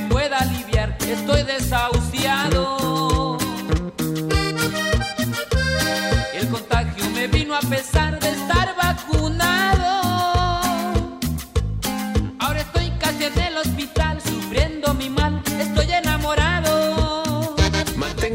Pueda 0.00 0.38
aliviar, 0.38 0.96
estoy 1.00 1.42
desahuciado. 1.42 2.07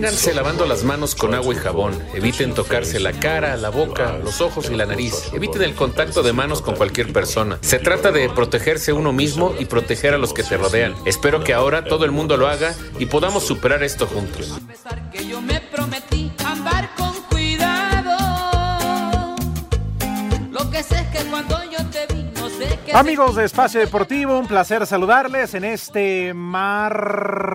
Manténganse 0.03 0.33
lavando 0.33 0.65
las 0.65 0.83
manos 0.83 1.15
con 1.15 1.33
agua 1.33 1.53
y 1.53 1.57
jabón. 1.57 1.97
Eviten 2.13 2.53
tocarse 2.53 2.99
la 2.99 3.13
cara, 3.13 3.55
la 3.55 3.69
boca, 3.69 4.17
los 4.21 4.41
ojos 4.41 4.69
y 4.69 4.75
la 4.75 4.85
nariz. 4.85 5.31
Eviten 5.31 5.61
el 5.61 5.75
contacto 5.75 6.21
de 6.23 6.33
manos 6.33 6.61
con 6.61 6.75
cualquier 6.75 7.13
persona. 7.13 7.57
Se 7.61 7.79
trata 7.79 8.11
de 8.11 8.29
protegerse 8.29 8.91
uno 8.91 9.13
mismo 9.13 9.55
y 9.57 9.63
proteger 9.63 10.13
a 10.13 10.17
los 10.17 10.33
que 10.33 10.43
te 10.43 10.57
rodean. 10.57 10.93
Espero 11.05 11.41
que 11.41 11.53
ahora 11.53 11.85
todo 11.85 12.03
el 12.03 12.11
mundo 12.11 12.35
lo 12.35 12.49
haga 12.49 12.75
y 12.99 13.05
podamos 13.05 13.45
superar 13.45 13.81
esto 13.81 14.05
juntos. 14.05 14.59
Amigos 22.93 23.35
de 23.37 23.45
Espacio 23.45 23.79
Deportivo, 23.79 24.37
un 24.37 24.47
placer 24.47 24.85
saludarles 24.85 25.53
en 25.53 25.63
este 25.63 26.33
martes. 26.33 27.53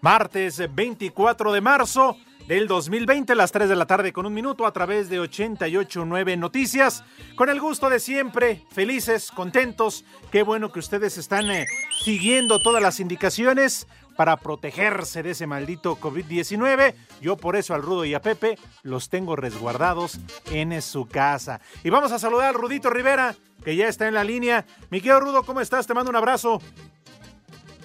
Martes 0.00 0.62
24 0.74 1.52
de 1.52 1.60
marzo 1.60 2.16
del 2.46 2.68
2020, 2.68 3.34
las 3.34 3.50
3 3.52 3.68
de 3.68 3.76
la 3.76 3.86
tarde 3.86 4.12
con 4.12 4.26
un 4.26 4.32
minuto 4.32 4.64
a 4.64 4.72
través 4.72 5.10
de 5.10 5.18
889 5.18 6.36
Noticias. 6.36 7.04
Con 7.34 7.50
el 7.50 7.60
gusto 7.60 7.90
de 7.90 7.98
siempre, 7.98 8.64
felices, 8.70 9.32
contentos. 9.32 10.04
Qué 10.30 10.42
bueno 10.42 10.70
que 10.70 10.78
ustedes 10.78 11.18
están 11.18 11.50
eh, 11.50 11.66
siguiendo 12.02 12.60
todas 12.60 12.82
las 12.82 13.00
indicaciones 13.00 13.88
para 14.16 14.36
protegerse 14.36 15.22
de 15.22 15.30
ese 15.30 15.46
maldito 15.46 15.96
COVID-19. 15.96 16.94
Yo 17.20 17.36
por 17.36 17.56
eso 17.56 17.74
al 17.74 17.82
Rudo 17.82 18.04
y 18.04 18.14
a 18.14 18.22
Pepe 18.22 18.56
los 18.82 19.08
tengo 19.08 19.36
resguardados 19.36 20.18
en 20.50 20.80
su 20.80 21.06
casa. 21.06 21.60
Y 21.84 21.90
vamos 21.90 22.12
a 22.12 22.18
saludar 22.18 22.48
al 22.48 22.54
Rudito 22.54 22.88
Rivera, 22.88 23.34
que 23.64 23.76
ya 23.76 23.88
está 23.88 24.08
en 24.08 24.14
la 24.14 24.24
línea. 24.24 24.64
Mi 24.90 25.00
querido 25.00 25.20
Rudo, 25.20 25.42
¿cómo 25.42 25.60
estás? 25.60 25.86
Te 25.86 25.94
mando 25.94 26.10
un 26.10 26.16
abrazo. 26.16 26.60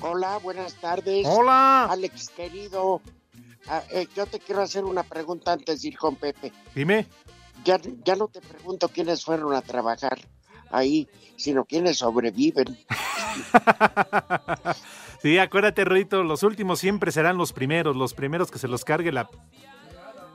Hola, 0.06 0.38
buenas 0.40 0.74
tardes. 0.76 1.26
Hola. 1.26 1.86
Alex, 1.86 2.30
querido. 2.30 3.02
Ah, 3.68 3.82
eh, 3.90 4.06
yo 4.14 4.26
te 4.26 4.40
quiero 4.40 4.62
hacer 4.62 4.84
una 4.84 5.04
pregunta 5.04 5.54
antes 5.54 5.82
de 5.82 5.88
ir 5.88 5.98
con 5.98 6.18
Pepe. 6.18 6.52
Dime. 6.76 7.08
Ya, 7.64 7.80
ya 8.04 8.18
no 8.18 8.28
te 8.28 8.42
pregunto 8.42 8.90
quiénes 8.90 9.24
fueron 9.24 9.54
a 9.54 9.62
trabajar 9.62 10.20
ahí, 10.70 11.08
sino 11.38 11.64
quiénes 11.64 12.00
sobreviven. 12.00 12.78
sí, 15.22 15.38
acuérdate, 15.38 15.86
Rudito, 15.86 16.22
los 16.24 16.44
últimos 16.44 16.80
siempre 16.80 17.14
serán 17.14 17.38
los 17.38 17.54
primeros, 17.54 17.96
los 17.96 18.14
primeros 18.14 18.52
que 18.52 18.60
se 18.60 18.68
los 18.68 18.84
cargue 18.84 19.14
la 19.14 19.30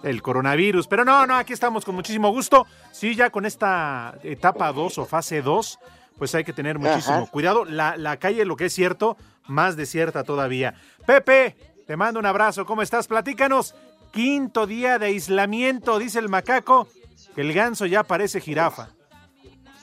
el 0.03 0.23
coronavirus. 0.23 0.87
Pero 0.87 1.05
no, 1.05 1.27
no, 1.27 1.37
aquí 1.37 1.53
estamos 1.53 1.85
con 1.85 1.95
muchísimo 1.95 2.31
gusto. 2.31 2.67
Sí, 2.91 3.15
ya 3.15 3.29
con 3.29 3.45
esta 3.45 4.19
etapa 4.23 4.73
2 4.73 4.97
o 4.97 5.05
fase 5.05 5.43
2, 5.43 5.79
pues 6.17 6.35
hay 6.35 6.45
que 6.45 6.55
tener 6.55 6.79
muchísimo 6.79 7.17
Ajá. 7.17 7.27
cuidado. 7.27 7.67
La, 7.67 7.99
la 7.99 8.17
calle, 8.17 8.47
lo 8.47 8.57
que 8.57 8.67
es 8.67 8.73
cierto, 8.73 9.19
más 9.49 9.77
desierta 9.77 10.25
todavía. 10.25 10.75
Pepe, 11.07 11.57
te 11.87 11.97
mando 11.97 12.21
un 12.21 12.27
abrazo. 12.27 12.65
¿Cómo 12.65 12.83
estás? 12.83 13.07
Platícanos. 13.09 13.75
Quinto 14.13 14.67
día 14.67 14.99
de 14.99 15.07
aislamiento, 15.07 15.99
dice 15.99 16.19
el 16.19 16.29
macaco, 16.29 16.89
que 17.35 17.43
el 17.43 17.53
ganso 17.53 17.85
ya 17.87 18.03
parece 18.05 18.41
jirafa. 18.41 18.89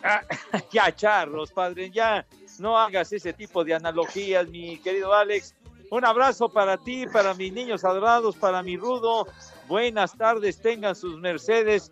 Ah, 0.04 0.22
ya, 0.72 0.96
charros, 0.96 1.52
padre, 1.52 1.90
ya 1.92 2.26
no 2.60 2.78
hagas 2.78 3.12
ese 3.12 3.34
tipo 3.34 3.64
de 3.64 3.74
analogías, 3.74 4.48
mi 4.48 4.78
querido 4.78 5.14
Alex. 5.14 5.56
Un 5.92 6.06
abrazo 6.06 6.50
para 6.50 6.78
ti, 6.78 7.06
para 7.08 7.34
mis 7.34 7.54
niños 7.54 7.84
adorados, 7.86 8.36
para 8.36 8.64
mi 8.64 8.78
rudo. 8.78 9.28
Buenas 9.68 10.18
tardes, 10.18 10.60
tengan 10.60 10.96
sus 10.96 11.20
mercedes. 11.20 11.92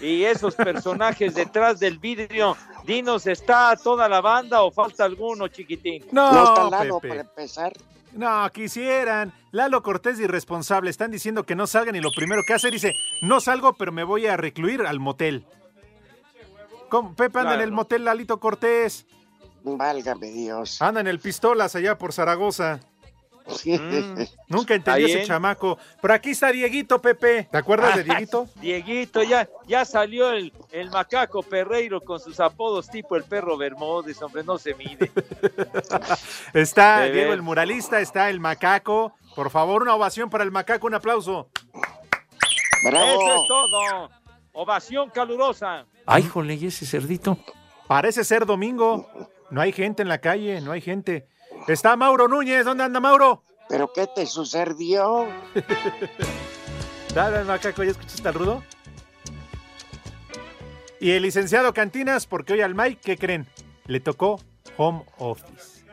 Y 0.00 0.24
esos 0.24 0.54
personajes 0.54 1.34
detrás 1.34 1.78
del 1.80 1.98
vidrio, 1.98 2.56
dinos, 2.84 3.26
¿está 3.26 3.74
toda 3.76 4.08
la 4.08 4.20
banda 4.20 4.62
o 4.62 4.70
falta 4.70 5.04
alguno, 5.04 5.48
chiquitín? 5.48 6.04
No, 6.12 6.32
No 6.32 6.44
está 6.44 6.70
Lalo 6.70 7.00
Pepe. 7.00 7.08
para 7.08 7.20
empezar. 7.22 7.72
No, 8.12 8.50
quisieran. 8.52 9.32
Lalo 9.52 9.82
Cortés 9.82 10.18
irresponsable. 10.20 10.90
Están 10.90 11.10
diciendo 11.10 11.44
que 11.44 11.54
no 11.54 11.66
salgan 11.66 11.96
y 11.96 12.00
lo 12.00 12.10
primero 12.10 12.42
que 12.46 12.54
hace 12.54 12.70
dice, 12.70 12.94
no 13.22 13.40
salgo, 13.40 13.74
pero 13.74 13.92
me 13.92 14.04
voy 14.04 14.26
a 14.26 14.36
recluir 14.36 14.82
al 14.82 15.00
motel. 15.00 15.44
¿Cómo? 16.88 17.14
Pepe 17.14 17.40
anda 17.40 17.54
en 17.54 17.60
el 17.62 17.72
motel 17.72 18.04
Lalito 18.04 18.38
Cortés. 18.38 19.06
Válgame 19.64 20.28
Dios. 20.30 20.80
Anda 20.80 21.00
en 21.00 21.08
el 21.08 21.18
Pistolas 21.18 21.74
allá 21.74 21.98
por 21.98 22.12
Zaragoza. 22.12 22.80
Mm. 23.64 24.22
Nunca 24.48 24.74
entendí 24.74 25.04
ese 25.04 25.24
chamaco. 25.24 25.78
Pero 26.02 26.14
aquí 26.14 26.30
está 26.30 26.50
Dieguito, 26.50 27.00
Pepe. 27.00 27.48
¿Te 27.50 27.58
acuerdas 27.58 27.96
de 27.96 28.04
Dieguito? 28.04 28.48
Dieguito, 28.60 29.22
ya, 29.22 29.48
ya 29.66 29.84
salió 29.84 30.30
el, 30.32 30.52
el 30.72 30.90
macaco 30.90 31.42
Perreiro 31.42 32.00
con 32.00 32.18
sus 32.20 32.40
apodos 32.40 32.88
tipo 32.88 33.16
el 33.16 33.24
perro 33.24 33.56
Bermúdez, 33.56 34.20
hombre, 34.22 34.42
no 34.44 34.58
se 34.58 34.74
mide. 34.74 35.10
Está 36.52 37.00
De 37.00 37.12
Diego 37.12 37.30
ver. 37.30 37.38
el 37.38 37.42
muralista, 37.42 38.00
está 38.00 38.30
el 38.30 38.40
macaco. 38.40 39.14
Por 39.34 39.50
favor, 39.50 39.82
una 39.82 39.94
ovación 39.94 40.30
para 40.30 40.44
el 40.44 40.50
macaco, 40.50 40.86
un 40.86 40.94
aplauso. 40.94 41.50
Bravo. 42.84 43.06
Eso 43.06 43.42
es 43.42 43.48
todo. 43.48 44.10
Ovación 44.52 45.10
calurosa. 45.10 45.84
Ay, 46.06 46.22
jole, 46.22 46.54
¿y 46.54 46.66
ese 46.66 46.86
cerdito? 46.86 47.38
Parece 47.86 48.24
ser 48.24 48.46
domingo. 48.46 49.08
No 49.50 49.60
hay 49.60 49.72
gente 49.72 50.02
en 50.02 50.08
la 50.08 50.18
calle, 50.18 50.60
no 50.60 50.72
hay 50.72 50.80
gente. 50.80 51.28
Está 51.68 51.96
Mauro 51.96 52.28
Núñez. 52.28 52.64
¿Dónde 52.64 52.84
anda 52.84 53.00
Mauro? 53.00 53.42
¿Pero 53.68 53.92
qué 53.92 54.06
te 54.06 54.26
sucedió? 54.26 55.26
Dale, 57.14 57.44
macaco, 57.44 57.82
¿ya 57.82 57.90
escuchaste 57.90 58.28
al 58.28 58.34
rudo? 58.34 58.62
Y 61.00 61.10
el 61.12 61.22
licenciado 61.22 61.72
Cantinas, 61.74 62.26
porque 62.26 62.52
hoy 62.54 62.60
al 62.62 62.74
Mike, 62.74 63.00
¿qué 63.02 63.16
creen? 63.18 63.46
Le 63.86 64.00
tocó 64.00 64.40
home 64.76 65.04
office. 65.18 65.84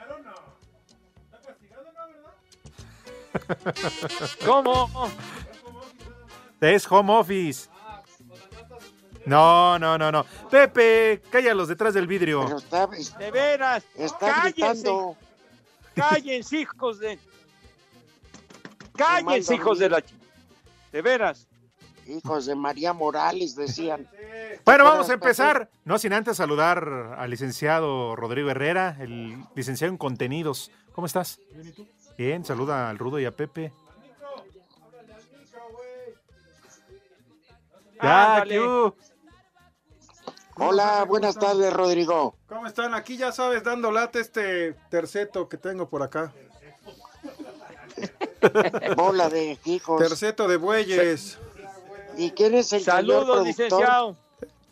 ¿Cómo? 4.46 5.10
Es 6.62 6.90
home 6.92 7.14
office. 7.14 7.70
No, 9.26 9.80
no, 9.80 9.98
no, 9.98 10.12
no. 10.12 10.26
Pepe, 10.50 11.22
cállalos 11.32 11.68
detrás 11.70 11.94
del 11.94 12.08
vidrio. 12.08 12.44
Pero 12.46 12.58
está, 12.58 12.88
De 13.18 13.32
veras. 13.32 13.84
está 13.96 14.18
Cállense. 14.20 14.52
gritando. 14.52 15.18
Cállense, 15.96 16.58
hijos 16.60 17.00
de. 17.00 17.20
Cállense, 18.96 19.56
hijos 19.56 19.80
de 19.80 19.90
la. 19.90 20.04
De 20.92 21.02
veras. 21.02 21.48
Hijos 22.08 22.46
de 22.46 22.56
María 22.56 22.94
Morales, 22.94 23.56
decían. 23.56 24.08
Bueno, 24.66 24.84
vamos 24.84 25.10
a 25.10 25.14
empezar. 25.14 25.70
No 25.86 25.98
sin 25.98 26.14
antes 26.14 26.38
saludar 26.38 27.16
al 27.18 27.30
licenciado 27.30 28.16
Rodrigo 28.16 28.50
Herrera, 28.50 28.98
el 29.00 29.44
licenciado 29.56 29.92
en 29.92 29.98
contenidos. 29.98 30.72
¿Cómo 30.94 31.08
estás? 31.08 31.40
Bien, 32.18 32.44
saluda 32.46 32.90
al 32.90 33.00
Rudo 33.00 33.20
y 33.20 33.26
a 33.26 33.32
Pepe. 33.32 33.72
Ya, 38.02 38.34
Ándale. 38.34 38.60
Hola, 40.58 41.04
buenas 41.06 41.36
tardes, 41.36 41.74
Rodrigo. 41.74 42.36
¿Cómo 42.48 42.68
están? 42.68 42.94
Aquí 42.94 43.18
ya 43.18 43.32
sabes, 43.32 43.64
dando 43.64 43.92
lata 43.92 44.20
este 44.20 44.74
terceto 44.90 45.50
que 45.50 45.58
tengo 45.58 45.90
por 45.90 46.04
acá. 46.04 46.32
Bola 48.96 49.30
de 49.30 49.58
hijos. 49.66 50.00
Terceto 50.00 50.48
de 50.48 50.58
bueyes. 50.58 51.40
¿Y 52.18 52.32
quién 52.32 52.54
es 52.54 52.72
el 52.74 52.84
Saludos, 52.84 53.46
licenciado. 53.46 54.16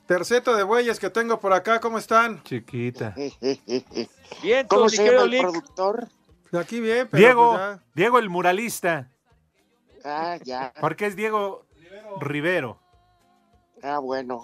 Terceto 0.05 0.55
de 0.55 0.63
bueyes 0.63 0.99
que 0.99 1.09
tengo 1.09 1.39
por 1.39 1.53
acá. 1.53 1.79
¿Cómo 1.79 1.97
están? 1.97 2.43
Chiquita. 2.43 3.15
Bien, 4.43 4.67
¿Cómo 4.67 4.87
se 4.87 5.03
llama 5.03 5.23
el 5.23 5.39
productor? 5.39 6.09
Aquí 6.53 6.81
bien, 6.81 7.07
pero 7.09 7.17
Diego, 7.23 7.51
pues. 7.53 7.79
Diego 7.95 8.19
el 8.19 8.29
muralista. 8.29 9.09
Ah, 10.03 10.37
ya. 10.43 10.73
Porque 10.81 11.05
es 11.05 11.15
Diego 11.15 11.65
Rivero. 12.19 12.77
Ah, 13.81 13.99
bueno. 13.99 14.43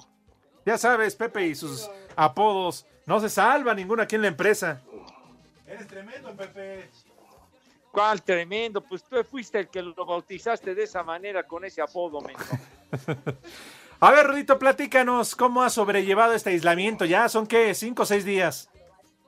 Ya 0.68 0.78
sabes, 0.78 1.16
Pepe 1.16 1.48
y 1.48 1.56
sus 1.56 1.90
apodos. 2.18 2.86
No 3.06 3.22
se 3.22 3.30
salva 3.30 3.74
ninguno 3.74 4.04
aquí 4.04 4.16
en 4.16 4.24
la 4.24 4.28
empresa. 4.28 4.81
¿Cuál 7.90 8.22
tremendo? 8.22 8.81
Pues 8.81 9.02
tú 9.02 9.16
fuiste 9.24 9.60
el 9.60 9.69
que 9.69 9.81
lo 9.81 10.06
bautizaste 10.06 10.75
de 10.75 10.84
esa 10.84 11.04
manera 11.04 11.44
con 11.44 11.64
ese 11.64 11.81
apodo. 11.81 12.19
A 14.02 14.12
ver, 14.12 14.28
Rudito, 14.28 14.60
platícanos 14.60 15.38
cómo 15.38 15.64
has 15.64 15.72
sobrellevado 15.72 16.34
este 16.34 16.50
aislamiento. 16.50 17.06
Ya 17.06 17.30
son, 17.30 17.48
¿qué? 17.48 17.74
¿Cinco 17.74 18.04
o 18.04 18.06
seis 18.06 18.25
días? 18.25 18.69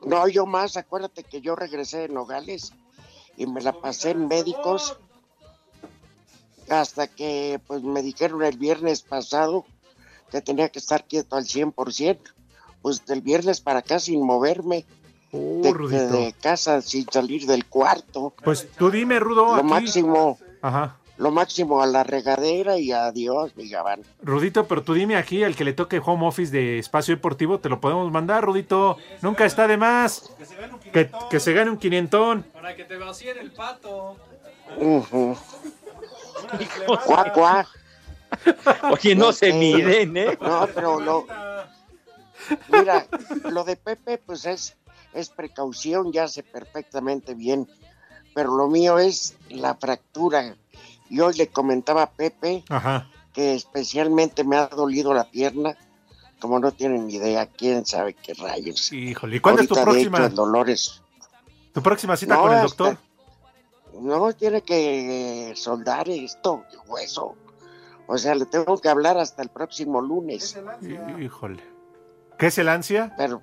No, 0.01 0.27
yo 0.27 0.45
más. 0.45 0.75
Acuérdate 0.75 1.23
que 1.23 1.39
yo 1.39 1.55
regresé 1.55 1.99
de 1.99 2.09
Nogales 2.09 2.73
y 3.37 3.47
me 3.47 3.61
la 3.61 3.71
pasé 3.71 4.11
en 4.11 4.27
médicos 4.27 4.97
hasta 6.67 7.07
que 7.07 7.61
pues 7.65 7.81
me 7.81 8.01
dijeron 8.01 8.43
el 8.43 8.57
viernes 8.57 9.03
pasado 9.03 9.65
que 10.29 10.41
tenía 10.41 10.69
que 10.69 10.79
estar 10.79 11.05
quieto 11.05 11.35
al 11.35 11.45
100%. 11.45 12.17
Pues 12.81 13.05
del 13.05 13.21
viernes 13.21 13.59
para 13.61 13.79
acá 13.79 13.99
sin 13.99 14.21
moverme, 14.23 14.85
Uh, 15.31 15.61
de, 15.61 15.71
Rudito. 15.73 16.07
de 16.07 16.33
casa 16.41 16.81
sin 16.81 17.05
salir 17.11 17.45
del 17.45 17.65
cuarto. 17.67 18.33
Pues 18.43 18.67
tú 18.79 18.89
dime, 18.89 19.19
Rudo. 19.19 19.45
Lo 19.45 19.53
aquí- 19.57 19.63
máximo, 19.67 20.39
Ajá. 20.63 20.95
lo 21.17 21.29
máximo 21.29 21.83
a 21.83 21.85
la 21.85 22.03
regadera 22.03 22.79
y 22.79 22.91
adiós, 22.91 23.55
mi 23.55 23.69
gabán. 23.69 24.01
Rudito, 24.23 24.65
pero 24.67 24.81
tú 24.81 24.95
dime 24.95 25.17
aquí, 25.17 25.43
al 25.43 25.55
que 25.55 25.65
le 25.65 25.73
toque 25.73 26.01
home 26.03 26.25
office 26.25 26.51
de 26.51 26.79
espacio 26.79 27.13
deportivo, 27.15 27.59
te 27.59 27.69
lo 27.69 27.79
podemos 27.79 28.11
mandar, 28.11 28.43
Rudito. 28.43 28.97
Nunca 29.21 29.45
está 29.45 29.67
de 29.67 29.77
más. 29.77 30.31
Que, 30.91 31.11
que 31.29 31.39
se 31.39 31.53
gane 31.53 31.69
un 31.69 31.77
quinientón. 31.77 32.41
Para 32.51 32.75
que 32.75 32.85
te 32.85 32.97
vacíen 32.97 33.37
el 33.37 33.51
pato. 33.51 34.15
Cuac, 37.05 37.33
cuac. 37.33 37.67
Oye, 38.91 39.15
no 39.15 39.31
se 39.33 39.47
Este, 39.49 39.59
miden, 39.59 40.17
¿eh? 40.17 40.37
No, 40.41 40.67
pero 40.73 40.99
lo. 40.99 41.25
Mira, 42.71 43.05
lo 43.51 43.63
de 43.63 43.75
Pepe, 43.75 44.17
pues 44.17 44.45
es, 44.45 44.75
es 45.13 45.29
precaución, 45.29 46.11
ya 46.11 46.27
sé 46.27 46.43
perfectamente 46.43 47.33
bien. 47.35 47.67
Pero 48.33 48.55
lo 48.55 48.67
mío 48.67 48.97
es 48.99 49.35
la 49.49 49.75
fractura. 49.75 50.55
Y 51.09 51.19
hoy 51.19 51.33
le 51.35 51.47
comentaba 51.47 52.03
a 52.03 52.09
Pepe 52.11 52.63
Ajá. 52.69 53.09
que 53.33 53.55
especialmente 53.55 54.43
me 54.43 54.55
ha 54.57 54.67
dolido 54.67 55.13
la 55.13 55.29
pierna. 55.29 55.75
Como 56.39 56.57
no 56.59 56.71
tienen 56.71 57.07
ni 57.07 57.15
idea, 57.15 57.47
quién 57.47 57.85
sabe 57.85 58.13
qué 58.13 58.33
rayos. 58.33 58.93
Híjole, 58.93 59.35
¿y 59.35 59.39
cuándo 59.41 59.61
es 59.61 59.67
tu 59.67 59.73
Ahorita, 59.75 59.91
de 59.91 59.93
próxima, 59.97 60.17
hecho, 60.19 60.27
el 60.27 60.35
dolor 60.35 60.69
es- 60.69 61.01
tu 61.73 61.83
próxima 61.83 62.15
cita 62.15 62.35
No, 62.35 62.41
con 62.43 62.51
el 62.53 62.57
hasta- 62.59 62.83
doctor? 62.85 62.97
No, 64.01 64.31
tiene 64.33 64.61
que 64.61 65.53
soldar 65.57 66.07
esto, 66.07 66.63
hueso. 66.87 67.35
O 68.11 68.17
sea, 68.17 68.33
le 68.33 68.47
tengo 68.47 68.75
que 68.79 68.89
hablar 68.89 69.19
hasta 69.19 69.43
el 69.43 69.49
próximo 69.49 70.01
lunes. 70.01 70.57
Híjole. 71.19 71.63
¿Qué 72.39 72.47
es 72.47 72.57
el 72.57 72.67
ansia? 72.67 73.13
Pero, 73.17 73.41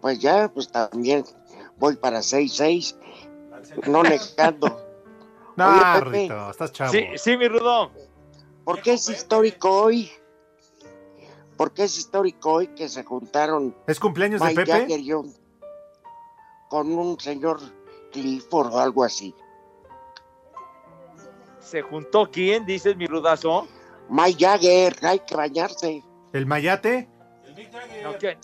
pues 0.00 0.18
ya, 0.20 0.48
pues 0.52 0.68
también 0.72 1.22
voy 1.78 1.96
para 1.96 2.20
6-6. 2.20 2.96
No 3.86 4.02
negando. 4.02 4.80
No, 5.54 5.68
Oye, 5.68 6.26
Pepe. 6.28 6.30
Estás 6.50 6.72
chavo. 6.72 6.90
Sí, 6.92 7.04
sí, 7.16 7.36
mi 7.36 7.46
Rudo. 7.46 7.90
¿Por 8.64 8.80
qué 8.80 8.94
es 8.94 9.06
histórico 9.10 9.82
hoy? 9.82 10.10
¿Por 11.58 11.74
qué 11.74 11.84
es 11.84 11.98
histórico 11.98 12.52
hoy 12.52 12.68
que 12.68 12.88
se 12.88 13.04
juntaron 13.04 13.76
¿Es 13.86 14.00
cumpleaños 14.00 14.40
de 14.40 14.54
Pepe? 14.54 14.72
Jagger 14.72 15.00
y 15.00 15.12
un- 15.12 15.34
con 16.70 16.90
un 16.90 17.20
señor 17.20 17.60
Clifford 18.12 18.72
o 18.72 18.78
algo 18.78 19.04
así? 19.04 19.34
¿Se 21.62 21.82
juntó 21.82 22.30
quién? 22.30 22.66
Dices 22.66 22.96
mi 22.96 23.06
rudazo. 23.06 23.66
Mike 24.08 24.44
Jagger, 24.44 24.96
hay 25.02 25.18
que 25.20 25.34
bañarse. 25.36 26.02
¿El 26.32 26.46
Mayate? 26.46 27.08
No, 28.02 28.16
¿qué? 28.18 28.36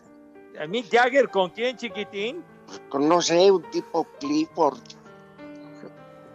¿A 0.61 0.67
Mick 0.67 0.91
Jagger 0.91 1.29
con 1.29 1.51
quién, 1.51 1.77
chiquitín? 1.77 2.45
Con, 2.89 3.09
no 3.09 3.21
sé, 3.21 3.51
un 3.51 3.63
tipo 3.71 4.07
Clifford. 4.21 4.79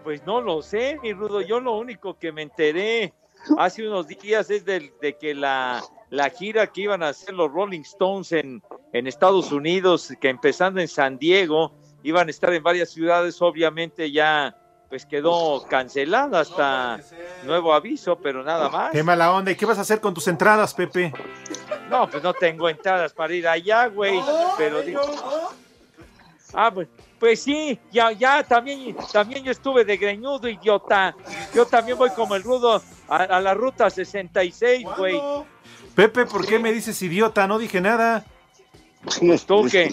Pues 0.03 0.25
no 0.25 0.41
lo 0.41 0.61
sé, 0.61 0.97
mi 1.01 1.13
Rudo. 1.13 1.41
Yo 1.41 1.59
lo 1.59 1.77
único 1.77 2.17
que 2.17 2.31
me 2.31 2.41
enteré 2.41 3.13
hace 3.57 3.87
unos 3.87 4.07
días 4.07 4.49
es 4.49 4.65
del- 4.65 4.93
de, 5.01 5.17
que 5.17 5.33
la, 5.33 5.81
la 6.09 6.29
gira 6.29 6.67
que 6.67 6.81
iban 6.81 7.03
a 7.03 7.09
hacer 7.09 7.33
los 7.33 7.51
Rolling 7.51 7.81
Stones 7.81 8.31
en, 8.33 8.61
en 8.91 9.07
Estados 9.07 9.51
Unidos, 9.51 10.13
que 10.19 10.29
empezando 10.29 10.81
en 10.81 10.87
San 10.87 11.17
Diego, 11.17 11.73
iban 12.03 12.27
a 12.27 12.31
estar 12.31 12.53
en 12.53 12.63
varias 12.63 12.89
ciudades, 12.89 13.41
obviamente 13.41 14.11
ya 14.11 14.57
pues 14.93 15.07
quedó 15.07 15.65
cancelada 15.67 16.41
hasta 16.41 16.99
nuevo 17.45 17.73
aviso, 17.73 18.15
pero 18.15 18.43
nada 18.43 18.69
más. 18.69 18.91
Qué 18.91 19.01
mala 19.01 19.33
onda. 19.33 19.49
¿Y 19.49 19.55
qué 19.55 19.65
vas 19.65 19.79
a 19.79 19.81
hacer 19.81 19.99
con 19.99 20.13
tus 20.13 20.27
entradas, 20.27 20.71
Pepe? 20.75 21.11
No, 21.89 22.07
pues 22.07 22.21
no 22.21 22.31
tengo 22.31 22.69
entradas 22.69 23.11
para 23.11 23.33
ir 23.33 23.47
allá, 23.47 23.87
güey. 23.87 24.21
Pero 24.55 24.83
digo. 24.83 25.01
Ah, 26.53 26.69
pues, 26.71 26.87
pues 27.19 27.41
sí, 27.41 27.79
ya, 27.91 28.11
ya, 28.11 28.43
también, 28.43 28.95
también 29.11 29.43
yo 29.43 29.51
estuve 29.51 29.83
de 29.83 29.97
greñudo, 29.97 30.47
idiota. 30.47 31.15
Yo 31.55 31.65
también 31.65 31.97
voy 31.97 32.11
como 32.11 32.35
el 32.35 32.43
rudo 32.43 32.79
a, 33.09 33.15
a 33.15 33.41
la 33.41 33.55
ruta 33.55 33.89
66, 33.89 34.85
güey. 34.95 35.19
Pepe, 35.95 36.27
¿por 36.27 36.45
qué 36.45 36.59
me 36.59 36.71
dices 36.71 37.01
idiota? 37.01 37.47
No 37.47 37.57
dije 37.57 37.81
nada. 37.81 38.23
Pues 39.19 39.43
tú 39.47 39.65
que 39.71 39.91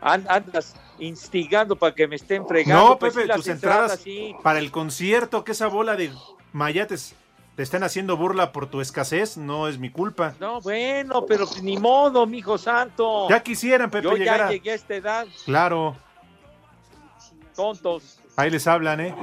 an- 0.00 0.24
andas 0.26 0.74
instigando 0.98 1.76
para 1.76 1.94
que 1.94 2.06
me 2.08 2.16
estén 2.16 2.46
fregando. 2.46 2.88
No, 2.90 2.98
pues 2.98 3.14
Pepe, 3.14 3.26
las 3.26 3.36
tus 3.38 3.48
entradas 3.48 4.00
sí. 4.02 4.34
para 4.42 4.58
el 4.58 4.70
concierto, 4.70 5.44
que 5.44 5.52
esa 5.52 5.66
bola 5.68 5.96
de 5.96 6.10
mayates 6.52 7.14
te 7.56 7.62
están 7.62 7.82
haciendo 7.82 8.16
burla 8.16 8.52
por 8.52 8.66
tu 8.68 8.80
escasez, 8.80 9.36
no 9.36 9.66
es 9.68 9.78
mi 9.78 9.90
culpa. 9.90 10.34
No, 10.38 10.60
bueno, 10.60 11.26
pero 11.26 11.46
pues 11.46 11.62
ni 11.62 11.76
modo, 11.76 12.24
mijo 12.26 12.56
santo. 12.56 13.28
Ya 13.28 13.42
quisieran, 13.42 13.90
Pepe, 13.90 14.04
Yo 14.08 14.14
llegar 14.16 14.38
ya 14.38 14.46
a- 14.46 14.50
llegué 14.50 14.70
a 14.70 14.74
esta 14.74 14.94
edad, 14.94 15.26
Claro, 15.44 15.96
tontos. 17.56 18.20
ahí 18.36 18.50
les 18.50 18.66
hablan, 18.68 19.00
¿eh? 19.00 19.14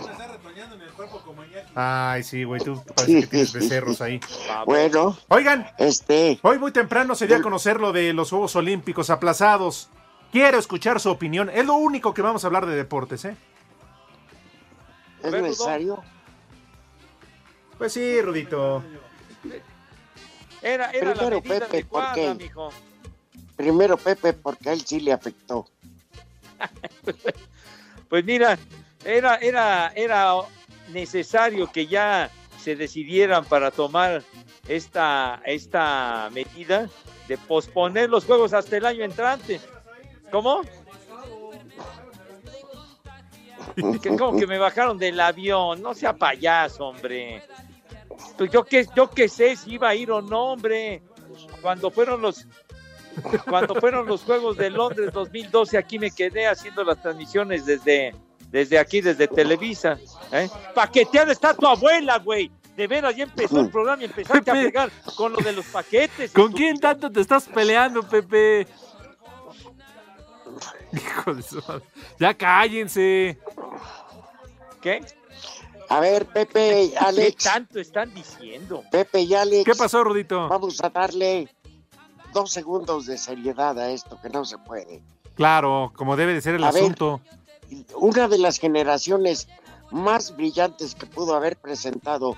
Ay, 1.75 2.24
sí, 2.24 2.44
güey, 2.44 2.62
tú 2.62 2.82
parece 2.96 3.22
que 3.22 3.27
tienes 3.27 3.53
becerros 3.53 4.01
ahí. 4.01 4.20
Bueno, 4.65 5.17
Oigan, 5.27 5.67
este, 5.77 6.39
hoy 6.41 6.60
muy 6.60 6.72
temprano 6.72 7.15
se 7.15 7.27
dio 7.27 7.38
a 7.38 7.41
conocer 7.41 7.79
lo 7.79 7.91
de 7.91 8.13
los 8.13 8.29
Juegos 8.29 8.55
Olímpicos 8.55 9.10
aplazados. 9.10 9.89
Quiero 10.32 10.58
escuchar 10.58 11.00
su 11.00 11.10
opinión. 11.10 11.50
Es 11.50 11.65
lo 11.65 11.75
único 11.75 12.13
que 12.13 12.22
vamos 12.22 12.44
a 12.44 12.48
hablar 12.48 12.65
de 12.65 12.75
deportes, 12.75 13.25
¿eh? 13.25 13.36
¿es 15.24 15.32
necesario? 15.32 16.03
Pues 17.77 17.94
sí, 17.94 18.22
Rudito. 18.22 18.84
Era, 20.62 20.91
era 20.91 21.10
la 21.10 21.13
Primero, 21.15 21.41
medida 21.41 21.60
Pepe, 21.67 21.86
¿por 21.86 22.03
adecuada, 22.03 22.13
qué? 22.13 22.36
mijo. 22.36 22.70
Primero 23.55 23.98
Pepe, 23.98 24.34
porque 24.34 24.70
a 24.70 24.74
él 24.74 24.82
sí 24.82 25.00
le 25.00 25.13
afectó. 25.13 25.67
Pues 28.08 28.24
mira, 28.24 28.58
era, 29.03 29.36
era, 29.38 29.91
era 29.96 30.36
necesario 30.94 31.72
que 31.72 31.88
ya 31.88 32.29
se 32.62 32.75
decidieran 32.75 33.44
para 33.46 33.72
tomar 33.72 34.24
esta, 34.67 35.41
esta 35.44 36.29
medida 36.32 36.88
de 37.27 37.38
posponer 37.39 38.12
los 38.12 38.24
juegos 38.25 38.53
hasta 38.53 38.77
el 38.77 38.86
año 38.86 39.03
entrante. 39.03 39.60
¿Cómo? 40.32 40.62
Que 44.01 44.15
como 44.15 44.39
que 44.39 44.48
me 44.48 44.58
bajaron 44.58 44.98
del 44.98 45.20
avión, 45.20 45.82
no 45.82 45.94
sea 45.94 46.13
payaso, 46.13 46.88
hombre. 46.88 47.41
Pues 48.38 48.50
yo 48.51 48.63
qué, 48.63 48.88
yo 48.96 49.10
qué 49.10 49.27
sé 49.27 49.55
si 49.55 49.74
iba 49.74 49.89
a 49.89 49.96
ir 49.96 50.12
o 50.12 50.22
no, 50.22 50.53
hombre. 50.53 51.01
Cuando 51.62 51.91
fueron 51.91 52.22
los 52.22 52.48
cuando 53.48 53.75
fueron 53.75 54.08
los 54.08 54.24
Juegos 54.24 54.58
de 54.58 54.70
Londres 54.70 55.12
2012, 55.13 55.77
aquí 55.77 56.00
me 56.00 56.12
quedé 56.12 56.48
haciendo 56.48 56.84
las 56.84 57.01
transmisiones 57.01 57.65
desde, 57.65 58.13
desde 58.51 58.77
aquí, 58.77 59.01
desde 59.01 59.27
Televisa. 59.27 59.98
¿eh? 60.32 60.50
Paqueteada 60.74 61.32
está 61.32 61.53
tu 61.53 61.65
abuela, 61.67 62.20
güey. 62.20 62.51
De 62.75 62.88
veras, 62.88 63.15
ya 63.15 63.24
empezó 63.24 63.62
el 63.62 63.70
programa 63.70 64.01
y 64.01 64.05
empezaste 64.05 64.51
a 64.51 64.53
pegar 64.53 64.91
con 65.15 65.32
lo 65.32 65.38
de 65.39 65.53
los 65.53 65.65
paquetes. 65.67 66.32
¿Con 66.34 66.51
quién 66.51 66.77
tanto 66.77 67.10
te 67.10 67.22
estás 67.22 67.46
peleando, 67.46 68.03
Pepe? 68.03 68.67
Hijo 70.94 71.34
de 71.34 71.42
su 71.42 71.62
madre. 71.68 71.84
Ya 72.20 72.34
cállense. 72.34 73.38
¿Qué? 74.82 75.04
A 75.90 76.00
ver, 76.00 76.25
Pepe 76.25 76.84
y 76.86 76.90
¿Qué 76.92 76.98
Alex. 76.98 77.44
tanto 77.44 77.80
están 77.80 78.14
diciendo? 78.14 78.84
Pepe 78.92 79.22
y 79.22 79.34
Alex. 79.36 79.66
¿Qué 79.66 79.75
pasó, 79.75 80.04
Rudito? 80.04 80.48
Vamos 80.48 80.84
a 80.84 80.90
darle 80.90 81.48
dos 82.34 82.52
segundos 82.52 83.06
de 83.06 83.18
seriedad 83.18 83.78
a 83.80 83.92
esto, 83.92 84.20
que 84.22 84.30
no 84.30 84.46
se 84.46 84.58
puede. 84.58 85.04
Claro, 85.36 85.92
como 85.96 86.16
debe 86.16 86.34
de 86.34 86.42
ser 86.42 86.56
el 86.56 86.64
A 86.64 86.72
ver. 86.72 86.84
asunto. 86.84 87.22
Una 87.98 88.28
de 88.28 88.38
las 88.38 88.58
generaciones 88.60 89.48
más 89.92 90.36
brillantes 90.36 90.96
que 90.96 91.06
pudo 91.06 91.36
haber 91.36 91.58
presentado 91.58 92.36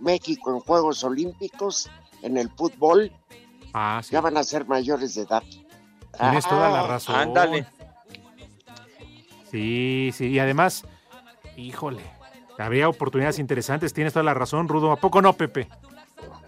México 0.00 0.50
en 0.52 0.60
Juegos 0.60 1.02
Olímpicos, 1.04 1.88
en 2.22 2.36
el 2.36 2.50
fútbol, 2.50 3.12
Ah, 3.74 4.00
sí. 4.02 4.12
ya 4.12 4.20
van 4.20 4.36
a 4.36 4.44
ser 4.44 4.66
mayores 4.66 5.14
de 5.14 5.22
edad. 5.22 5.42
Tienes 6.18 6.48
toda 6.48 6.68
la 6.70 6.80
Ah, 6.80 6.86
razón. 6.86 7.14
Ándale. 7.14 7.66
Sí, 9.50 10.10
sí, 10.14 10.26
y 10.28 10.38
además, 10.38 10.84
híjole, 11.56 12.02
habría 12.58 12.88
oportunidades 12.88 13.38
interesantes, 13.38 13.94
tienes 13.94 14.12
toda 14.12 14.24
la 14.24 14.34
razón, 14.34 14.68
Rudo. 14.68 14.92
¿A 14.92 14.96
poco 14.96 15.22
no, 15.22 15.32
Pepe? 15.32 15.68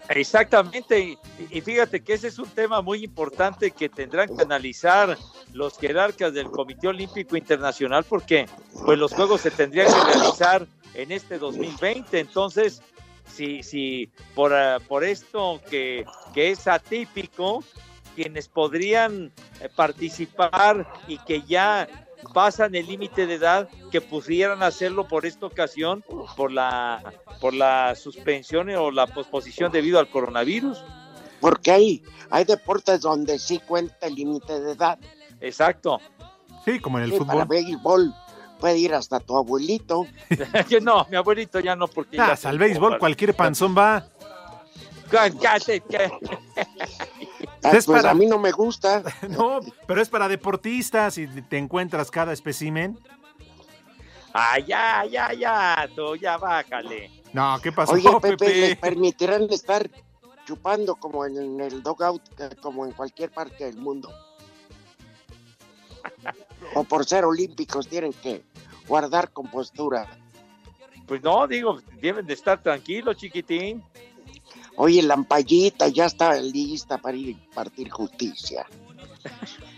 Exactamente, 0.09 0.99
y, 0.99 1.17
y 1.51 1.61
fíjate 1.61 2.03
que 2.03 2.13
ese 2.13 2.27
es 2.27 2.37
un 2.37 2.49
tema 2.49 2.81
muy 2.81 3.03
importante 3.03 3.71
que 3.71 3.87
tendrán 3.87 4.35
que 4.35 4.43
analizar 4.43 5.17
los 5.53 5.77
jerarcas 5.77 6.33
del 6.33 6.51
Comité 6.51 6.89
Olímpico 6.89 7.37
Internacional 7.37 8.03
porque 8.03 8.45
pues 8.85 8.99
los 8.99 9.13
juegos 9.13 9.41
se 9.41 9.51
tendrían 9.51 9.87
que 9.87 10.13
realizar 10.13 10.67
en 10.95 11.11
este 11.13 11.37
2020, 11.39 12.19
entonces 12.19 12.81
si, 13.25 13.63
si 13.63 14.11
por, 14.35 14.53
ah, 14.53 14.79
por 14.85 15.05
esto 15.05 15.61
que, 15.69 16.03
que 16.33 16.51
es 16.51 16.67
atípico, 16.67 17.63
quienes 18.15 18.47
podrían 18.47 19.31
eh, 19.59 19.69
participar 19.75 20.87
y 21.07 21.17
que 21.19 21.41
ya 21.43 21.87
pasan 22.33 22.75
el 22.75 22.85
límite 22.85 23.25
de 23.25 23.35
edad 23.35 23.67
que 23.91 23.99
pudieran 24.01 24.61
hacerlo 24.63 25.07
por 25.07 25.25
esta 25.25 25.47
ocasión 25.47 26.03
por 26.37 26.51
la 26.51 27.01
por 27.39 27.53
la 27.53 27.95
suspensión 27.95 28.69
o 28.69 28.91
la 28.91 29.07
posposición 29.07 29.71
debido 29.71 29.99
al 29.99 30.09
coronavirus. 30.09 30.83
Porque 31.39 31.71
hay, 31.71 32.03
hay 32.29 32.43
deportes 32.43 33.01
donde 33.01 33.39
sí 33.39 33.59
cuenta 33.65 34.05
el 34.05 34.13
límite 34.13 34.59
de 34.59 34.73
edad. 34.73 34.99
Exacto. 35.39 35.99
Sí, 36.63 36.79
como 36.79 36.99
en 36.99 37.05
el 37.05 37.11
Sí, 37.13 37.17
para 37.19 37.31
fútbol. 37.31 37.47
béisbol 37.47 38.13
puede 38.59 38.77
ir 38.77 38.93
hasta 38.93 39.19
tu 39.19 39.35
abuelito. 39.35 40.05
no, 40.83 41.07
mi 41.09 41.17
abuelito 41.17 41.59
ya 41.59 41.75
no 41.75 41.87
porque 41.87 42.21
Ah, 42.21 42.35
ya 42.39 42.49
al 42.49 42.59
béisbol 42.59 42.99
cualquier 42.99 43.33
panzón 43.35 43.75
va. 43.75 44.05
Ah, 47.63 47.71
Es 47.73 47.85
pues 47.85 48.01
para- 48.01 48.11
a 48.11 48.13
mí 48.13 48.25
no 48.25 48.37
me 48.39 48.51
gusta. 48.51 49.03
No, 49.29 49.59
pero 49.87 50.01
es 50.01 50.09
para 50.09 50.27
deportistas 50.27 51.17
y 51.17 51.27
te 51.27 51.57
encuentras 51.57 52.09
cada 52.09 52.33
espécimen. 52.33 52.97
Ya, 54.65 55.03
ya, 55.05 55.33
ya, 55.33 55.89
tú 55.95 56.15
ya 56.15 56.37
bájale. 56.37 57.11
No, 57.33 57.59
¿qué 57.61 57.71
pasó, 57.71 57.93
Oye, 57.93 58.09
Pepe? 58.21 58.37
Pepe, 58.37 58.55
¿les 58.55 58.77
permitirán 58.77 59.43
estar 59.51 59.89
chupando 60.45 60.95
como 60.95 61.25
en 61.25 61.59
el 61.59 61.83
dogout, 61.83 62.21
eh, 62.39 62.55
como 62.61 62.85
en 62.85 62.91
cualquier 62.93 63.29
parte 63.31 63.65
del 63.65 63.77
mundo? 63.77 64.09
O 66.75 66.83
por 66.85 67.05
ser 67.05 67.25
olímpicos 67.25 67.87
tienen 67.87 68.13
que 68.13 68.43
guardar 68.87 69.31
compostura. 69.31 70.07
Pues 71.05 71.21
no, 71.21 71.45
digo, 71.47 71.81
deben 72.01 72.25
de 72.25 72.33
estar 72.33 72.61
tranquilos, 72.63 73.17
chiquitín. 73.17 73.83
Oye, 74.77 75.01
la 75.03 75.13
ampallita 75.15 75.87
ya 75.89 76.05
está 76.05 76.33
lista 76.35 76.97
para 76.97 77.17
ir 77.17 77.37
a 77.51 77.55
partir 77.55 77.89
justicia. 77.89 78.65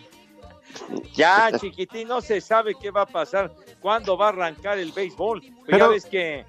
Ya, 1.15 1.51
chiquitín, 1.59 2.07
no 2.07 2.19
se 2.19 2.41
sabe 2.41 2.73
qué 2.79 2.89
va 2.89 3.03
a 3.03 3.05
pasar, 3.05 3.53
cuándo 3.79 4.17
va 4.17 4.25
a 4.27 4.29
arrancar 4.29 4.79
el 4.79 4.91
béisbol. 4.91 5.41
Pues 5.41 5.51
Pero- 5.67 5.77
ya 5.85 5.87
ves 5.87 6.05
que, 6.05 6.45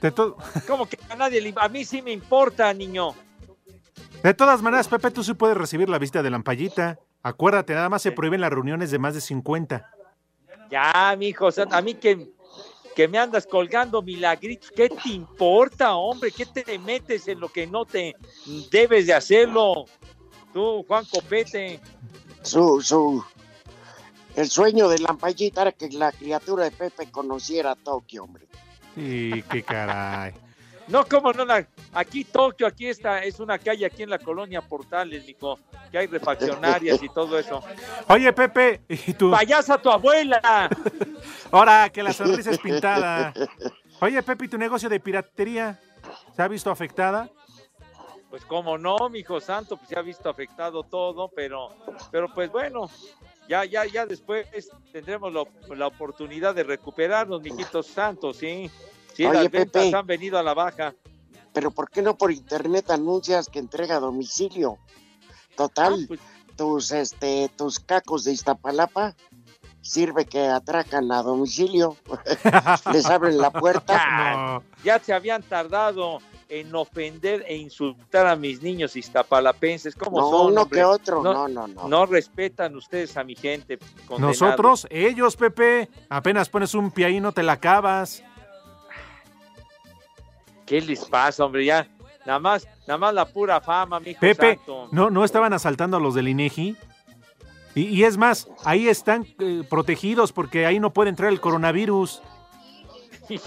De, 0.00 0.12
como 0.66 0.86
que 0.86 0.98
a 1.10 1.14
nadie, 1.14 1.40
le- 1.40 1.54
a 1.56 1.68
mí 1.68 1.84
sí 1.84 2.00
me 2.00 2.12
importa, 2.12 2.72
niño. 2.72 3.14
de 4.22 4.34
todas 4.34 4.62
maneras, 4.62 4.88
Pepe, 4.88 5.10
tú 5.10 5.22
sí 5.22 5.34
puedes 5.34 5.56
recibir 5.56 5.88
la 5.90 5.98
visita 5.98 6.22
de 6.22 6.30
la 6.30 6.36
ampallita. 6.36 6.98
Acuérdate, 7.22 7.74
nada 7.74 7.88
más 7.90 8.00
se 8.02 8.12
prohíben 8.12 8.40
las 8.40 8.50
reuniones 8.50 8.90
de 8.90 8.98
más 8.98 9.14
de 9.14 9.20
50. 9.20 9.90
Ya, 10.70 11.14
mijo, 11.18 11.46
o 11.46 11.52
sea, 11.52 11.66
a 11.70 11.82
mí 11.82 11.94
que, 11.94 12.32
que 12.94 13.08
me 13.08 13.18
andas 13.18 13.46
colgando 13.46 14.02
milagritos, 14.02 14.70
¿qué 14.70 14.88
te 14.88 15.08
importa, 15.10 15.94
hombre? 15.96 16.30
¿Qué 16.30 16.46
te 16.46 16.78
metes 16.78 17.28
en 17.28 17.40
lo 17.40 17.48
que 17.48 17.66
no 17.66 17.84
te 17.84 18.14
debes 18.70 19.06
de 19.06 19.14
hacerlo? 19.14 19.86
Tú, 20.52 20.84
Juan 20.86 21.04
Copete. 21.06 21.80
Su, 22.42 22.80
su, 22.80 23.24
el 24.36 24.50
sueño 24.50 24.88
de 24.88 24.98
la 24.98 25.10
ampallita 25.10 25.62
era 25.62 25.72
que 25.72 25.88
la 25.90 26.12
criatura 26.12 26.64
de 26.64 26.70
Pepe 26.70 27.10
conociera 27.10 27.74
Tokio, 27.74 28.24
hombre. 28.24 28.46
Sí, 28.94 29.42
qué 29.50 29.62
caray. 29.62 30.34
No, 30.88 31.04
cómo 31.06 31.32
no, 31.32 31.44
la- 31.44 31.66
aquí 31.92 32.24
Tokio, 32.24 32.66
aquí 32.66 32.86
está, 32.88 33.24
es 33.24 33.40
una 33.40 33.58
calle 33.58 33.86
aquí 33.86 34.02
en 34.02 34.10
la 34.10 34.18
colonia 34.18 34.60
Portales, 34.60 35.26
mijo, 35.26 35.58
que 35.90 35.98
hay 35.98 36.06
refaccionarias 36.06 37.02
y 37.02 37.08
todo 37.08 37.38
eso. 37.38 37.62
Oye, 38.08 38.32
Pepe, 38.32 38.82
y 38.88 39.14
tú. 39.14 39.30
¡Payasa 39.30 39.78
tu 39.78 39.90
abuela! 39.90 40.68
Ahora 41.50 41.88
que 41.90 42.02
la 42.02 42.12
sonrisa 42.12 42.50
es 42.50 42.58
pintada. 42.58 43.32
Oye, 44.00 44.22
Pepe, 44.22 44.44
¿y 44.44 44.48
tu 44.48 44.58
negocio 44.58 44.88
de 44.88 45.00
piratería 45.00 45.80
se 46.36 46.42
ha 46.42 46.48
visto 46.48 46.70
afectada? 46.70 47.30
Pues 48.28 48.44
cómo 48.44 48.76
no, 48.76 49.08
mijo 49.08 49.40
santo, 49.40 49.76
pues 49.76 49.88
se 49.88 49.98
ha 49.98 50.02
visto 50.02 50.28
afectado 50.28 50.82
todo, 50.82 51.28
pero, 51.28 51.68
pero 52.10 52.26
pues 52.34 52.50
bueno, 52.50 52.90
ya, 53.48 53.64
ya, 53.64 53.86
ya 53.86 54.04
después 54.04 54.46
tendremos 54.92 55.32
la, 55.32 55.44
la 55.76 55.86
oportunidad 55.86 56.54
de 56.54 56.64
recuperarnos, 56.64 57.40
mijitos 57.40 57.86
santos, 57.86 58.38
sí. 58.38 58.68
Sí, 59.14 59.24
Oye, 59.24 59.34
las 59.44 59.50
ventas 59.50 59.84
Pepe. 59.84 59.96
han 59.96 60.06
venido 60.06 60.38
a 60.38 60.42
la 60.42 60.54
baja. 60.54 60.94
Pero 61.52 61.70
¿por 61.70 61.88
qué 61.88 62.02
no 62.02 62.16
por 62.16 62.32
internet 62.32 62.90
anuncias 62.90 63.48
que 63.48 63.60
entrega 63.60 63.96
a 63.96 64.00
domicilio? 64.00 64.76
Total, 65.56 65.94
Ah, 66.02 66.04
pues, 66.08 66.20
tus 66.56 66.90
este 66.92 67.48
tus 67.56 67.78
cacos 67.80 68.24
de 68.24 68.32
Iztapalapa 68.32 69.14
sirve 69.80 70.24
que 70.24 70.46
atracan 70.48 71.10
a 71.12 71.22
domicilio. 71.22 71.96
Les 72.92 73.06
abren 73.06 73.38
la 73.38 73.50
puerta. 73.50 73.94
No. 74.36 74.62
ya 74.82 74.98
se 74.98 75.12
habían 75.12 75.42
tardado 75.42 76.18
en 76.48 76.74
ofender 76.74 77.44
e 77.48 77.56
insultar 77.56 78.26
a 78.26 78.36
mis 78.36 78.62
niños 78.62 78.96
iztapalapenses. 78.96 79.94
¿Cómo 79.94 80.20
No, 80.20 80.30
son? 80.30 80.46
uno 80.52 80.62
hombre? 80.62 80.78
que 80.80 80.84
otro. 80.84 81.22
No, 81.22 81.32
No, 81.32 81.48
no, 81.48 81.66
no. 81.68 81.88
No 81.88 82.06
respetan 82.06 82.74
ustedes 82.76 83.16
a 83.16 83.22
mi 83.24 83.34
gente. 83.36 83.78
condenados. 84.06 84.40
Nosotros, 84.40 84.86
ellos, 84.90 85.36
Pepe, 85.36 85.88
apenas 86.08 86.48
pones 86.48 86.74
un 86.74 86.90
pie 86.90 87.06
ahí, 87.06 87.20
no 87.20 87.32
te 87.32 87.42
la 87.42 87.52
acabas. 87.52 88.22
¿Qué 90.66 90.80
les 90.80 91.04
pasa, 91.04 91.44
hombre? 91.44 91.64
Ya, 91.64 91.86
nada 92.24 92.38
más, 92.38 92.66
nada 92.86 92.98
más 92.98 93.14
la 93.14 93.26
pura 93.26 93.60
fama, 93.60 94.00
mijo 94.00 94.20
Pepe, 94.20 94.56
santo. 94.56 94.88
¿no, 94.92 95.10
no 95.10 95.24
estaban 95.24 95.52
asaltando 95.52 95.96
a 95.96 96.00
los 96.00 96.14
del 96.14 96.28
INEGI? 96.28 96.76
Y, 97.74 97.82
y 97.82 98.04
es 98.04 98.16
más, 98.16 98.48
ahí 98.64 98.88
están 98.88 99.26
eh, 99.38 99.62
protegidos 99.68 100.32
porque 100.32 100.64
ahí 100.66 100.78
no 100.78 100.92
puede 100.92 101.10
entrar 101.10 101.30
el 101.30 101.40
coronavirus. 101.40 102.22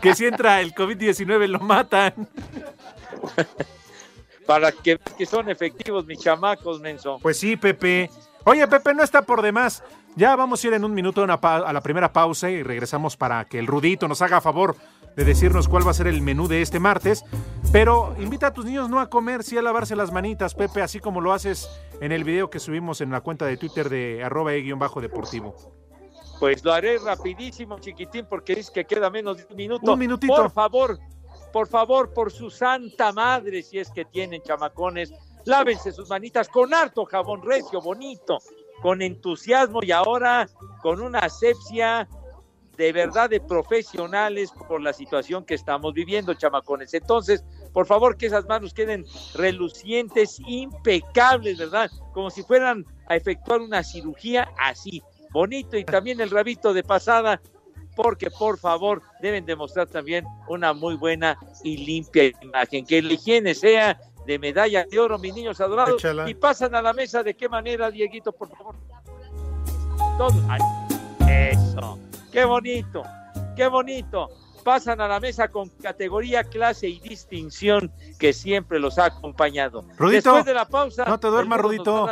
Que 0.00 0.14
si 0.14 0.26
entra 0.26 0.60
el 0.60 0.74
COVID-19 0.74 1.46
lo 1.48 1.60
matan. 1.60 2.28
Para 4.46 4.70
que, 4.72 4.98
que 5.16 5.26
son 5.26 5.48
efectivos 5.48 6.04
mis 6.04 6.20
chamacos, 6.20 6.80
menso. 6.80 7.18
Pues 7.22 7.38
sí, 7.38 7.56
Pepe. 7.56 8.10
Oye, 8.44 8.66
Pepe, 8.68 8.92
no 8.94 9.02
está 9.02 9.22
por 9.22 9.40
demás. 9.40 9.82
Ya 10.16 10.36
vamos 10.36 10.62
a 10.62 10.66
ir 10.68 10.74
en 10.74 10.84
un 10.84 10.94
minuto 10.94 11.20
a, 11.20 11.24
una 11.24 11.40
pa- 11.40 11.56
a 11.68 11.72
la 11.72 11.80
primera 11.80 12.12
pausa 12.12 12.48
y 12.50 12.62
regresamos 12.62 13.16
para 13.16 13.44
que 13.46 13.58
el 13.58 13.66
Rudito 13.66 14.06
nos 14.06 14.22
haga 14.22 14.40
favor 14.40 14.76
de 15.16 15.24
decirnos 15.24 15.68
cuál 15.68 15.86
va 15.86 15.90
a 15.90 15.94
ser 15.94 16.06
el 16.06 16.22
menú 16.22 16.46
de 16.46 16.62
este 16.62 16.78
martes. 16.78 17.24
Pero 17.72 18.14
invita 18.18 18.48
a 18.48 18.52
tus 18.52 18.64
niños 18.64 18.88
no 18.88 19.00
a 19.00 19.10
comer, 19.10 19.42
sí 19.42 19.58
a 19.58 19.62
lavarse 19.62 19.96
las 19.96 20.12
manitas, 20.12 20.54
Pepe, 20.54 20.82
así 20.82 21.00
como 21.00 21.20
lo 21.20 21.32
haces 21.32 21.68
en 22.00 22.12
el 22.12 22.22
video 22.22 22.48
que 22.48 22.60
subimos 22.60 23.00
en 23.00 23.10
la 23.10 23.20
cuenta 23.22 23.44
de 23.46 23.56
Twitter 23.56 23.88
de 23.88 24.22
arroba 24.22 24.54
e-deportivo. 24.54 25.54
Pues 26.38 26.64
lo 26.64 26.72
haré 26.72 26.98
rapidísimo, 26.98 27.78
chiquitín, 27.80 28.26
porque 28.28 28.54
es 28.54 28.70
que 28.70 28.84
queda 28.84 29.10
menos 29.10 29.38
de 29.38 29.46
un 29.50 29.56
minuto. 29.56 29.92
Un 29.92 29.98
minutito. 29.98 30.34
Por 30.34 30.50
favor, 30.50 30.98
por 31.52 31.66
favor, 31.66 32.12
por 32.12 32.30
su 32.30 32.50
santa 32.50 33.12
madre, 33.12 33.62
si 33.62 33.78
es 33.78 33.90
que 33.90 34.04
tienen 34.04 34.42
chamacones, 34.42 35.12
lávense 35.44 35.90
sus 35.92 36.08
manitas 36.08 36.48
con 36.48 36.72
harto 36.74 37.04
jabón 37.04 37.42
recio, 37.42 37.80
bonito, 37.80 38.38
con 38.82 39.02
entusiasmo 39.02 39.80
y 39.82 39.92
ahora 39.92 40.48
con 40.82 41.00
una 41.00 41.20
asepsia 41.20 42.08
de 42.76 42.92
verdad 42.92 43.30
de 43.30 43.40
profesionales 43.40 44.50
por 44.68 44.80
la 44.80 44.92
situación 44.92 45.44
que 45.44 45.54
estamos 45.54 45.94
viviendo, 45.94 46.34
chamacones. 46.34 46.92
Entonces, 46.94 47.44
por 47.72 47.86
favor, 47.86 48.16
que 48.16 48.26
esas 48.26 48.46
manos 48.46 48.74
queden 48.74 49.04
relucientes, 49.34 50.40
impecables, 50.46 51.58
¿verdad? 51.58 51.90
Como 52.12 52.30
si 52.30 52.42
fueran 52.42 52.84
a 53.06 53.16
efectuar 53.16 53.60
una 53.60 53.82
cirugía 53.82 54.50
así, 54.58 55.02
bonito 55.30 55.76
y 55.76 55.84
también 55.84 56.20
el 56.20 56.30
rabito 56.30 56.72
de 56.72 56.82
pasada, 56.82 57.40
porque 57.96 58.30
por 58.30 58.58
favor 58.58 59.02
deben 59.20 59.46
demostrar 59.46 59.86
también 59.86 60.24
una 60.48 60.72
muy 60.72 60.96
buena 60.96 61.38
y 61.62 61.76
limpia 61.76 62.32
imagen. 62.42 62.84
Que 62.84 63.02
la 63.02 63.12
higiene 63.12 63.54
sea 63.54 64.00
de 64.26 64.38
medalla 64.38 64.84
de 64.90 64.98
oro, 64.98 65.18
mis 65.18 65.34
niños 65.34 65.60
adorados. 65.60 65.96
Échala. 66.02 66.28
Y 66.28 66.34
pasan 66.34 66.74
a 66.74 66.82
la 66.82 66.92
mesa 66.92 67.22
de 67.22 67.34
qué 67.34 67.48
manera, 67.48 67.90
Dieguito, 67.90 68.32
por 68.32 68.48
favor. 68.56 68.76
Todo. 70.18 70.32
Ay, 70.48 70.60
eso. 71.52 71.98
Qué 72.32 72.44
bonito, 72.44 73.02
qué 73.56 73.66
bonito. 73.68 74.28
Pasan 74.64 75.00
a 75.02 75.08
la 75.08 75.20
mesa 75.20 75.48
con 75.48 75.68
categoría, 75.68 76.42
clase 76.42 76.88
y 76.88 76.98
distinción 77.00 77.92
que 78.18 78.32
siempre 78.32 78.78
los 78.80 78.98
ha 78.98 79.06
acompañado. 79.06 79.82
Rudito, 79.98 80.30
Después 80.30 80.44
de 80.46 80.54
la 80.54 80.66
pausa. 80.66 81.04
no 81.04 81.20
te 81.20 81.28
duermas, 81.28 81.60
Rudito. 81.60 82.06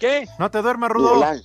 ¿Qué? 0.00 0.26
No 0.38 0.50
te 0.50 0.60
duermas, 0.62 0.90
Rudo. 0.90 1.20
La, 1.20 1.36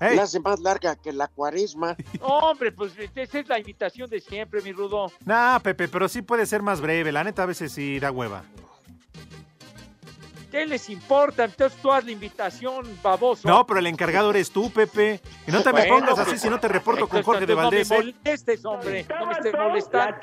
Ey. 0.00 0.16
la 0.16 0.22
hace 0.22 0.40
más 0.40 0.60
larga 0.60 0.96
que 0.96 1.12
la 1.12 1.28
cuaresma. 1.28 1.94
Hombre, 2.22 2.72
pues 2.72 2.92
esa 3.14 3.38
es 3.38 3.48
la 3.48 3.58
invitación 3.58 4.08
de 4.08 4.20
siempre, 4.20 4.62
mi 4.62 4.72
Rudo. 4.72 5.12
Nah, 5.26 5.58
Pepe, 5.58 5.88
pero 5.88 6.08
sí 6.08 6.22
puede 6.22 6.46
ser 6.46 6.62
más 6.62 6.80
breve. 6.80 7.12
La 7.12 7.22
neta 7.22 7.42
a 7.42 7.46
veces 7.46 7.70
sí 7.70 8.00
da 8.00 8.10
hueva. 8.10 8.44
¿Qué 10.56 10.64
les 10.64 10.88
importa? 10.88 11.44
Entonces 11.44 11.78
tú 11.82 11.92
haz 11.92 12.06
la 12.06 12.12
invitación, 12.12 12.86
baboso. 13.02 13.46
No, 13.46 13.66
pero 13.66 13.78
el 13.78 13.88
encargado 13.88 14.30
eres 14.30 14.50
tú, 14.50 14.72
Pepe. 14.72 15.20
Y 15.46 15.50
no 15.50 15.62
te 15.62 15.70
me 15.70 15.84
pongas 15.84 16.18
así 16.18 16.30
pues, 16.30 16.40
si 16.40 16.48
no 16.48 16.58
te 16.58 16.66
reporto 16.66 17.06
con 17.06 17.22
Jorge 17.22 17.44
de 17.44 17.52
Valdés. 17.52 17.90
No 17.90 17.96
¿eh? 17.96 17.98
me 17.98 18.14
molestes, 18.24 18.64
hombre. 18.64 19.04
No 19.06 19.26
me 19.26 19.32
estés 19.32 19.52
molestando. 19.52 20.16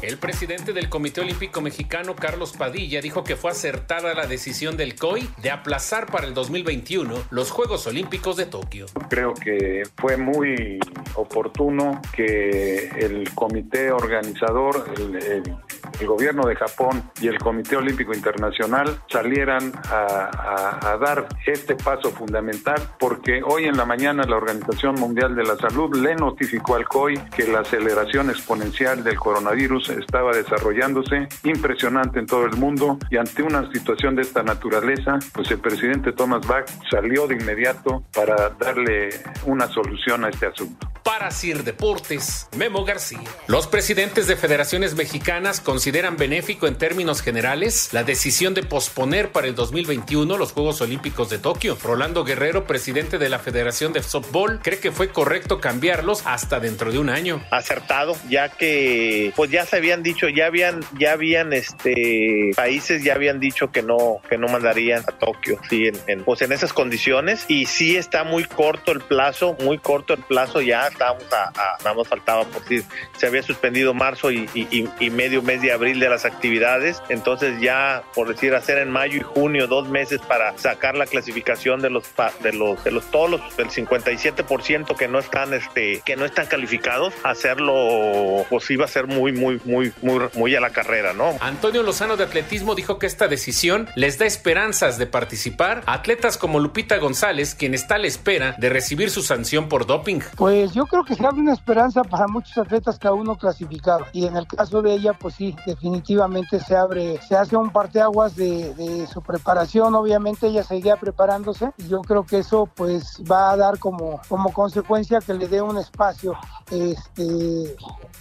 El 0.00 0.16
presidente 0.16 0.72
del 0.72 0.88
Comité 0.88 1.22
Olímpico 1.22 1.60
Mexicano, 1.60 2.14
Carlos 2.14 2.52
Padilla, 2.56 3.00
dijo 3.00 3.24
que 3.24 3.34
fue 3.34 3.50
acertada 3.50 4.14
la 4.14 4.28
decisión 4.28 4.76
del 4.76 4.94
COI 4.94 5.28
de 5.42 5.50
aplazar 5.50 6.06
para 6.06 6.24
el 6.24 6.34
2021 6.34 7.14
los 7.30 7.50
Juegos 7.50 7.84
Olímpicos 7.88 8.36
de 8.36 8.46
Tokio. 8.46 8.86
Creo 9.10 9.34
que 9.34 9.82
fue 9.96 10.16
muy 10.16 10.78
oportuno 11.16 12.00
que 12.14 12.90
el 12.90 13.28
comité 13.34 13.90
organizador, 13.90 14.88
el, 14.96 15.56
el 16.00 16.06
gobierno 16.06 16.46
de 16.46 16.56
Japón 16.56 17.02
y 17.20 17.28
el 17.28 17.38
Comité 17.38 17.76
Olímpico 17.76 18.12
Internacional 18.14 19.00
salieran 19.10 19.72
a, 19.90 20.96
dar 21.00 21.28
este 21.46 21.76
paso 21.76 22.10
fundamental 22.10 22.80
porque 22.98 23.40
hoy 23.44 23.66
en 23.66 23.76
la 23.76 23.84
mañana 23.84 24.24
la 24.24 24.36
Organización 24.36 24.96
Mundial 24.96 25.36
de 25.36 25.44
la 25.44 25.56
Salud 25.56 25.94
le 25.96 26.16
notificó 26.16 26.74
al 26.74 26.88
COI 26.88 27.18
que 27.36 27.46
la 27.46 27.60
aceleración 27.60 28.30
exponencial 28.30 29.04
del 29.04 29.16
coronavirus 29.16 29.90
estaba 29.90 30.32
desarrollándose 30.32 31.28
impresionante 31.44 32.18
en 32.18 32.26
todo 32.26 32.46
el 32.46 32.56
mundo 32.56 32.98
y 33.10 33.16
ante 33.16 33.42
una 33.42 33.70
situación 33.72 34.16
de 34.16 34.22
esta 34.22 34.42
naturaleza, 34.42 35.18
pues 35.32 35.50
el 35.50 35.58
presidente 35.58 36.12
Thomas 36.12 36.46
Bach 36.46 36.66
salió 36.90 37.26
de 37.26 37.36
inmediato 37.36 38.02
para 38.14 38.50
darle 38.50 39.10
una 39.46 39.68
solución 39.68 40.24
a 40.24 40.30
este 40.30 40.46
asunto. 40.46 40.88
Para 41.02 41.30
Sir 41.30 41.64
Deportes, 41.64 42.48
Memo 42.56 42.84
García. 42.84 43.20
Los 43.46 43.66
presidentes 43.66 44.26
de 44.26 44.36
federaciones 44.36 44.94
mexicanas 44.94 45.60
consideran 45.60 46.16
benéfico 46.16 46.66
en 46.66 46.76
términos 46.76 47.22
generales 47.22 47.90
la 47.92 48.04
decisión 48.04 48.54
de 48.54 48.62
posponer 48.62 49.32
para 49.32 49.46
el 49.46 49.54
2021 49.54 50.36
los 50.36 50.52
Juegos 50.52 50.80
Olímpicos 50.80 51.30
de 51.30 51.38
Tokio. 51.38 51.76
Rolando 51.82 52.24
Guerrero, 52.24 52.66
presidente 52.66 53.18
de 53.18 53.28
la 53.28 53.38
Federación 53.38 53.92
de 53.92 54.02
Softball, 54.02 54.60
cree 54.62 54.78
que 54.78 54.92
fue 54.92 55.08
correcto 55.10 55.60
cambiarlos 55.60 56.22
hasta 56.24 56.60
dentro 56.60 56.92
de 56.92 56.98
un 56.98 57.08
año. 57.08 57.42
acertado, 57.50 58.16
ya 58.28 58.48
que 58.48 59.32
pues 59.36 59.50
ya 59.50 59.64
se 59.66 59.76
habían 59.76 60.02
dicho, 60.02 60.28
ya 60.28 60.46
habían, 60.46 60.80
ya 60.98 61.12
habían 61.12 61.52
este 61.52 62.50
países 62.56 63.04
ya 63.04 63.14
habían 63.14 63.40
dicho 63.40 63.70
que 63.70 63.82
no, 63.82 64.20
que 64.28 64.38
no 64.38 64.48
mandarían 64.48 65.02
a 65.06 65.12
Tokio, 65.12 65.60
sí, 65.68 65.86
en, 65.86 65.96
en, 66.06 66.24
pues 66.24 66.42
en 66.42 66.52
esas 66.52 66.72
condiciones, 66.72 67.44
y 67.48 67.66
sí 67.66 67.96
está 67.96 68.24
muy 68.24 68.44
corto 68.44 68.92
el 68.92 69.00
plazo, 69.00 69.56
muy 69.60 69.78
corto 69.78 70.14
el 70.14 70.22
plazo, 70.22 70.60
ya 70.60 70.87
estábamos 70.88 71.24
a, 71.32 71.44
a- 71.48 71.78
nada 71.84 71.94
más 71.94 72.08
faltaba 72.08 72.44
por 72.44 72.62
si 72.66 72.82
se 73.16 73.26
había 73.26 73.42
suspendido 73.42 73.94
marzo 73.94 74.30
y, 74.30 74.48
y- 74.54 74.88
y- 75.00 75.10
medio 75.10 75.42
mes 75.42 75.60
de 75.62 75.72
abril 75.72 75.98
de 76.00 76.08
las 76.08 76.24
actividades, 76.24 77.02
entonces 77.08 77.60
ya 77.60 78.02
por 78.14 78.28
decir 78.28 78.54
hacer 78.54 78.78
en 78.78 78.90
mayo 78.90 79.16
y 79.16 79.20
junio 79.22 79.66
dos 79.66 79.88
meses 79.88 80.20
para 80.28 80.56
sacar 80.58 80.96
la 80.96 81.06
clasificación 81.06 81.80
de 81.80 81.90
los 81.90 82.04
de 82.42 82.52
los 82.52 82.82
de 82.84 82.90
los 82.92 83.04
todos 83.10 83.30
los 83.30 83.56
del 83.56 83.68
57% 83.70 84.96
que 84.96 85.08
no 85.08 85.18
están 85.18 85.54
este 85.54 86.02
que 86.04 86.16
no 86.16 86.24
están 86.24 86.46
calificados, 86.46 87.12
hacerlo 87.24 88.44
pues 88.48 88.70
iba 88.70 88.84
a 88.84 88.88
ser 88.88 89.06
muy 89.06 89.32
muy 89.32 89.60
muy 89.64 89.92
muy 90.02 90.20
muy 90.34 90.54
a 90.54 90.60
la 90.60 90.70
carrera, 90.70 91.12
¿no? 91.12 91.36
Antonio 91.40 91.82
Lozano 91.82 92.16
de 92.16 92.24
Atletismo 92.24 92.74
dijo 92.74 92.98
que 92.98 93.06
esta 93.06 93.28
decisión 93.28 93.88
les 93.96 94.18
da 94.18 94.26
esperanzas 94.26 94.98
de 94.98 95.06
participar 95.06 95.82
a 95.86 95.94
atletas 95.94 96.36
como 96.36 96.60
Lupita 96.60 96.96
González, 96.98 97.54
quien 97.54 97.74
está 97.74 97.96
a 97.96 97.98
la 97.98 98.06
espera 98.06 98.54
de 98.58 98.68
recibir 98.68 99.10
su 99.10 99.22
sanción 99.22 99.68
por 99.68 99.86
doping. 99.86 100.20
Pues 100.36 100.74
yo 100.78 100.86
creo 100.86 101.02
que 101.02 101.16
se 101.16 101.26
abre 101.26 101.40
una 101.40 101.54
esperanza 101.54 102.04
para 102.04 102.28
muchos 102.28 102.56
atletas 102.56 103.00
que 103.00 103.08
aún 103.08 103.24
no 103.24 103.34
clasificaron. 103.36 104.06
Y 104.12 104.26
en 104.28 104.36
el 104.36 104.46
caso 104.46 104.80
de 104.80 104.92
ella, 104.92 105.12
pues 105.12 105.34
sí, 105.34 105.56
definitivamente 105.66 106.60
se 106.60 106.76
abre, 106.76 107.20
se 107.28 107.36
hace 107.36 107.56
un 107.56 107.70
parteaguas 107.70 108.36
de, 108.36 108.72
de 108.74 109.08
su 109.08 109.20
preparación. 109.20 109.96
Obviamente 109.96 110.46
ella 110.46 110.62
seguía 110.62 110.94
preparándose 110.94 111.72
y 111.78 111.88
yo 111.88 112.02
creo 112.02 112.24
que 112.24 112.38
eso 112.38 112.68
pues 112.76 113.20
va 113.28 113.50
a 113.50 113.56
dar 113.56 113.80
como, 113.80 114.20
como 114.28 114.52
consecuencia 114.52 115.18
que 115.18 115.34
le 115.34 115.48
dé 115.48 115.60
un 115.60 115.78
espacio 115.78 116.36
este, 116.70 117.74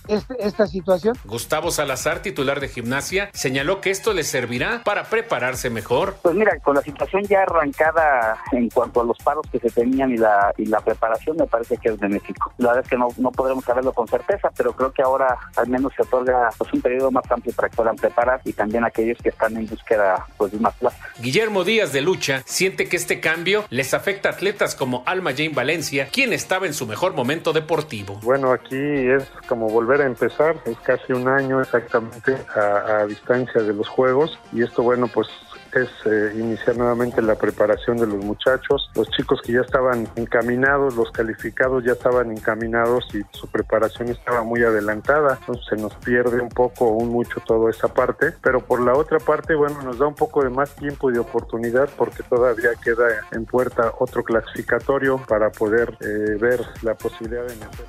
este- 0.07 0.35
esta 0.47 0.65
situación. 0.65 1.15
Gustavo 1.25 1.69
Salazar, 1.69 2.23
titular 2.23 2.59
de 2.59 2.69
gimnasia, 2.69 3.29
señaló 3.33 3.81
que 3.81 3.91
esto 3.91 4.13
les 4.13 4.27
servirá 4.29 4.81
para 4.83 5.03
prepararse 5.03 5.69
mejor. 5.69 6.15
Pues 6.23 6.33
mira, 6.33 6.57
con 6.61 6.73
la 6.75 6.81
situación 6.81 7.21
ya 7.25 7.43
arrancada 7.43 8.35
en 8.51 8.67
cuanto 8.71 9.01
a 9.01 9.03
los 9.03 9.17
paros 9.19 9.45
que 9.51 9.59
se 9.59 9.69
tenían 9.69 10.09
y 10.11 10.17
la 10.17 10.51
y 10.57 10.65
la 10.65 10.79
preparación, 10.79 11.37
me 11.37 11.45
parece 11.45 11.77
que 11.77 11.89
es 11.89 11.99
benéfico. 11.99 12.46
La 12.57 12.69
verdad 12.69 12.83
es 12.83 12.89
que 12.89 12.97
no, 12.97 13.07
no 13.17 13.31
podremos 13.31 13.63
saberlo 13.63 13.93
con 13.93 14.07
certeza, 14.07 14.49
pero 14.55 14.73
creo 14.73 14.91
que 14.91 15.01
ahora 15.01 15.37
al 15.55 15.67
menos 15.67 15.93
se 15.95 16.03
otorga 16.03 16.49
pues, 16.57 16.71
un 16.73 16.81
periodo 16.81 17.11
más 17.11 17.29
amplio 17.29 17.53
para 17.55 17.69
que 17.69 17.75
puedan 17.75 17.95
preparar 17.95 18.41
y 18.43 18.53
también 18.53 18.83
aquellos 18.83 19.17
que 19.21 19.29
están 19.29 19.55
en 19.57 19.67
búsqueda 19.67 20.25
pues, 20.37 20.51
de 20.51 20.59
más 20.59 20.75
plaza. 20.75 20.97
Guillermo 21.19 21.63
Díaz 21.63 21.93
de 21.93 22.01
Lucha 22.01 22.43
siente 22.45 22.87
que 22.89 22.97
este 22.97 23.19
cambio 23.19 23.65
les 23.69 23.93
afecta 23.93 24.29
a 24.29 24.31
atletas 24.33 24.75
como 24.75 25.03
Alma 25.05 25.31
Jane 25.31 25.53
Valencia, 25.53 26.07
quien 26.11 26.33
estaba 26.33 26.65
en 26.65 26.73
su 26.73 26.87
mejor 26.87 27.13
momento 27.13 27.53
deportivo. 27.53 28.19
Bueno, 28.23 28.51
aquí 28.51 28.75
es 28.75 29.23
como 29.47 29.69
volver 29.69 30.01
a 30.01 30.05
empezar, 30.05 30.55
es 30.65 30.77
casi 30.79 31.13
un 31.13 31.27
año 31.27 31.61
exactamente 31.61 32.37
a, 32.55 32.99
a 32.99 33.05
distancia 33.05 33.61
de 33.61 33.73
los 33.73 33.87
Juegos 33.87 34.37
y 34.53 34.63
esto, 34.63 34.83
bueno, 34.83 35.07
pues 35.07 35.27
es 35.73 35.89
eh, 36.05 36.33
iniciar 36.35 36.77
nuevamente 36.77 37.21
la 37.21 37.35
preparación 37.35 37.97
de 37.97 38.07
los 38.07 38.23
muchachos, 38.23 38.89
los 38.95 39.09
chicos 39.11 39.41
que 39.41 39.53
ya 39.53 39.61
estaban 39.61 40.07
encaminados, 40.15 40.95
los 40.95 41.11
calificados 41.11 41.83
ya 41.83 41.93
estaban 41.93 42.31
encaminados 42.31 43.05
y 43.13 43.21
su 43.31 43.47
preparación 43.47 44.09
estaba 44.09 44.43
muy 44.43 44.63
adelantada, 44.63 45.37
entonces 45.39 45.65
se 45.69 45.75
nos 45.75 45.93
pierde 45.95 46.41
un 46.41 46.49
poco 46.49 46.85
o 46.85 46.93
un 46.93 47.09
mucho 47.09 47.39
toda 47.45 47.69
esa 47.69 47.87
parte, 47.87 48.33
pero 48.41 48.61
por 48.61 48.81
la 48.81 48.93
otra 48.93 49.19
parte, 49.19 49.55
bueno, 49.55 49.81
nos 49.81 49.99
da 49.99 50.07
un 50.07 50.15
poco 50.15 50.43
de 50.43 50.49
más 50.49 50.75
tiempo 50.75 51.09
y 51.09 51.13
de 51.13 51.19
oportunidad 51.19 51.89
porque 51.97 52.23
todavía 52.23 52.69
queda 52.83 53.07
en 53.31 53.45
puerta 53.45 53.93
otro 53.99 54.23
clasificatorio 54.23 55.17
para 55.27 55.51
poder 55.51 55.97
eh, 56.01 56.37
ver 56.39 56.61
la 56.81 56.95
posibilidad 56.95 57.45
de 57.45 57.55
meter. 57.55 57.87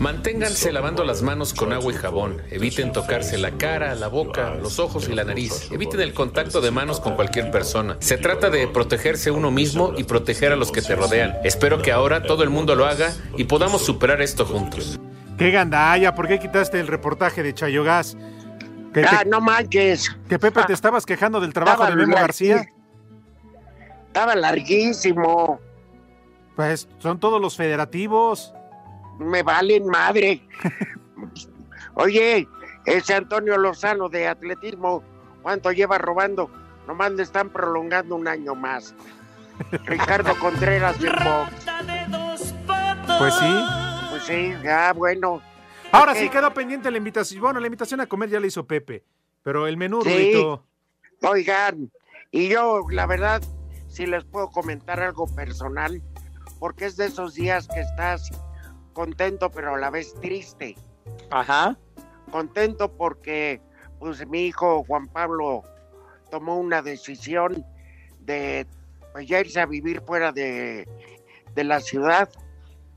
Manténganse 0.00 0.72
lavando 0.72 1.04
las 1.04 1.20
manos 1.20 1.52
con 1.52 1.74
agua 1.74 1.92
y 1.92 1.94
jabón. 1.94 2.40
Eviten 2.50 2.90
tocarse 2.90 3.36
la 3.36 3.50
cara, 3.58 3.94
la 3.94 4.08
boca, 4.08 4.54
los 4.54 4.78
ojos 4.78 5.10
y 5.10 5.14
la 5.14 5.24
nariz. 5.24 5.70
Eviten 5.70 6.00
el 6.00 6.14
contacto 6.14 6.62
de 6.62 6.70
manos 6.70 7.00
con 7.00 7.16
cualquier 7.16 7.50
persona. 7.50 7.98
Se 8.00 8.16
trata 8.16 8.48
de 8.48 8.66
protegerse 8.66 9.30
uno 9.30 9.50
mismo 9.50 9.92
y 9.98 10.04
proteger 10.04 10.52
a 10.52 10.56
los 10.56 10.72
que 10.72 10.80
te 10.80 10.96
rodean. 10.96 11.34
Espero 11.44 11.82
que 11.82 11.92
ahora 11.92 12.22
todo 12.22 12.42
el 12.44 12.48
mundo 12.48 12.74
lo 12.76 12.86
haga 12.86 13.12
y 13.36 13.44
podamos 13.44 13.82
superar 13.84 14.22
esto 14.22 14.46
juntos. 14.46 14.98
Qué 15.36 15.50
gandalla, 15.50 16.14
¿por 16.14 16.28
qué 16.28 16.38
quitaste 16.38 16.80
el 16.80 16.86
reportaje 16.86 17.42
de 17.42 17.52
Chayogás? 17.52 18.16
Que, 18.94 19.04
Ah, 19.04 19.24
no 19.26 19.42
manches. 19.42 20.16
que 20.30 20.38
Pepe 20.38 20.62
te 20.66 20.72
estabas 20.72 21.04
quejando 21.04 21.40
del 21.40 21.52
trabajo 21.52 21.82
Estaba 21.82 21.90
de 21.94 22.06
Memo 22.06 22.16
García. 22.16 22.66
Estaba 24.06 24.34
larguísimo. 24.34 25.60
Pues 26.56 26.88
son 27.00 27.20
todos 27.20 27.38
los 27.38 27.54
federativos. 27.54 28.54
Me 29.20 29.42
valen 29.42 29.86
madre. 29.86 30.42
Oye, 31.94 32.48
ese 32.86 33.14
Antonio 33.14 33.58
Lozano 33.58 34.08
de 34.08 34.26
atletismo, 34.26 35.04
¿cuánto 35.42 35.70
lleva 35.72 35.98
robando? 35.98 36.50
Nomás 36.86 37.12
le 37.12 37.22
están 37.22 37.50
prolongando 37.50 38.16
un 38.16 38.26
año 38.26 38.54
más. 38.54 38.94
Ricardo 39.84 40.34
Contreras 40.38 40.98
de 40.98 41.10
box. 41.10 42.54
Pues 43.18 43.34
sí. 43.34 43.64
Pues 44.10 44.22
sí, 44.24 44.54
ya 44.64 44.92
bueno. 44.94 45.42
Ahora 45.92 46.14
sí 46.14 46.28
quedó 46.30 46.52
pendiente 46.54 46.90
la 46.90 46.96
invitación. 46.96 47.42
Bueno, 47.42 47.60
la 47.60 47.66
invitación 47.66 48.00
a 48.00 48.06
comer 48.06 48.30
ya 48.30 48.40
la 48.40 48.46
hizo 48.46 48.66
Pepe. 48.66 49.04
Pero 49.42 49.66
el 49.66 49.76
menú, 49.76 50.02
Sí. 50.02 50.08
Rudito. 50.10 50.64
Oigan, 51.22 51.90
y 52.30 52.48
yo, 52.48 52.86
la 52.90 53.04
verdad, 53.06 53.42
si 53.88 54.06
les 54.06 54.24
puedo 54.24 54.48
comentar 54.50 55.00
algo 55.00 55.26
personal, 55.34 56.00
porque 56.58 56.86
es 56.86 56.96
de 56.96 57.06
esos 57.06 57.34
días 57.34 57.68
que 57.68 57.80
estás 57.80 58.30
contento, 58.92 59.50
pero 59.50 59.74
a 59.74 59.78
la 59.78 59.90
vez 59.90 60.14
triste. 60.20 60.76
Ajá. 61.30 61.76
Contento 62.30 62.90
porque 62.92 63.60
pues 63.98 64.26
mi 64.26 64.46
hijo 64.46 64.84
Juan 64.84 65.08
Pablo 65.08 65.62
tomó 66.30 66.58
una 66.58 66.80
decisión 66.82 67.64
de 68.20 68.66
pues, 69.12 69.26
ya 69.26 69.40
irse 69.40 69.60
a 69.60 69.66
vivir 69.66 70.00
fuera 70.02 70.32
de, 70.32 70.86
de 71.54 71.64
la 71.64 71.80
ciudad 71.80 72.28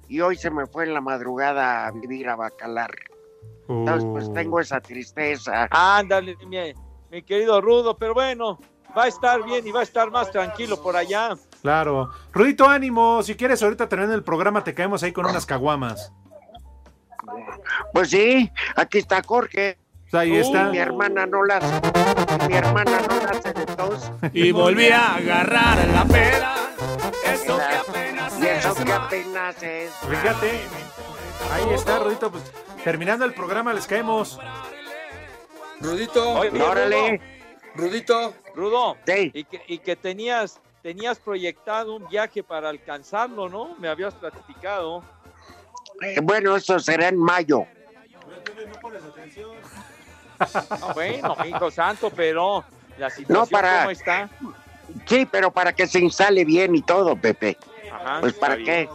y 0.07 0.21
hoy 0.21 0.35
se 0.37 0.49
me 0.51 0.67
fue 0.67 0.83
en 0.85 0.93
la 0.93 1.01
madrugada 1.01 1.87
a 1.87 1.91
vivir 1.91 2.29
a 2.29 2.35
Bacalar. 2.35 2.91
Entonces, 3.67 4.07
pues 4.11 4.27
Uh. 4.27 4.33
tengo 4.33 4.59
esa 4.59 4.79
tristeza. 4.81 5.67
Ándale, 5.71 6.35
mi, 6.45 6.57
mi 7.09 7.23
querido 7.23 7.61
Rudo, 7.61 7.97
pero 7.97 8.13
bueno, 8.13 8.59
va 8.95 9.05
a 9.05 9.07
estar 9.07 9.43
bien 9.43 9.65
y 9.65 9.71
va 9.71 9.79
a 9.79 9.83
estar 9.83 10.11
más 10.11 10.29
tranquilo 10.31 10.81
por 10.81 10.95
allá. 10.95 11.35
Claro. 11.63 12.11
Rudito, 12.33 12.67
ánimo. 12.67 13.23
Si 13.23 13.35
quieres, 13.35 13.63
ahorita 13.63 13.87
terminando 13.87 14.15
el 14.15 14.23
programa, 14.23 14.63
te 14.63 14.73
caemos 14.73 15.01
ahí 15.01 15.13
con 15.13 15.25
unas 15.25 15.45
caguamas. 15.45 16.11
Pues 17.93 18.09
sí, 18.09 18.51
aquí 18.75 18.99
está 18.99 19.23
Jorge. 19.23 19.79
Ahí 20.11 20.35
está. 20.35 20.65
Mi 20.65 20.77
hermana 20.77 21.25
no 21.25 21.43
las, 21.43 21.63
mi 22.47 22.53
hermana 22.53 22.99
no 23.09 23.15
las 23.15 23.37
hace 23.37 23.53
de 23.53 23.65
tos. 23.65 24.11
Y 24.33 24.51
volví 24.51 24.89
a 24.89 25.15
agarrar 25.15 25.87
la 25.87 26.05
pera. 26.05 26.55
Eso 27.25 27.57
que 27.57 27.75
apenas 27.75 28.39
y 28.39 28.45
eso 28.45 28.75
que 28.75 28.93
apenas 28.93 29.63
es. 29.63 29.91
Fíjate. 30.07 30.61
Ahí 31.51 31.73
está, 31.73 31.99
Rudito. 31.99 32.29
Pues, 32.29 32.43
terminando 32.83 33.25
el 33.25 33.33
programa, 33.33 33.73
les 33.73 33.87
caemos. 33.87 34.39
Rudito. 35.79 36.29
Oye, 36.33 36.61
Órale. 36.61 37.21
Rudito. 37.75 38.33
Rudo, 38.53 38.97
y, 39.07 39.45
que, 39.45 39.63
y 39.67 39.79
que 39.79 39.95
tenías, 39.95 40.61
tenías 40.83 41.17
proyectado 41.17 41.95
un 41.95 42.07
viaje 42.07 42.43
para 42.43 42.69
alcanzarlo, 42.69 43.49
¿no? 43.49 43.73
Me 43.79 43.87
habías 43.87 44.13
platicado. 44.13 45.01
Eh, 46.01 46.19
bueno, 46.21 46.55
eso 46.55 46.77
será 46.79 47.07
en 47.07 47.17
mayo. 47.17 47.65
Ah, 50.39 50.91
bueno, 50.93 51.35
hijo 51.47 51.71
santo, 51.71 52.09
pero 52.09 52.63
la 52.97 53.09
situación 53.09 53.39
No, 53.39 53.45
para- 53.47 53.79
cómo 53.79 53.91
está. 53.91 54.29
Sí, 55.05 55.25
pero 55.25 55.51
para 55.51 55.73
que 55.73 55.87
se 55.87 55.99
instale 55.99 56.43
bien 56.43 56.75
y 56.75 56.81
todo, 56.81 57.15
Pepe. 57.15 57.57
Ajá, 57.91 58.19
Pues 58.19 58.33
para 58.33 58.57
qué. 58.57 58.89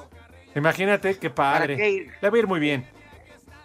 Imagínate 0.55 1.19
qué 1.19 1.31
padre. 1.31 1.75
¿Para 1.75 1.77
qué 1.77 1.91
ir? 1.91 2.13
Le 2.21 2.31
va 2.31 2.37
a 2.37 2.39
ir 2.39 2.47
muy 2.47 2.61
bien. 2.61 2.87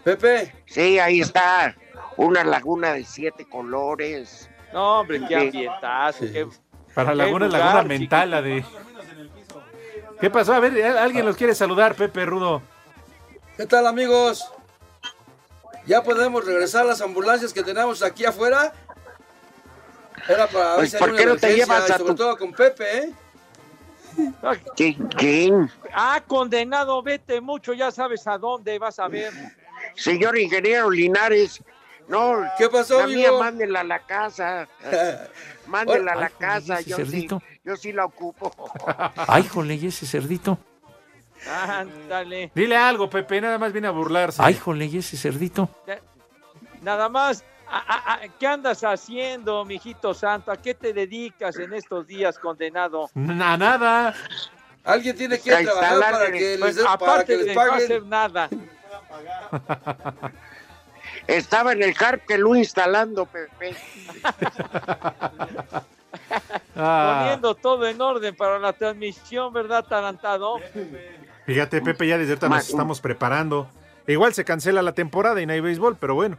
Pepe. 0.03 0.53
Sí, 0.65 0.99
ahí 0.99 1.19
está. 1.21 1.75
Una 2.15 2.43
laguna 2.43 2.93
de 2.93 3.03
siete 3.03 3.45
colores. 3.45 4.49
No, 4.71 5.01
hombre, 5.01 5.19
qué 5.27 5.27
Sí. 5.27 5.33
ambientazo. 5.36 6.19
qué- 6.31 6.47
Para 6.93 7.12
qué 7.12 7.15
Laguna, 7.15 7.45
lugar, 7.47 7.60
Laguna 7.62 7.82
chiquito. 7.84 7.99
Mental, 7.99 8.32
la 8.32 8.41
de. 8.41 8.65
¿Qué 10.19 10.29
pasó? 10.29 10.53
A 10.53 10.60
ver, 10.60 10.82
alguien 10.97 11.25
los 11.25 11.36
quiere 11.36 11.56
saludar, 11.56 11.95
Pepe 11.95 12.25
Rudo. 12.25 12.62
¿Qué 13.58 13.65
tal, 13.65 13.88
amigos? 13.88 14.45
¿Ya 15.86 16.01
podemos 16.01 16.45
regresar 16.45 16.84
a 16.84 16.86
las 16.89 17.01
ambulancias 17.01 17.51
que 17.51 17.62
tenemos 17.63 18.01
aquí 18.03 18.25
afuera? 18.25 18.71
Era 20.27 20.47
para 20.47 20.67
ver 20.69 20.75
Pues, 20.77 20.91
si 20.91 20.95
hay 20.95 20.99
¿por 21.01 21.10
una 21.10 21.17
qué 21.17 21.25
no 21.25 21.36
te 21.36 21.56
llevas 21.56 21.89
a 21.91 21.97
sobre 21.97 22.12
tu- 22.12 22.15
todo 22.15 22.38
con 22.38 22.53
Pepe, 22.53 22.97
¿eh? 22.99 23.13
¿Quién? 24.75 24.93
quién? 25.17 25.71
Ah, 25.91 26.21
condenado, 26.25 27.01
vete 27.01 27.41
mucho, 27.41 27.73
ya 27.73 27.91
sabes 27.91 28.25
a 28.27 28.38
dónde 28.38 28.77
vas 28.79 28.99
a 28.99 29.08
ver. 29.08 29.34
Señor 29.95 30.38
ingeniero 30.38 30.89
Linares. 30.89 31.62
No, 32.07 32.43
¿Qué 32.57 32.69
pasó, 32.69 32.99
la 32.99 33.07
mía 33.07 33.31
mándela 33.31 33.81
a 33.81 33.83
la 33.83 33.99
casa. 33.99 34.67
Mándela 35.67 36.13
a 36.13 36.15
la 36.15 36.25
Ay, 36.27 36.33
casa. 36.37 36.81
Yo 36.81 36.97
sí, 36.97 37.03
cerdito. 37.03 37.41
yo 37.63 37.75
sí 37.77 37.91
la 37.93 38.05
ocupo. 38.05 38.51
Ay, 39.27 39.43
jole, 39.47 39.75
¿y 39.75 39.87
ese 39.87 40.05
cerdito? 40.05 40.57
Ándale. 41.49 42.51
Dile 42.53 42.77
algo, 42.77 43.09
Pepe, 43.09 43.41
nada 43.41 43.57
más 43.57 43.71
viene 43.71 43.87
a 43.87 43.91
burlarse. 43.91 44.41
Ay, 44.43 44.55
jole, 44.55 44.85
¿y 44.85 44.97
ese 44.97 45.17
cerdito? 45.17 45.69
Nada 46.81 47.07
más, 47.09 47.43
a- 47.69 47.77
a- 47.77 48.13
a- 48.15 48.19
¿qué 48.39 48.47
andas 48.47 48.83
haciendo, 48.83 49.63
mijito 49.65 50.13
santo? 50.13 50.51
¿A 50.51 50.57
qué 50.57 50.73
te 50.73 50.93
dedicas 50.93 51.57
en 51.57 51.73
estos 51.73 52.05
días, 52.07 52.37
condenado? 52.37 53.09
Na- 53.13 53.57
nada. 53.57 54.13
Alguien 54.83 55.15
tiene 55.15 55.39
que 55.39 55.51
trabajar 55.55 55.99
para 56.11 56.31
que 56.31 56.57
Pues, 56.59 56.59
les, 56.59 56.75
den- 56.75 56.83
para 56.85 56.95
aparte 56.95 57.25
que 57.25 57.37
les 57.37 57.45
de 57.47 57.55
no 57.55 57.61
hacer 57.61 57.87
paguen. 58.03 58.09
nada. 58.09 58.49
Estaba 61.27 61.73
en 61.73 61.83
el 61.83 61.95
Harpelú 61.97 62.55
instalando, 62.55 63.25
Pepe. 63.25 63.75
Ah, 66.75 67.21
Poniendo 67.23 67.55
todo 67.55 67.88
en 67.88 68.01
orden 68.01 68.36
para 68.36 68.59
la 68.59 68.73
transmisión, 68.73 69.53
¿verdad, 69.53 69.86
Tarantado? 69.86 70.59
fíjate, 71.45 71.81
Pepe, 71.81 72.07
ya 72.07 72.17
desde 72.17 72.33
ahorita 72.33 72.49
nos 72.49 72.69
estamos 72.69 73.01
preparando. 73.01 73.67
Igual 74.07 74.33
se 74.33 74.43
cancela 74.43 74.81
la 74.81 74.93
temporada 74.93 75.41
y 75.41 75.45
no 75.45 75.53
hay 75.53 75.62
béisbol, 75.62 75.97
pero 75.99 76.15
bueno, 76.15 76.38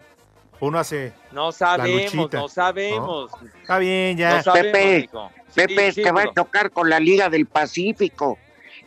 uno 0.60 0.78
hace. 0.78 1.12
No 1.32 1.50
sabemos, 1.52 2.14
luchita, 2.14 2.38
no 2.38 2.48
sabemos. 2.48 3.30
Está 3.60 3.78
bien, 3.78 4.16
ya. 4.16 4.36
No 4.36 4.42
sabemos, 4.42 4.72
Pepe. 4.72 5.10
Pepe, 5.54 5.92
Sí, 5.92 6.02
que 6.02 6.10
va 6.12 6.22
a 6.22 6.32
tocar 6.32 6.70
con 6.70 6.90
la 6.90 6.98
Liga 7.00 7.28
del 7.28 7.46
Pacífico. 7.46 8.38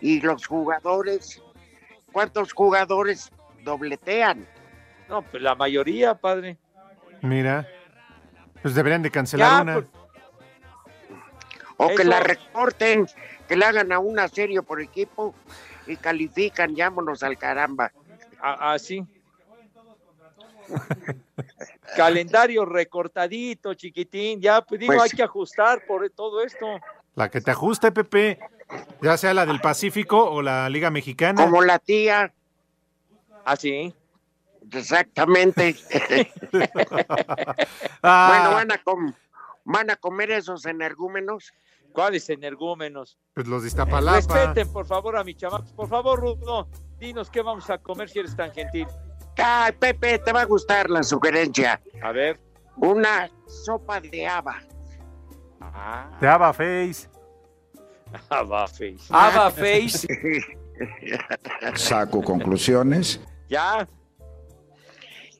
Y 0.01 0.21
los 0.21 0.45
jugadores, 0.45 1.41
¿cuántos 2.11 2.53
jugadores 2.53 3.31
dobletean? 3.63 4.45
No, 5.09 5.21
pues 5.21 5.41
la 5.41 5.55
mayoría, 5.55 6.13
padre. 6.15 6.57
Mira. 7.21 7.67
Pues 8.61 8.75
deberían 8.75 9.01
de 9.01 9.11
cancelar 9.11 9.49
Ya, 9.51 9.61
una. 9.61 9.73
pues, 9.75 9.85
O 11.79 11.87
que 11.89 11.93
Eso- 11.93 12.03
la 12.05 12.19
recorten, 12.21 13.05
que 13.47 13.55
le 13.55 13.63
hagan 13.65 13.91
a 13.91 13.99
una 13.99 14.27
serie 14.27 14.61
por 14.63 14.81
equipo 14.81 15.35
y 15.85 15.95
califican, 15.95 16.75
llámonos 16.75 17.21
al 17.23 17.37
caramba. 17.37 17.91
así. 18.41 19.05
Calendario 21.95 22.65
recortadito, 22.65 23.73
chiquitín. 23.73 24.41
Ya, 24.41 24.61
pues 24.61 24.79
digo, 24.81 24.93
Pues 24.93 25.03
hay 25.03 25.09
que 25.17 25.23
ajustar 25.23 25.85
por 25.87 26.07
todo 26.09 26.43
esto. 26.43 26.65
La 27.15 27.29
que 27.29 27.41
te 27.41 27.51
ajuste, 27.51 27.91
Pepe. 27.91 28.39
Ya 29.01 29.15
sea 29.17 29.33
la 29.33 29.45
del 29.45 29.61
Pacífico 29.61 30.29
o 30.29 30.41
la 30.41 30.69
Liga 30.69 30.89
Mexicana. 30.91 31.41
Como 31.43 31.61
la 31.63 31.79
tía, 31.79 32.33
Así. 33.45 33.93
Exactamente. 34.71 35.75
Ah, 38.03 38.27
Bueno, 38.29 38.55
van 38.55 38.71
a, 38.71 38.77
com- 38.83 39.13
van 39.65 39.89
a 39.89 39.95
comer 39.95 40.31
esos 40.31 40.65
energúmenos. 40.65 41.53
¿Cuáles 41.93 42.29
energúmenos? 42.29 43.17
Pues 43.33 43.47
los 43.47 43.63
de 43.63 43.69
Iztapalapa. 43.69 44.15
Respeten, 44.17 44.71
por 44.71 44.85
favor, 44.85 45.17
a 45.17 45.23
mi 45.23 45.33
chamacos. 45.35 45.71
Por 45.73 45.89
favor, 45.89 46.19
Rudo, 46.19 46.69
dinos 46.99 47.29
qué 47.31 47.41
vamos 47.41 47.69
a 47.69 47.77
comer 47.79 48.07
si 48.09 48.19
eres 48.19 48.35
tan 48.35 48.51
gentil. 48.51 48.87
Ay, 49.37 49.71
Pepe, 49.73 50.19
te 50.19 50.31
va 50.31 50.41
a 50.41 50.45
gustar 50.45 50.89
la 50.89 51.01
sugerencia. 51.03 51.81
A 52.03 52.11
ver. 52.11 52.39
Una 52.77 53.29
sopa 53.47 53.99
de 53.99 54.27
haba. 54.27 54.61
Ah, 55.59 56.15
De 56.21 56.27
Ava 56.27 56.53
Face. 56.53 57.09
va, 58.31 58.67
face. 58.67 58.97
Ava 59.09 59.49
Face. 59.51 60.07
Saco 61.75 62.21
conclusiones. 62.23 63.19
Ya. 63.49 63.87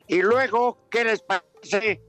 Y 0.08 0.22
luego, 0.22 0.78
¿qué 0.90 1.04
les 1.04 1.22
parece? 1.22 2.02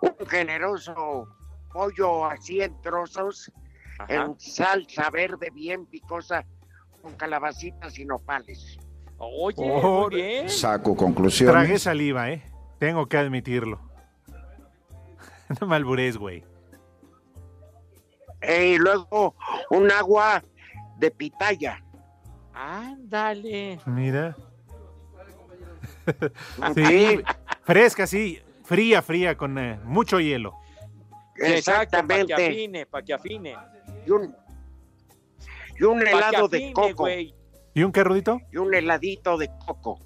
Un 0.00 0.26
generoso 0.26 1.26
pollo 1.72 2.24
así 2.26 2.60
en 2.60 2.80
trozos, 2.80 3.50
Ajá. 3.98 4.14
en 4.14 4.38
salsa 4.40 5.10
verde 5.10 5.50
bien 5.52 5.86
picosa, 5.86 6.44
con 7.02 7.14
calabacitas 7.14 7.98
y 7.98 8.04
nopales. 8.04 8.78
Oye, 9.18 9.56
Oh, 9.58 10.02
muy 10.08 10.14
bien. 10.16 10.48
Saco 10.48 10.94
Tragué 10.94 10.96
conclusiones. 11.06 11.82
saliva, 11.82 12.30
¿eh? 12.30 12.42
Tengo 12.78 13.06
que 13.06 13.18
admitirlo. 13.18 13.80
No 15.60 15.66
me 15.66 15.74
albures, 15.76 16.16
güey. 16.16 16.44
Eh, 18.40 18.74
y 18.74 18.78
luego, 18.78 19.34
un 19.70 19.90
agua 19.90 20.42
de 20.98 21.10
pitaya. 21.10 21.82
Ándale. 22.54 23.80
Mira. 23.84 24.36
Sí. 26.74 27.20
Fresca, 27.62 28.06
sí. 28.06 28.40
Fría, 28.64 29.02
fría, 29.02 29.36
con 29.36 29.58
eh, 29.58 29.78
mucho 29.84 30.20
hielo. 30.20 30.54
Exacto, 31.36 31.98
para 31.98 32.06
que 32.06 32.20
Exactamente. 32.22 32.34
afine, 32.34 32.86
para 32.86 33.04
que 33.04 33.14
afine. 33.14 33.56
Y 34.06 34.10
un, 34.10 34.36
y 35.78 35.84
un 35.84 36.06
helado 36.06 36.48
de 36.48 36.72
coco. 36.72 36.94
güey. 37.04 37.34
¿Y 37.74 37.82
un 37.82 37.92
qué, 37.92 38.04
Rudito? 38.04 38.40
Y 38.52 38.56
un 38.58 38.72
heladito 38.74 39.36
de 39.38 39.50
coco. 39.66 39.98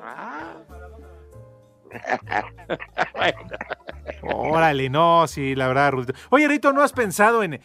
Ah, 0.00 0.54
Órale, 4.22 4.88
no, 4.90 5.26
sí, 5.26 5.54
la 5.54 5.68
verdad, 5.68 5.92
Rudito. 5.92 6.12
Oye, 6.30 6.48
Rito, 6.48 6.72
¿no 6.72 6.82
has 6.82 6.92
pensado 6.92 7.42
en, 7.42 7.54
en 7.54 7.62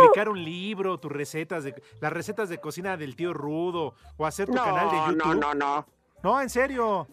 publicar 0.00 0.28
un 0.28 0.42
libro, 0.42 0.98
tus 0.98 1.10
recetas, 1.12 1.64
de, 1.64 1.74
las 2.00 2.12
recetas 2.12 2.48
de 2.48 2.58
cocina 2.58 2.96
del 2.96 3.16
tío 3.16 3.32
Rudo, 3.32 3.94
o 4.16 4.26
hacer 4.26 4.46
tu 4.46 4.54
No, 4.54 4.64
canal 4.64 4.90
de 4.90 4.96
YouTube? 4.96 5.16
no, 5.24 5.34
no, 5.34 5.54
no. 5.54 5.86
No, 6.22 6.40
en 6.40 6.48
serio. 6.50 7.06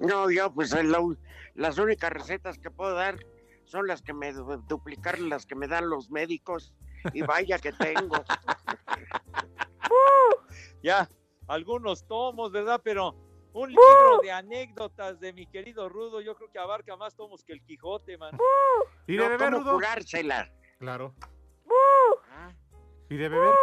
No, 0.00 0.30
yo 0.30 0.52
pues 0.52 0.72
la- 0.72 1.14
las 1.54 1.78
únicas 1.78 2.10
recetas 2.10 2.58
que 2.58 2.70
puedo 2.70 2.94
dar 2.94 3.18
son 3.64 3.86
las 3.86 4.02
que 4.02 4.12
me 4.12 4.32
du- 4.32 4.62
duplicar 4.68 5.18
las 5.18 5.46
que 5.46 5.54
me 5.54 5.68
dan 5.68 5.88
los 5.88 6.10
médicos 6.10 6.74
y 7.14 7.22
vaya 7.22 7.58
que 7.58 7.72
tengo. 7.72 8.22
ya, 10.82 11.08
algunos 11.48 12.06
tomos, 12.06 12.52
¿verdad? 12.52 12.80
Pero 12.84 13.14
un 13.52 13.70
libro 13.70 14.20
de 14.22 14.30
anécdotas 14.32 15.18
de 15.18 15.32
mi 15.32 15.46
querido 15.46 15.88
Rudo, 15.88 16.20
yo 16.20 16.34
creo 16.36 16.50
que 16.50 16.58
abarca 16.58 16.96
más 16.96 17.14
tomos 17.16 17.42
que 17.44 17.52
el 17.54 17.62
Quijote, 17.62 18.18
man. 18.18 18.36
¿Y 19.06 19.16
de 19.16 19.24
No, 19.24 19.30
beber, 19.30 19.52
¿cómo 19.52 19.62
Rudo? 19.64 19.72
curársela? 19.74 20.52
Claro. 20.78 21.14
Ah. 22.30 22.52
¿Y 23.08 23.16
de 23.16 23.28
beber? 23.28 23.54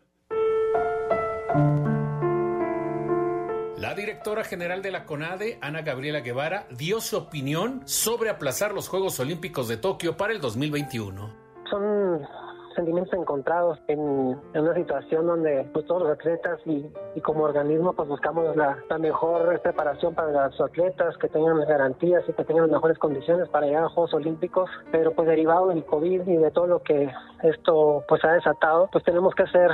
La 3.76 3.94
directora 3.94 4.42
general 4.42 4.82
de 4.82 4.90
la 4.90 5.04
CONADE, 5.04 5.58
Ana 5.60 5.82
Gabriela 5.82 6.20
Guevara, 6.20 6.66
dio 6.70 7.00
su 7.00 7.16
opinión 7.16 7.82
sobre 7.84 8.30
aplazar 8.30 8.72
los 8.72 8.88
Juegos 8.88 9.20
Olímpicos 9.20 9.68
de 9.68 9.76
Tokio 9.76 10.16
para 10.16 10.32
el 10.32 10.40
2021. 10.40 11.32
son 11.70 12.45
sentimientos 12.76 13.12
encontrados 13.14 13.78
en, 13.88 13.98
una 13.98 14.74
situación 14.74 15.26
donde 15.26 15.68
pues 15.72 15.84
todos 15.86 16.02
los 16.02 16.12
atletas 16.12 16.60
y, 16.64 16.86
y 17.14 17.20
como 17.20 17.44
organismo 17.44 17.92
pues 17.94 18.08
buscamos 18.08 18.54
la, 18.56 18.78
mejor 18.98 19.60
preparación 19.60 20.14
para 20.14 20.46
los 20.46 20.60
atletas 20.60 21.16
que 21.18 21.28
tengan 21.28 21.58
las 21.58 21.68
garantías 21.68 22.22
y 22.28 22.32
que 22.32 22.44
tengan 22.44 22.64
las 22.64 22.72
mejores 22.72 22.98
condiciones 22.98 23.48
para 23.48 23.66
llegar 23.66 23.84
a 23.84 23.88
Juegos 23.88 24.14
Olímpicos. 24.14 24.70
Pero 24.90 25.12
pues 25.12 25.28
derivado 25.28 25.68
del 25.68 25.84
COVID 25.84 26.26
y 26.26 26.36
de 26.36 26.50
todo 26.50 26.66
lo 26.66 26.82
que 26.82 27.10
esto 27.42 28.04
pues 28.08 28.24
ha 28.24 28.32
desatado 28.32 28.88
pues 28.92 29.04
tenemos 29.04 29.34
que 29.34 29.46
ser 29.48 29.70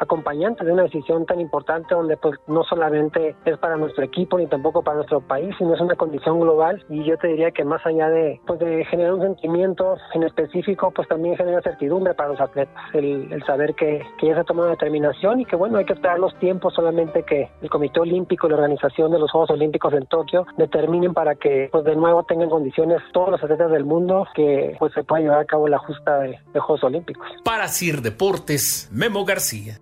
acompañantes 0.00 0.66
de 0.66 0.72
una 0.72 0.84
decisión 0.84 1.26
tan 1.26 1.40
importante 1.40 1.94
donde 1.94 2.16
pues 2.16 2.38
no 2.46 2.62
solamente 2.64 3.36
es 3.44 3.58
para 3.58 3.76
nuestro 3.76 4.04
equipo 4.04 4.38
ni 4.38 4.46
tampoco 4.46 4.82
para 4.82 4.96
nuestro 4.96 5.20
país 5.20 5.54
sino 5.58 5.74
es 5.74 5.80
una 5.80 5.94
condición 5.94 6.40
global 6.40 6.84
y 6.88 7.04
yo 7.04 7.16
te 7.18 7.28
diría 7.28 7.50
que 7.50 7.64
más 7.64 7.84
allá 7.86 8.08
de 8.08 8.40
pues 8.46 8.58
generar 8.88 9.14
un 9.14 9.22
sentimiento 9.22 9.96
en 10.14 10.24
específico 10.24 10.90
pues 10.90 11.08
también 11.08 11.36
genera 11.36 11.60
certidumbre 11.62 12.14
para 12.14 12.30
los 12.30 12.40
atletas 12.40 12.74
el, 12.92 13.42
saber 13.46 13.74
que, 13.74 14.02
que 14.18 14.28
ya 14.28 14.34
se 14.34 14.40
ha 14.40 14.44
tomado 14.44 14.68
una 14.68 14.76
determinación 14.76 15.40
y 15.40 15.44
que 15.44 15.56
bueno 15.56 15.78
hay 15.78 15.84
que 15.84 15.92
esperar 15.92 16.18
los 16.18 16.36
tiempos 16.38 16.74
solamente 16.74 17.22
que 17.22 17.50
el 17.60 17.70
Comité 17.70 18.00
Olímpico 18.00 18.46
y 18.46 18.50
la 18.50 18.56
organización 18.56 19.10
de 19.10 19.18
los 19.18 19.30
Juegos 19.30 19.50
Olímpicos 19.50 19.92
en 19.94 20.06
Tokio 20.06 20.46
determinen 20.56 21.14
para 21.14 21.34
que 21.34 21.68
pues 21.70 21.84
de 21.84 21.96
nuevo 21.96 22.22
tengan 22.24 22.48
condiciones 22.48 23.00
todos 23.12 23.30
los 23.30 23.42
atletas 23.42 23.70
del 23.70 23.84
mundo 23.84 24.26
que 24.34 24.76
pues 24.78 24.92
se 24.92 25.04
pueda 25.04 25.22
llevar 25.22 25.40
a 25.40 25.44
cabo 25.44 25.68
la 25.68 25.78
justa 25.78 26.18
de, 26.18 26.38
de 26.52 26.60
Juegos 26.60 26.84
Olímpicos. 26.84 27.26
Para 27.44 27.68
Sir 27.68 28.02
Deportes, 28.02 28.88
Memo 28.92 29.24
García. 29.24 29.78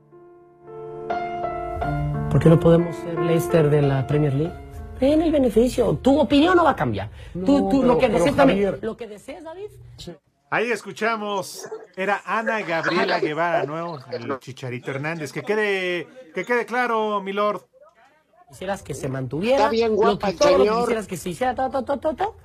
¿Por 2.32 2.40
qué 2.40 2.48
no 2.48 2.58
podemos 2.58 2.96
ser 2.96 3.18
Leicester 3.18 3.68
de 3.68 3.82
la 3.82 4.06
Premier 4.06 4.32
League? 4.32 4.54
En 5.00 5.20
el 5.20 5.30
beneficio. 5.30 5.98
Tu 6.00 6.18
opinión 6.18 6.56
no 6.56 6.64
va 6.64 6.70
a 6.70 6.76
cambiar. 6.76 7.10
tú, 7.34 7.68
tú, 7.68 7.82
lo 7.82 7.98
que 7.98 8.08
también. 8.08 8.34
Javier- 8.36 8.78
Lo 8.80 8.96
que 8.96 9.06
deseas, 9.06 9.44
David. 9.44 9.68
Ahí 10.48 10.70
escuchamos, 10.70 11.68
era 11.94 12.22
Ana 12.24 12.62
Gabriela 12.62 13.20
Guevara, 13.20 13.64
¿no? 13.64 13.98
El 14.10 14.38
Chicharito 14.38 14.92
Hernández. 14.92 15.30
Que 15.30 15.42
quede, 15.42 16.08
que 16.34 16.46
quede 16.46 16.64
claro, 16.64 17.20
milord. 17.20 17.60
Quisieras 18.48 18.82
que 18.82 18.94
se 18.94 19.10
mantuviera. 19.10 19.56
Está 19.58 19.68
bien 19.68 19.94
guapa 19.94 20.28
lo 20.30 20.32
que, 20.32 20.38
todo 20.38 20.50
lo 20.52 20.56
que 20.56 20.62
señor. 20.70 20.80
quisieras 20.84 21.06
que 21.06 21.16
se 21.18 21.28
hiciera, 21.28 21.54
to, 21.54 21.84
to, 21.84 21.98
to, 21.98 22.36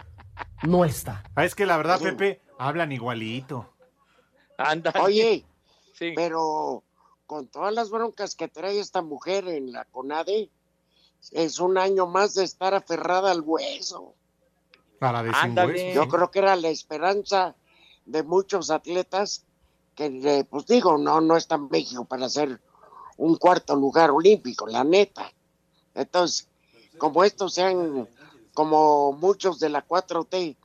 no 0.63 0.83
está. 0.83 1.23
Ah, 1.33 1.45
es 1.45 1.55
que 1.55 1.65
la 1.65 1.77
verdad, 1.77 2.01
Pepe, 2.01 2.41
hablan 2.59 2.91
igualito. 2.91 3.73
Anda. 4.57 4.91
Oye, 5.01 5.45
pero 6.15 6.83
con 7.27 7.47
todas 7.47 7.73
las 7.73 7.89
broncas 7.89 8.35
que 8.35 8.47
trae 8.47 8.79
esta 8.79 9.01
mujer 9.01 9.47
en 9.49 9.73
la 9.73 9.85
CONADE, 9.85 10.49
es 11.31 11.59
un 11.59 11.77
año 11.77 12.07
más 12.07 12.33
de 12.33 12.45
estar 12.45 12.73
aferrada 12.73 13.31
al 13.31 13.41
hueso. 13.41 14.13
Para 14.97 15.21
de 15.21 15.29
sin 15.29 15.37
Ándale. 15.37 15.73
hueso, 15.73 15.93
Yo 15.93 16.07
creo 16.07 16.31
que 16.31 16.39
era 16.39 16.55
la 16.55 16.69
esperanza 16.69 17.55
de 18.05 18.23
muchos 18.23 18.71
atletas 18.71 19.43
que, 19.93 20.05
eh, 20.05 20.45
pues 20.45 20.65
digo, 20.65 20.97
no, 20.97 21.19
no 21.21 21.35
está 21.35 21.55
en 21.55 21.69
México 21.69 22.05
para 22.05 22.27
hacer 22.27 22.61
un 23.17 23.35
cuarto 23.35 23.75
lugar 23.75 24.11
olímpico, 24.11 24.65
la 24.67 24.83
neta. 24.83 25.31
Entonces, 25.95 26.47
como 26.97 27.23
estos 27.23 27.55
se 27.55 27.63
han, 27.63 28.07
como 28.53 29.11
muchos 29.11 29.59
de 29.59 29.69
la 29.69 29.85
4T 29.85 30.55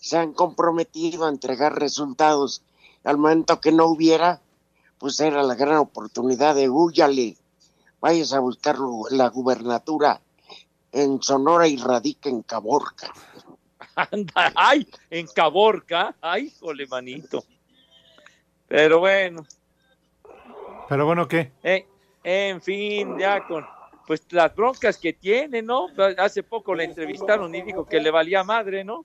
se 0.00 0.16
han 0.18 0.32
comprometido 0.32 1.24
a 1.24 1.28
entregar 1.28 1.78
resultados 1.78 2.62
al 3.04 3.16
momento 3.16 3.60
que 3.60 3.72
no 3.72 3.86
hubiera, 3.86 4.42
pues 5.00 5.18
era 5.18 5.42
la 5.42 5.54
gran 5.54 5.78
oportunidad 5.78 6.54
de 6.54 6.68
huyale, 6.68 7.36
vayas 8.00 8.34
a 8.34 8.38
buscar 8.38 8.76
la 9.10 9.28
gubernatura 9.28 10.20
en 10.92 11.22
Sonora 11.22 11.66
y 11.66 11.78
radica 11.78 12.28
en 12.28 12.42
Caborca. 12.42 13.10
Anda, 13.96 14.52
ay, 14.54 14.86
en 15.08 15.26
Caborca, 15.28 16.14
ay, 16.20 16.52
jole, 16.60 16.86
manito. 16.86 17.42
Pero 18.68 19.00
bueno, 19.00 19.46
Pero 20.88 21.06
bueno, 21.06 21.26
¿qué? 21.26 21.50
eh, 21.62 21.86
en 22.22 22.60
fin, 22.60 23.18
ya 23.18 23.46
con 23.46 23.66
pues 24.06 24.22
las 24.30 24.54
broncas 24.54 24.98
que 24.98 25.14
tiene, 25.14 25.62
¿no? 25.62 25.86
Hace 26.18 26.42
poco 26.42 26.74
le 26.74 26.84
entrevistaron 26.84 27.54
y 27.54 27.62
dijo 27.62 27.86
que 27.86 28.00
le 28.00 28.10
valía 28.10 28.44
madre, 28.44 28.84
¿no? 28.84 29.04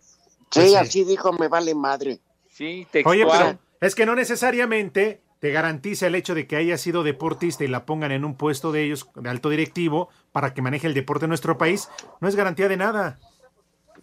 Sí, 0.51 0.75
así 0.75 1.05
dijo, 1.05 1.31
me 1.31 1.47
vale 1.47 1.73
madre. 1.73 2.19
Sí, 2.49 2.85
textual. 2.91 3.15
Oye, 3.15 3.25
pero 3.31 3.59
es 3.79 3.95
que 3.95 4.05
no 4.05 4.15
necesariamente 4.15 5.21
te 5.45 5.51
garantiza 5.51 6.07
el 6.07 6.15
hecho 6.15 6.33
de 6.33 6.47
que 6.47 6.55
haya 6.55 6.75
sido 6.75 7.03
deportista 7.03 7.63
y 7.63 7.67
la 7.67 7.85
pongan 7.85 8.11
en 8.11 8.25
un 8.25 8.33
puesto 8.33 8.71
de 8.71 8.83
ellos, 8.83 9.07
de 9.13 9.29
alto 9.29 9.51
directivo, 9.51 10.09
para 10.31 10.55
que 10.55 10.63
maneje 10.63 10.87
el 10.87 10.95
deporte 10.95 11.25
en 11.25 11.29
nuestro 11.29 11.55
país. 11.55 11.87
No 12.19 12.27
es 12.27 12.35
garantía 12.35 12.67
de 12.67 12.77
nada. 12.77 13.19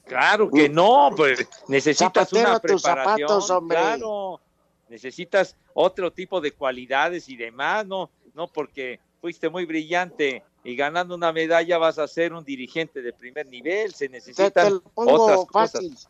Claro 0.04 0.48
que 0.48 0.68
no, 0.68 1.10
pues 1.16 1.48
necesitas 1.66 2.28
Zapatero 2.30 2.48
una 2.48 2.56
a 2.58 2.60
tus 2.60 2.80
preparación, 2.80 3.28
zapatos, 3.28 3.50
hombre. 3.50 3.76
claro. 3.76 4.40
Necesitas 4.88 5.56
otro 5.74 6.12
tipo 6.12 6.40
de 6.40 6.52
cualidades 6.52 7.28
y 7.28 7.34
demás, 7.34 7.84
no, 7.88 8.08
no 8.34 8.46
porque 8.46 9.00
fuiste 9.20 9.48
muy 9.48 9.64
brillante 9.64 10.44
y 10.62 10.76
ganando 10.76 11.16
una 11.16 11.32
medalla 11.32 11.76
vas 11.76 11.98
a 11.98 12.06
ser 12.06 12.34
un 12.34 12.44
dirigente 12.44 13.02
de 13.02 13.12
primer 13.12 13.48
nivel, 13.48 13.92
se 13.92 14.08
Te, 14.08 14.10
te 14.10 14.12
necesitan 14.12 14.74
lo 14.74 14.80
pongo 14.82 15.24
otras 15.24 15.72
fácil, 15.72 15.90
cosas. 15.90 16.08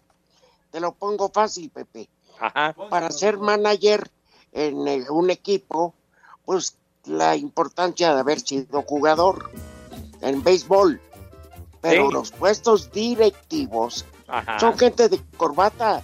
te 0.70 0.78
lo 0.78 0.92
pongo 0.92 1.30
fácil, 1.30 1.70
Pepe. 1.70 2.10
Ajá. 2.38 2.74
Para 2.90 3.10
ser 3.10 3.38
manager 3.38 4.10
en 4.52 4.86
eh, 4.88 5.04
un 5.10 5.30
equipo, 5.30 5.94
pues 6.44 6.76
la 7.04 7.36
importancia 7.36 8.14
de 8.14 8.20
haber 8.20 8.40
sido 8.40 8.82
jugador 8.82 9.50
en 10.20 10.42
béisbol. 10.42 11.00
Pero 11.80 12.06
Sí. 12.08 12.12
los 12.12 12.30
puestos 12.30 12.92
directivos 12.92 14.04
Ajá. 14.28 14.58
son 14.60 14.78
gente 14.78 15.08
de 15.08 15.20
corbata 15.36 16.02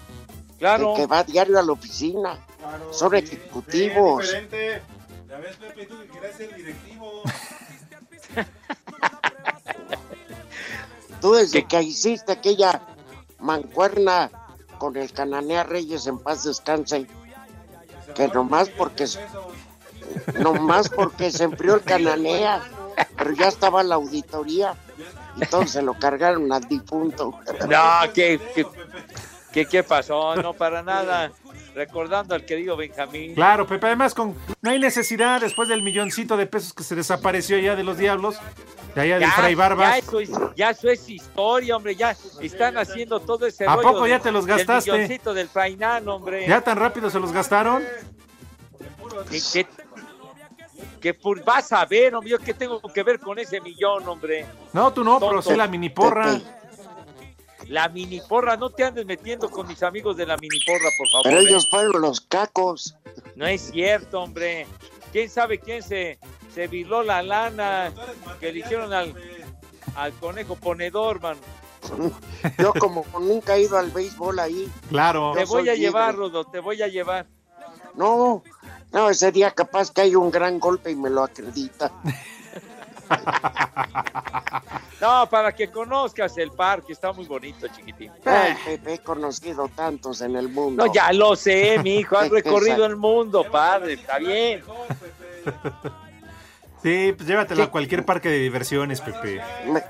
Claro. 0.58 0.94
que, 0.94 1.02
que 1.02 1.06
va 1.06 1.22
diario 1.22 1.58
a 1.58 1.62
la 1.62 1.72
oficina. 1.72 2.44
son 2.90 3.14
ejecutivos. 3.14 4.32
Ya 5.28 5.38
ves, 5.38 5.56
Pepe, 5.56 5.86
tú 5.86 5.96
que 6.00 6.08
querías 6.08 6.36
ser 6.36 6.54
directivo. 6.56 7.22
Tú 11.20 11.32
desde 11.32 11.66
que 11.66 11.82
hiciste 11.82 12.32
aquella 12.32 12.80
mancuerna 13.40 14.30
con 14.78 14.96
el 14.96 15.12
Cananea 15.12 15.64
Reyes 15.64 16.06
en 16.06 16.18
paz 16.18 16.44
descanse, 16.44 17.06
que 18.14 18.28
nomás 18.28 18.68
porque 18.70 19.06
nomás 20.38 20.88
porque 20.88 21.30
se 21.30 21.44
enfrió 21.44 21.76
el 21.76 21.82
Cananea, 21.82 22.62
pero 23.16 23.32
ya 23.32 23.48
estaba 23.48 23.82
la 23.82 23.96
auditoría 23.96 24.74
y 25.36 25.46
todos 25.46 25.70
se 25.70 25.82
lo 25.82 25.94
cargaron 25.94 26.52
al 26.52 26.66
difunto. 26.66 27.38
No, 27.68 28.12
¿qué, 28.14 28.40
qué, 28.54 28.66
qué, 29.52 29.66
qué 29.66 29.82
pasó? 29.82 30.36
No, 30.36 30.52
para 30.54 30.82
nada. 30.82 31.30
Recordando 31.74 32.34
al 32.34 32.44
querido 32.44 32.76
Benjamín. 32.76 33.34
Claro, 33.34 33.66
Pepe, 33.66 33.86
además 33.86 34.12
con 34.12 34.34
no 34.62 34.70
hay 34.70 34.80
necesidad 34.80 35.40
después 35.40 35.68
del 35.68 35.82
milloncito 35.82 36.36
de 36.36 36.46
pesos 36.46 36.72
que 36.72 36.82
se 36.82 36.96
desapareció 36.96 37.56
ya 37.58 37.76
de 37.76 37.84
los 37.84 37.98
diablos. 37.98 38.36
De 38.98 39.04
allá 39.04 39.18
del 39.20 39.30
Fray 39.30 39.54
Barbas. 39.54 39.90
Ya 39.90 39.98
eso, 39.98 40.18
es, 40.18 40.30
ya 40.56 40.70
eso 40.70 40.88
es 40.88 41.08
historia, 41.08 41.76
hombre. 41.76 41.94
Ya 41.94 42.16
están 42.40 42.76
haciendo 42.78 43.20
todo 43.20 43.46
ese 43.46 43.64
¿A 43.64 43.76
rollo 43.76 43.92
poco 43.92 44.06
ya 44.08 44.18
te 44.18 44.32
los 44.32 44.44
gastaste? 44.44 44.90
Del 44.90 45.02
milloncito 45.02 45.34
del 45.34 45.48
Frainán, 45.48 46.08
hombre. 46.08 46.48
¿Ya 46.48 46.60
tan 46.60 46.76
rápido 46.76 47.08
se 47.08 47.20
los 47.20 47.30
gastaron? 47.30 47.84
Que, 49.30 49.40
que, 49.52 49.66
que 51.00 51.14
por- 51.14 51.44
vas 51.44 51.70
a 51.70 51.84
ver, 51.84 52.12
hombre. 52.12 52.32
Yo 52.32 52.40
qué 52.40 52.54
tengo 52.54 52.80
que 52.80 53.04
ver 53.04 53.20
con 53.20 53.38
ese 53.38 53.60
millón, 53.60 54.08
hombre. 54.08 54.46
No, 54.72 54.92
tú 54.92 55.04
no, 55.04 55.20
pero 55.20 55.42
sí 55.42 55.54
la 55.54 55.68
mini 55.68 55.90
porra. 55.90 56.36
La 57.68 57.88
mini 57.88 58.20
porra, 58.20 58.56
no 58.56 58.70
te 58.70 58.82
andes 58.82 59.06
metiendo 59.06 59.48
con 59.48 59.68
mis 59.68 59.80
amigos 59.84 60.16
de 60.16 60.26
la 60.26 60.36
mini 60.38 60.58
porra, 60.66 60.88
por 60.98 61.08
favor. 61.08 61.22
Pero 61.22 61.38
¿eh? 61.38 61.44
ellos 61.44 61.68
fueron 61.70 62.02
los 62.02 62.20
cacos. 62.20 62.96
No 63.36 63.46
es 63.46 63.70
cierto, 63.70 64.22
hombre. 64.22 64.66
¿Quién 65.12 65.30
sabe 65.30 65.60
quién 65.60 65.84
se, 65.84 66.18
se 66.54 66.66
viló 66.68 67.02
la 67.02 67.22
lana 67.22 67.92
que 68.40 68.52
le 68.52 68.60
hicieron 68.60 68.92
al, 68.92 69.14
al 69.96 70.12
conejo 70.14 70.56
ponedor, 70.56 71.20
man? 71.20 71.36
Yo 72.58 72.72
como 72.74 73.04
nunca 73.20 73.56
he 73.56 73.62
ido 73.62 73.78
al 73.78 73.90
béisbol 73.90 74.38
ahí. 74.38 74.70
Claro. 74.88 75.32
Te 75.34 75.44
voy 75.44 75.68
a 75.68 75.74
llevar, 75.74 76.14
libre. 76.14 76.28
Rodo, 76.28 76.44
te 76.44 76.60
voy 76.60 76.82
a 76.82 76.88
llevar. 76.88 77.26
No, 77.94 78.42
no, 78.92 79.10
ese 79.10 79.32
día 79.32 79.50
capaz 79.50 79.90
que 79.90 80.02
hay 80.02 80.14
un 80.14 80.30
gran 80.30 80.58
golpe 80.58 80.90
y 80.90 80.96
me 80.96 81.10
lo 81.10 81.22
acredita. 81.22 81.90
No, 85.00 85.28
para 85.30 85.54
que 85.54 85.70
conozcas 85.70 86.36
el 86.38 86.50
parque, 86.50 86.92
está 86.92 87.12
muy 87.12 87.24
bonito, 87.24 87.68
chiquitín. 87.68 88.10
Ay, 88.24 88.56
Pepe, 88.64 88.94
he 88.94 88.98
conocido 88.98 89.68
tantos 89.68 90.20
en 90.22 90.34
el 90.34 90.48
mundo. 90.48 90.84
No, 90.84 90.92
ya 90.92 91.12
lo 91.12 91.36
sé, 91.36 91.78
mi 91.84 91.98
hijo, 91.98 92.18
has 92.18 92.28
Qué 92.28 92.34
recorrido 92.42 92.84
el 92.84 92.96
mundo, 92.96 93.44
padre, 93.48 93.92
está 93.92 94.18
bien. 94.18 94.62
Sí, 96.82 97.12
pues 97.16 97.28
llévatelo 97.28 97.64
a 97.64 97.70
cualquier 97.70 98.04
parque 98.04 98.28
de 98.28 98.38
diversiones, 98.38 99.00
Pepe. 99.00 99.40
Me- 99.66 99.82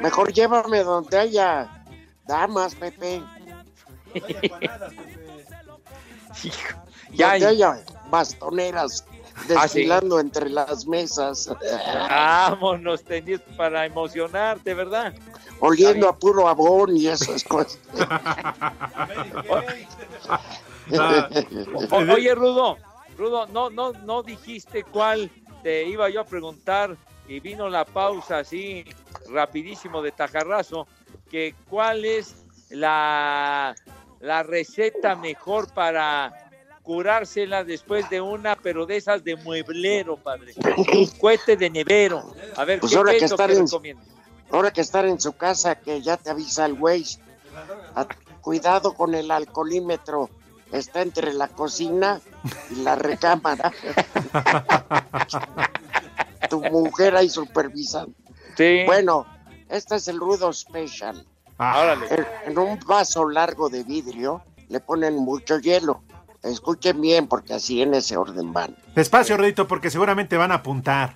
mejor 0.00 0.32
llévame 0.32 0.82
donde 0.82 1.18
haya 1.18 1.84
damas, 2.26 2.74
Pepe. 2.74 3.22
Ya, 7.12 7.32
donde 7.32 7.46
haya 7.46 7.84
bastoneras 8.10 9.04
Ah, 9.56 9.66
sí. 9.68 9.80
desfilando 9.80 10.18
entre 10.20 10.48
las 10.50 10.86
mesas, 10.86 11.50
vámonos, 12.08 13.02
tenías 13.04 13.40
para 13.56 13.84
emocionarte, 13.86 14.74
¿verdad? 14.74 15.12
oliendo 15.60 16.08
a 16.08 16.16
puro 16.18 16.48
abón 16.48 16.96
y 16.96 17.06
esas 17.08 17.44
cosas. 17.44 17.78
O- 21.90 22.12
oye, 22.12 22.34
Rudo, 22.34 22.76
Rudo, 23.16 23.46
no, 23.46 23.70
no, 23.70 23.92
no 23.92 24.22
dijiste 24.22 24.82
cuál 24.84 25.30
te 25.62 25.84
iba 25.84 26.08
yo 26.10 26.20
a 26.20 26.24
preguntar 26.24 26.96
y 27.28 27.40
vino 27.40 27.68
la 27.68 27.84
pausa 27.84 28.38
así 28.38 28.84
rapidísimo 29.28 30.02
de 30.02 30.12
tajarrazo, 30.12 30.86
que 31.30 31.54
cuál 31.68 32.04
es 32.04 32.34
la, 32.70 33.74
la 34.20 34.42
receta 34.42 35.14
mejor 35.16 35.72
para 35.72 36.32
curársela 36.82 37.64
después 37.64 38.08
de 38.10 38.20
una, 38.20 38.56
pero 38.56 38.86
de 38.86 38.96
esas 38.96 39.22
de 39.22 39.36
mueblero, 39.36 40.16
padre. 40.16 40.54
Un 40.76 41.06
cohete 41.20 41.56
de 41.56 41.70
nevero. 41.70 42.34
A 42.56 42.64
ver, 42.64 42.80
Pues 42.80 42.92
¿qué, 42.92 42.98
ahora 42.98 43.12
que 43.12 43.24
estar 43.24 43.50
que 43.50 43.56
en-? 43.56 43.98
Ahora 44.50 44.70
que 44.70 44.80
estar 44.80 45.06
en 45.06 45.20
su 45.20 45.32
casa, 45.32 45.76
que 45.76 46.02
ya 46.02 46.16
te 46.16 46.30
avisa 46.30 46.66
el 46.66 46.74
güey. 46.74 47.04
Cuidado 48.40 48.94
con 48.94 49.14
el 49.14 49.30
alcoholímetro. 49.30 50.28
Está 50.72 51.02
entre 51.02 51.34
la 51.34 51.48
cocina 51.48 52.20
y 52.70 52.76
la 52.76 52.96
recámara. 52.96 53.70
tu 56.48 56.60
mujer 56.62 57.16
ahí 57.16 57.28
supervisando. 57.28 58.12
Sí. 58.56 58.82
Bueno, 58.86 59.26
este 59.68 59.96
es 59.96 60.08
el 60.08 60.18
rudo 60.18 60.52
special. 60.52 61.26
Órale. 61.58 62.06
En, 62.10 62.26
en 62.52 62.58
un 62.58 62.78
vaso 62.86 63.28
largo 63.28 63.68
de 63.68 63.84
vidrio 63.84 64.42
le 64.68 64.80
ponen 64.80 65.16
mucho 65.16 65.58
hielo. 65.58 66.02
Escuchen 66.42 67.00
bien 67.00 67.28
porque 67.28 67.54
así 67.54 67.82
en 67.82 67.94
ese 67.94 68.16
orden 68.16 68.52
van. 68.52 68.76
Despacio, 68.96 69.36
Rodito, 69.36 69.68
porque 69.68 69.90
seguramente 69.90 70.36
van 70.36 70.50
a 70.52 70.56
apuntar. 70.56 71.14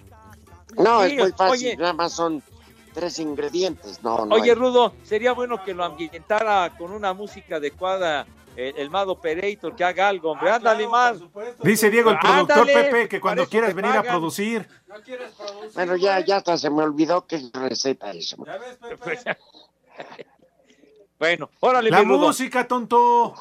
No, 0.77 1.03
Sí, 1.05 1.13
es 1.13 1.19
muy 1.19 1.33
fácil, 1.33 1.69
oye. 1.69 1.77
nada 1.77 1.93
más 1.95 2.13
son 2.13 2.43
tres 2.95 3.19
ingredientes. 3.19 4.03
No, 4.05 4.25
no. 4.25 4.37
Oye, 4.37 4.51
hay- 4.51 4.55
Rudo, 4.57 4.95
sería 5.03 5.33
bueno 5.33 5.63
que 5.65 5.75
lo 5.75 5.85
ambientara 5.85 6.73
con 6.79 6.93
una 6.93 7.13
música 7.13 7.57
adecuada 7.57 8.25
el, 8.57 8.77
el 8.79 8.91
Mado 8.91 9.21
Pereito, 9.21 9.75
que 9.77 9.85
haga 9.85 10.09
algo, 10.09 10.33
hombre. 10.33 10.51
Ándale, 10.51 10.89
man. 10.89 11.31
Dice 11.63 11.91
Diego, 11.91 12.11
el 12.11 12.19
productor 12.19 12.59
Ándale, 12.61 12.73
Pepe, 12.73 13.09
que 13.09 13.17
para 13.19 13.21
cuando 13.21 13.47
quieras 13.49 13.75
venir 13.75 13.93
a 13.93 13.97
pagan. 13.97 14.13
producir. 14.13 14.69
Bueno, 15.75 15.97
ya, 15.97 16.21
ya 16.21 16.37
hasta 16.37 16.57
se 16.57 16.71
me 16.71 16.83
olvidó 16.83 17.27
que 17.27 17.41
receta 17.53 18.11
eso. 18.11 18.37
Bueno, 21.19 21.49
órale, 21.61 21.89
La 21.91 22.03
música, 22.03 22.69
tonto. 22.69 23.35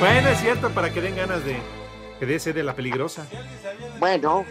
bueno, 0.00 0.28
es 0.30 0.40
cierto, 0.40 0.70
para 0.70 0.92
que 0.92 1.00
den 1.00 1.14
ganas 1.14 1.44
de 1.44 1.56
que 2.18 2.26
dé 2.26 2.40
sed 2.40 2.54
de 2.54 2.64
la 2.64 2.74
peligrosa. 2.74 3.24
Bueno, 4.00 4.44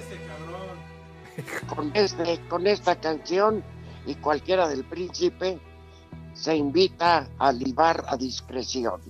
con, 1.76 1.92
este, 1.94 2.40
con 2.48 2.68
esta 2.68 2.96
canción 3.02 3.64
y 4.06 4.16
cualquiera 4.16 4.68
del 4.70 4.86
príncipe 4.86 5.60
se 6.34 6.56
invita 6.56 7.28
a 7.38 7.52
libar 7.52 8.04
a 8.08 8.18
discreción. 8.18 9.02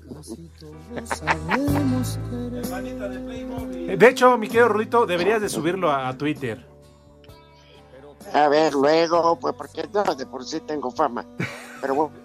De 3.98 4.10
hecho, 4.10 4.38
mi 4.38 4.48
querido 4.48 4.70
Rodito, 4.70 5.06
deberías 5.06 5.42
de 5.42 5.50
subirlo 5.50 5.92
a, 5.92 6.10
a 6.10 6.18
Twitter. 6.18 6.66
A 8.34 8.48
ver, 8.48 8.74
luego, 8.74 9.38
pues 9.38 9.54
porque 9.56 9.88
no, 9.94 10.04
de 10.16 10.26
por 10.26 10.46
sí 10.46 10.60
tengo 10.62 10.92
fama. 10.92 11.26
Pero 11.82 11.96
bueno, 11.96 12.16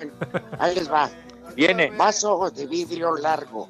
ahí 0.59 0.75
les 0.75 0.91
va. 0.91 1.11
Viene. 1.55 1.91
Vaso 1.97 2.51
de 2.51 2.67
vidrio 2.67 3.17
largo, 3.17 3.69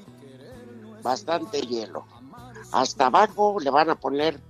bastante 1.03 1.61
hielo. 1.61 2.05
Hasta 2.73 3.07
abajo 3.07 3.59
le 3.61 3.71
van 3.71 3.91
a 3.91 3.95
poner, 3.95 4.41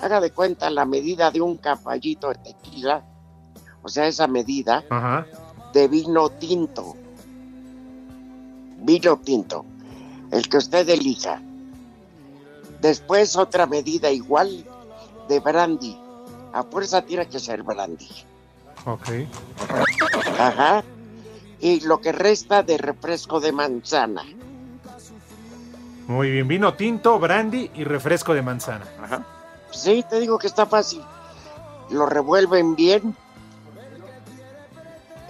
haga 0.00 0.20
de 0.20 0.30
cuenta, 0.30 0.70
la 0.70 0.84
medida 0.84 1.30
de 1.30 1.40
un 1.40 1.58
caballito 1.58 2.30
de 2.30 2.36
tequila, 2.36 3.04
o 3.82 3.88
sea, 3.88 4.06
esa 4.06 4.26
medida 4.26 4.82
Ajá. 4.88 5.26
De 5.74 5.88
vino 5.88 6.30
tinto. 6.30 6.96
Vino 8.78 9.16
tinto, 9.18 9.66
el 10.30 10.48
que 10.48 10.58
usted 10.58 10.88
elija. 10.88 11.42
Después 12.80 13.36
otra 13.36 13.66
medida 13.66 14.10
igual 14.10 14.64
de 15.28 15.40
brandy. 15.40 15.98
A 16.52 16.62
fuerza 16.62 17.02
tiene 17.02 17.26
que 17.26 17.40
ser 17.40 17.64
brandy. 17.64 18.08
Ok. 18.86 19.08
Ajá. 20.38 20.84
Y 21.60 21.80
lo 21.80 22.00
que 22.00 22.12
resta 22.12 22.62
de 22.62 22.78
refresco 22.78 23.40
de 23.40 23.50
manzana. 23.50 24.22
Muy 26.06 26.30
bien, 26.30 26.46
vino 26.46 26.74
tinto, 26.74 27.18
brandy 27.18 27.70
y 27.74 27.82
refresco 27.82 28.34
de 28.34 28.42
manzana. 28.42 28.86
Ajá. 29.02 29.26
Sí, 29.72 30.04
te 30.08 30.20
digo 30.20 30.38
que 30.38 30.46
está 30.46 30.66
fácil. 30.66 31.02
Lo 31.90 32.06
revuelven 32.06 32.76
bien. 32.76 33.16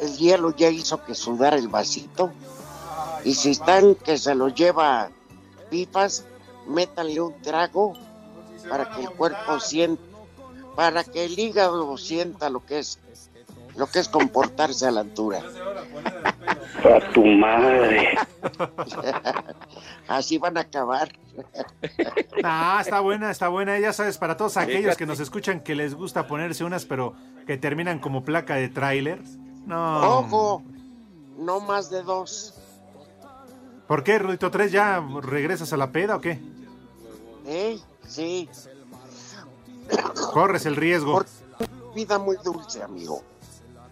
El 0.05 0.19
hielo 0.19 0.55
ya 0.55 0.69
hizo 0.69 1.03
que 1.03 1.15
sudar 1.15 1.55
el 1.55 1.69
vasito. 1.69 2.31
Y 3.25 3.35
si 3.35 3.53
están 3.53 3.95
que 3.95 4.19
se 4.19 4.35
lo 4.35 4.49
lleva 4.49 5.09
pipas, 5.71 6.27
métanle 6.67 7.21
un 7.23 7.41
trago 7.41 7.95
para 8.69 8.91
que 8.91 9.01
el 9.03 9.11
cuerpo 9.11 9.61
sienta, 9.61 10.03
para 10.77 11.05
que 11.05 11.25
el 11.25 11.39
hígado 11.39 11.97
sienta 11.97 12.51
lo 12.51 12.65
que 12.67 12.81
es, 12.81 12.99
lo 13.77 13.87
que 13.87 14.01
es 14.01 14.09
comportarse 14.09 14.87
a 14.87 14.91
la 14.91 15.01
altura. 15.01 15.41
A 16.85 17.13
tu 17.13 17.25
madre. 17.25 18.19
Así 20.09 20.37
van 20.39 20.59
a 20.59 20.61
acabar. 20.61 21.11
Ah, 22.47 22.79
está 22.83 23.01
buena, 23.01 23.31
está 23.31 23.49
buena. 23.49 23.79
Ya 23.79 23.95
sabes, 23.95 24.19
para 24.19 24.37
todos 24.37 24.59
aquellos 24.59 24.99
que 24.99 25.07
nos 25.07 25.19
escuchan 25.19 25.61
que 25.61 25.75
les 25.75 25.95
gusta 25.95 26.27
ponerse 26.27 26.63
unas, 26.63 26.85
pero 26.85 27.15
que 27.47 27.57
terminan 27.57 28.01
como 28.01 28.23
placa 28.23 28.57
de 28.57 28.69
tráiler. 28.69 29.23
No. 29.67 30.19
Ojo, 30.19 30.63
no 31.39 31.61
más 31.61 31.91
de 31.91 32.03
dos. 32.03 32.55
¿Por 33.87 34.03
qué, 34.03 34.19
Rudito 34.19 34.51
3? 34.51 34.73
¿Ya 34.73 35.01
regresas 35.23 35.73
a 35.73 35.77
la 35.77 35.93
peda 35.93 36.17
o 36.17 36.21
qué? 36.21 36.41
¿Eh? 37.47 37.79
Sí. 38.07 38.49
Corres 40.33 40.67
el 40.67 40.77
riesgo. 40.77 41.23
Vida 41.95 42.19
muy 42.19 42.37
dulce, 42.43 42.83
amigo. 42.83 43.23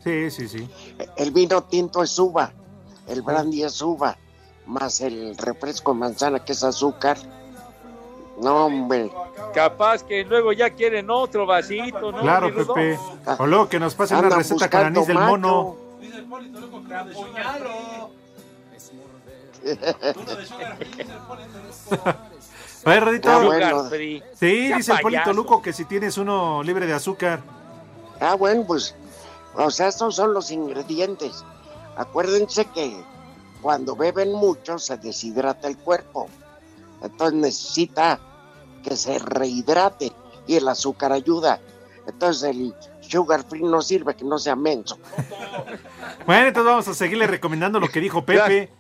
Sí, 0.03 0.31
sí, 0.31 0.49
sí. 0.49 0.69
El 1.17 1.31
vino 1.31 1.63
tinto 1.63 2.03
es 2.03 2.19
uva, 2.19 2.53
el 3.07 3.23
brandy 3.23 3.63
es 3.63 3.81
uva, 3.81 4.17
más 4.67 5.01
el 5.01 5.37
refresco 5.37 5.95
manzana 5.95 6.45
que 6.45 6.53
es 6.53 6.65
azúcar. 6.65 7.19
No, 8.41 8.67
hombre. 8.67 9.11
Capaz 9.55 10.03
que 10.03 10.25
luego 10.25 10.53
ya 10.53 10.71
quieren 10.71 11.11
otro 11.11 11.47
vasito, 11.47 12.13
¿no? 12.13 12.21
Claro? 12.21 12.55
Pepe. 12.55 12.99
O 13.39 13.47
luego 13.47 13.69
que 13.69 13.79
nos 13.79 13.95
pasen 13.95 14.19
una 14.19 14.31
receta 14.31 14.71
con 14.71 14.81
anís 14.81 15.07
del 15.07 15.19
mono. 15.19 15.77
A 22.85 22.91
ver, 22.91 23.05
Rudito. 23.05 23.31
Ah, 23.31 23.45
bueno. 23.45 23.89
Sí, 24.35 24.73
dice 24.73 24.93
el 24.93 25.01
Polito. 25.01 25.33
Luco 25.33 25.63
que 25.63 25.73
si 25.73 25.85
tienes 25.85 26.19
uno 26.19 26.63
libre 26.63 26.87
de 26.87 26.95
azúcar. 26.95 27.41
Ah, 28.21 28.35
bueno, 28.35 28.65
pues, 28.67 28.95
o 29.55 29.71
sea, 29.71 29.89
estos 29.89 30.17
son 30.17 30.35
los 30.35 30.51
ingredientes. 30.51 31.45
Acuérdense 31.97 32.65
que 32.67 32.97
cuando 33.61 33.95
beben 33.95 34.33
mucho 34.33 34.79
se 34.79 34.97
deshidrata 34.97 35.69
el 35.69 35.79
cuerpo. 35.79 36.29
Entonces 37.03 37.39
necesita 37.39 38.21
que 38.83 38.97
se 38.97 39.19
rehidrate 39.19 40.13
y 40.47 40.57
el 40.57 40.69
azúcar 40.69 41.13
ayuda. 41.13 41.61
Entonces 42.07 42.51
el 42.51 42.75
sugar 43.01 43.45
free 43.45 43.63
no 43.63 43.83
sirve, 43.83 44.15
que 44.15 44.25
no 44.25 44.39
sea 44.39 44.57
menso. 44.57 44.99
Bueno, 46.27 46.49
entonces 46.49 46.71
vamos 46.71 46.89
a 46.89 46.95
seguirle 46.95 47.27
recomendando 47.27 47.81
lo 47.81 47.89
que 47.89 48.01
dijo 48.01 48.25
Pepe. 48.27 48.71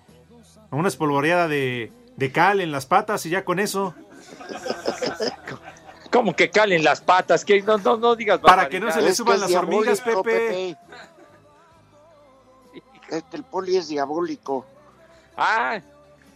Una 0.70 0.88
espolvoreada 0.88 1.48
de, 1.48 1.92
de 2.16 2.32
cal 2.32 2.60
en 2.60 2.72
las 2.72 2.86
patas 2.86 3.26
y 3.26 3.30
ya 3.30 3.44
con 3.44 3.58
eso. 3.58 3.94
Como 6.10 6.36
que 6.36 6.50
calen 6.50 6.84
las 6.84 7.00
patas, 7.00 7.44
que 7.44 7.62
no, 7.62 7.78
no, 7.78 7.96
no 7.96 8.14
digas 8.16 8.38
Para 8.40 8.68
que 8.68 8.78
no 8.80 8.90
se 8.92 9.00
le 9.00 9.14
suban 9.14 9.40
las 9.40 9.54
hormigas, 9.54 10.00
Pepe. 10.00 10.76
Es 13.10 13.22
que 13.24 13.36
el 13.36 13.44
poli 13.44 13.76
es 13.76 13.88
diabólico. 13.88 14.64
Ah, 15.36 15.80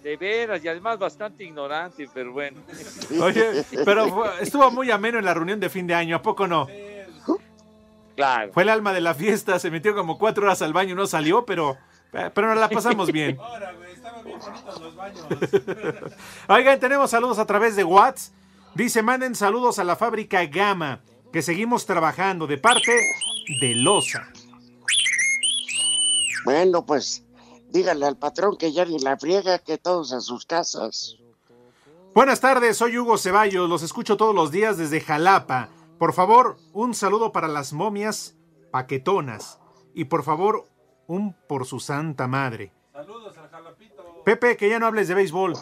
de 0.07 0.17
veras, 0.17 0.65
y 0.65 0.69
además 0.69 1.01
bastante 1.01 1.43
ignorante, 1.43 2.09
pero 2.15 2.33
bueno. 2.33 2.61
Oye, 3.21 3.65
pero 3.85 4.09
fue- 4.09 4.31
estuvo 4.41 4.71
muy 4.71 4.89
ameno 4.93 5.19
en 5.19 5.25
la 5.25 5.35
reunión 5.35 5.59
de 5.59 5.69
fin 5.69 5.85
de 5.89 5.95
año, 5.95 6.15
¿a 6.15 6.23
poco 6.23 6.47
no? 6.47 6.69
Claro. 8.15 8.53
Fue 8.53 8.63
el 8.63 8.69
alma 8.69 8.93
de 8.93 9.01
la 9.01 9.15
fiesta, 9.15 9.59
se 9.59 9.69
metió 9.69 9.97
como 9.97 10.17
cuatro 10.17 10.45
horas 10.45 10.63
al 10.63 10.73
baño 10.73 10.93
y 10.93 10.95
no 10.95 11.09
salió, 11.09 11.45
pero, 11.45 11.77
pero 12.13 12.47
nos 12.47 12.59
la 12.59 12.69
pasamos 12.69 13.11
bien. 13.11 13.37
Oigan, 16.49 16.79
tenemos 16.79 17.11
saludos 17.11 17.41
a 17.41 17.47
través 17.47 17.75
de 17.75 17.83
WhatsApp. 17.83 18.33
Dice, 18.77 19.03
manden 19.03 19.35
saludos 19.35 19.81
a 19.81 19.85
la 19.85 19.97
fábrica 19.97 20.45
Gama, 20.47 21.01
que 21.33 21.43
seguimos 21.43 21.85
trabajando 21.85 22.47
de 22.47 22.59
parte 22.59 22.97
de 23.61 23.75
Loza. 23.75 24.29
Bueno, 26.45 26.87
pues 26.87 27.26
dígale 27.77 28.07
al 28.07 28.17
patrón 28.17 28.57
que 28.57 28.73
ya 28.73 28.87
ni 28.87 28.99
la 28.99 29.19
friega, 29.19 29.59
que 29.59 29.77
todos 29.77 30.13
a 30.15 30.21
sus 30.21 30.47
casas. 30.47 31.17
Buenas 32.15 32.41
tardes, 32.41 32.79
soy 32.79 32.97
Hugo 32.97 33.19
Ceballos, 33.19 33.69
los 33.69 33.83
escucho 33.83 34.17
todos 34.17 34.35
los 34.35 34.51
días 34.51 34.79
desde 34.79 35.03
Jalapa. 35.03 35.69
Por 35.99 36.15
favor, 36.15 36.57
un 36.73 36.95
saludo 36.95 37.33
para 37.33 37.49
las 37.49 37.75
momias 37.75 38.35
paquetonas. 38.71 39.59
Y 39.93 40.07
por 40.07 40.23
favor, 40.23 40.67
un 41.07 41.35
por 41.47 41.67
su 41.67 41.79
santa 41.79 42.27
madre. 42.27 42.73
Saludos 42.93 43.37
al 43.37 43.51
jalapito. 43.51 44.23
Pepe, 44.25 44.57
que 44.57 44.71
ya 44.71 44.79
no 44.79 44.87
hables 44.87 45.09
de 45.09 45.15
béisbol. 45.15 45.55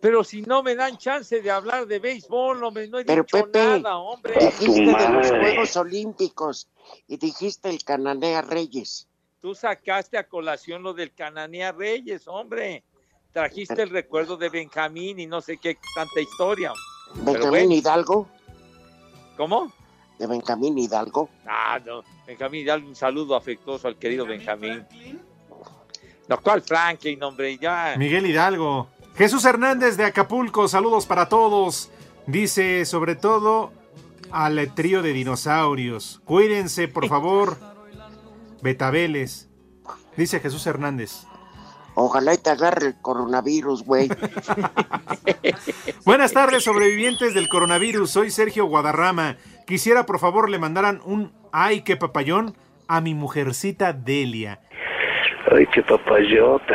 Pero 0.00 0.24
si 0.24 0.42
no 0.42 0.62
me 0.62 0.74
dan 0.74 0.98
chance 0.98 1.40
de 1.40 1.50
hablar 1.50 1.86
de 1.86 1.98
béisbol, 1.98 2.62
hombre, 2.62 2.86
no 2.88 2.98
he 2.98 3.04
Pero 3.06 3.22
dicho 3.22 3.44
Pepe, 3.44 3.80
nada, 3.80 3.96
hombre. 3.96 4.34
dijiste 4.38 4.80
de 4.82 5.08
los. 5.08 5.28
Juegos 5.30 5.76
Olímpicos 5.78 6.68
y 7.08 7.16
dijiste 7.16 7.70
el 7.70 7.82
Cananea 7.82 8.42
Reyes. 8.42 9.08
Tú 9.46 9.54
sacaste 9.54 10.18
a 10.18 10.26
colación 10.26 10.82
lo 10.82 10.92
del 10.92 11.14
Cananea 11.14 11.70
Reyes, 11.70 12.26
hombre. 12.26 12.82
Trajiste 13.30 13.80
el 13.80 13.90
recuerdo 13.90 14.36
de 14.36 14.48
Benjamín 14.48 15.20
y 15.20 15.28
no 15.28 15.40
sé 15.40 15.56
qué 15.58 15.78
tanta 15.94 16.20
historia. 16.20 16.72
Benjamín 17.14 17.48
bueno, 17.50 17.72
Hidalgo, 17.74 18.28
¿Cómo? 19.36 19.70
de 20.18 20.26
Benjamín 20.26 20.76
Hidalgo. 20.76 21.30
Ah, 21.46 21.78
no. 21.86 22.02
Benjamín, 22.26 22.66
dale 22.66 22.84
un 22.86 22.96
saludo 22.96 23.36
afectuoso 23.36 23.86
al 23.86 23.96
querido 23.96 24.26
Benjamín. 24.26 24.84
No, 26.26 26.40
¿cuál 26.40 26.60
Franklin, 26.62 27.22
hombre? 27.22 27.56
Ya. 27.56 27.94
Miguel 27.96 28.26
Hidalgo. 28.26 28.88
Jesús 29.14 29.44
Hernández 29.44 29.96
de 29.96 30.06
Acapulco, 30.06 30.66
saludos 30.66 31.06
para 31.06 31.28
todos. 31.28 31.92
Dice, 32.26 32.84
sobre 32.84 33.14
todo, 33.14 33.70
al 34.32 34.74
trío 34.74 35.02
de 35.02 35.12
dinosaurios. 35.12 36.20
Cuídense, 36.24 36.88
por 36.88 37.06
favor. 37.06 37.75
Betabeles. 38.62 39.48
Dice 40.16 40.40
Jesús 40.40 40.66
Hernández. 40.66 41.26
Ojalá 41.94 42.34
y 42.34 42.38
te 42.38 42.50
agarre 42.50 42.88
el 42.88 43.00
coronavirus, 43.00 43.84
güey. 43.84 44.10
Buenas 46.04 46.32
tardes, 46.32 46.64
sobrevivientes 46.64 47.32
del 47.32 47.48
coronavirus. 47.48 48.10
Soy 48.10 48.30
Sergio 48.30 48.66
Guadarrama. 48.66 49.36
Quisiera, 49.66 50.04
por 50.04 50.18
favor, 50.18 50.50
le 50.50 50.58
mandaran 50.58 51.00
un 51.04 51.32
ay, 51.52 51.80
qué 51.80 51.96
papayón 51.96 52.54
a 52.86 53.00
mi 53.00 53.14
mujercita 53.14 53.94
Delia. 53.94 54.60
Ay, 55.50 55.66
qué 55.72 55.82
papayota. 55.82 56.74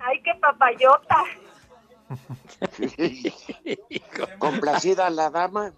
Ay, 0.00 0.22
qué 0.22 0.32
papayota. 0.40 1.24
Complacida 4.38 5.10
la 5.10 5.28
dama. 5.28 5.72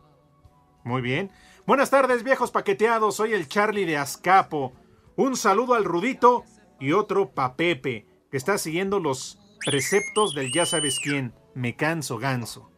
Muy 0.84 1.03
bien. 1.03 1.30
Buenas 1.66 1.91
tardes, 1.91 2.22
viejos 2.22 2.51
paqueteados. 2.51 3.16
Soy 3.16 3.34
el 3.34 3.49
Charlie 3.49 3.86
de 3.86 3.97
Azcapo. 3.97 4.72
Un 5.19 5.37
saludo 5.37 5.75
al 5.75 5.85
Rudito 5.85 6.45
y 6.79 6.93
otro 6.93 7.33
pa' 7.33 7.57
Pepe, 7.57 8.07
que 8.31 8.37
está 8.37 8.57
siguiendo 8.57 9.01
los 9.01 9.37
preceptos 9.66 10.33
del 10.33 10.53
ya 10.53 10.64
sabes 10.64 11.01
quién. 11.03 11.35
Me 11.55 11.75
canso 11.75 12.19
ganso. 12.19 12.71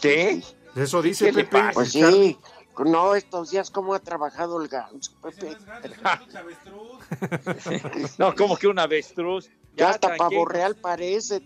¿Qué? 0.00 0.42
Eso 0.74 1.00
dice 1.00 1.32
Pepe. 1.32 1.70
Pues 1.72 1.92
sí. 1.92 2.36
No, 2.84 3.14
estos 3.14 3.52
días 3.52 3.70
cómo 3.70 3.94
ha 3.94 4.00
trabajado 4.00 4.60
el 4.60 4.66
ganso, 4.66 5.12
Pepe. 5.22 5.56
No, 8.18 8.34
como 8.34 8.56
que 8.56 8.66
un 8.66 8.80
avestruz. 8.80 9.50
Ya 9.76 9.90
hasta 9.90 10.08
tranquilo. 10.08 10.30
pavo 10.30 10.44
real 10.46 10.74
parece. 10.74 11.42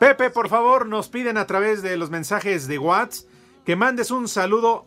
Pepe, 0.00 0.30
por 0.30 0.48
favor, 0.48 0.86
nos 0.86 1.10
piden 1.10 1.36
a 1.36 1.46
través 1.46 1.82
de 1.82 1.98
los 1.98 2.08
mensajes 2.08 2.68
de 2.68 2.78
WhatsApp 2.78 3.28
que 3.66 3.76
mandes 3.76 4.10
un 4.10 4.28
saludo 4.28 4.86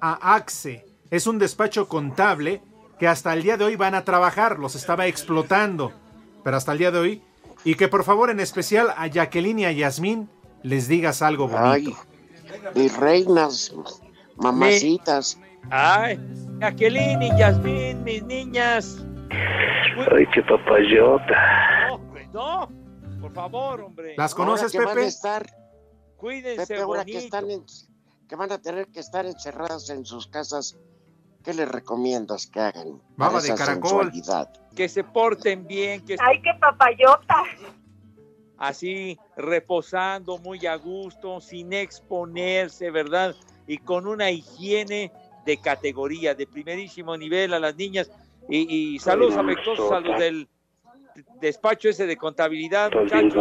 a 0.00 0.34
Axe. 0.34 0.86
Es 1.12 1.26
un 1.26 1.38
despacho 1.38 1.88
contable 1.88 2.62
que 2.98 3.06
hasta 3.06 3.32
el 3.34 3.42
día 3.42 3.56
de 3.58 3.64
hoy 3.64 3.76
van 3.76 3.94
a 3.94 4.02
trabajar, 4.04 4.58
los 4.58 4.74
estaba 4.74 5.06
explotando, 5.06 5.92
pero 6.42 6.56
hasta 6.56 6.72
el 6.72 6.78
día 6.78 6.90
de 6.90 6.98
hoy. 6.98 7.22
Y 7.64 7.74
que 7.74 7.86
por 7.88 8.02
favor, 8.02 8.30
en 8.30 8.40
especial 8.40 8.88
a 8.96 9.06
Jacqueline 9.08 9.58
y 9.60 9.64
a 9.66 9.72
Yasmín, 9.72 10.30
les 10.62 10.88
digas 10.88 11.20
algo 11.22 11.48
bonito. 11.48 11.96
Mis 12.74 12.96
reinas, 12.96 13.72
mamacitas. 14.36 15.38
Ay, 15.70 16.18
Jacqueline 16.60 17.22
y 17.22 17.38
Yasmín, 17.38 18.02
mis 18.04 18.22
niñas. 18.24 19.04
Ay, 19.30 20.24
qué 20.34 20.42
papayota. 20.42 21.88
No, 22.32 22.68
no. 22.68 22.82
Por 23.20 23.32
favor, 23.34 23.80
hombre. 23.82 24.14
¿Las 24.16 24.32
Ahora 24.32 24.44
conoces, 24.44 24.72
que 24.72 24.78
van 24.78 24.88
a 24.88 24.94
Pepe? 24.94 25.06
estar, 25.06 25.46
Cuídense 26.16 26.66
Pepe, 26.66 26.80
ahora 26.80 27.04
que 27.04 27.12
bonito. 27.12 27.24
están 27.36 27.50
en- 27.50 27.64
que 28.28 28.36
van 28.36 28.50
a 28.50 28.58
tener 28.62 28.86
que 28.88 29.00
estar 29.00 29.26
encerradas 29.26 29.90
en 29.90 30.04
sus 30.04 30.26
casas, 30.26 30.76
¿qué 31.42 31.54
les 31.54 31.68
recomiendas 31.68 32.46
que 32.46 32.60
hagan? 32.60 33.00
Baba 33.16 33.40
de 33.40 33.54
caracol. 33.54 34.10
sensualidad? 34.12 34.50
Que 34.74 34.88
se 34.88 35.04
porten 35.04 35.66
bien, 35.66 36.04
que 36.04 36.16
Ay, 36.20 36.40
qué 36.42 36.52
papayota. 36.60 37.42
así 38.58 39.18
reposando 39.36 40.38
muy 40.38 40.66
a 40.66 40.76
gusto, 40.76 41.40
sin 41.40 41.72
exponerse, 41.72 42.90
¿verdad? 42.90 43.34
Y 43.66 43.78
con 43.78 44.06
una 44.06 44.30
higiene 44.30 45.12
de 45.44 45.56
categoría, 45.58 46.34
de 46.34 46.46
primerísimo 46.46 47.16
nivel 47.16 47.52
a 47.54 47.58
las 47.58 47.76
niñas. 47.76 48.10
Y, 48.48 48.94
y 48.94 48.98
saludos 48.98 49.36
afectuosos 49.36 49.90
a 49.92 50.00
los 50.00 50.18
del 50.18 50.48
despacho 51.40 51.88
ese 51.88 52.06
de 52.06 52.16
contabilidad, 52.16 52.90
muchachos. 52.92 53.34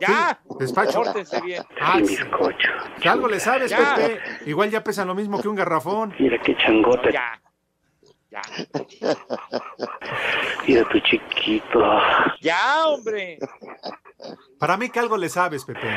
Ya, 0.00 0.40
Despacho. 0.58 1.02
pórtense 1.02 1.40
bien. 1.40 1.62
Ah, 1.80 1.98
bizcocho. 1.98 2.68
que 3.00 3.08
algo 3.08 3.28
le 3.28 3.38
sabes, 3.40 3.70
Ya. 3.70 3.94
Pepe. 3.94 4.20
Igual 4.46 4.70
ya 4.70 4.82
pesan 4.82 5.06
lo 5.08 5.14
mismo 5.14 5.40
que 5.40 5.48
un 5.48 5.54
garrafón. 5.56 6.14
Mira 6.18 6.38
qué 6.42 6.56
changota. 6.56 7.10
Ya, 7.10 7.40
ya, 8.30 8.42
Mira 10.66 10.88
tu 10.88 10.98
chiquito. 11.00 11.80
ya, 12.40 12.86
hombre. 12.88 13.38
Para 14.58 14.76
mí 14.76 14.88
que 14.90 14.98
algo 15.00 15.16
le 15.16 15.28
sabes, 15.28 15.64
Pepe. 15.64 15.88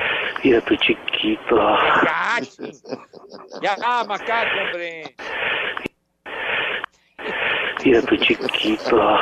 Mira 0.43 0.61
tu 0.61 0.75
chiquito. 0.75 1.55
Ya, 2.03 2.39
ya, 3.77 4.03
macaco, 4.07 4.49
hombre. 4.65 5.15
Mira 7.86 8.01
tu 8.01 8.17
chiquito. 8.17 9.17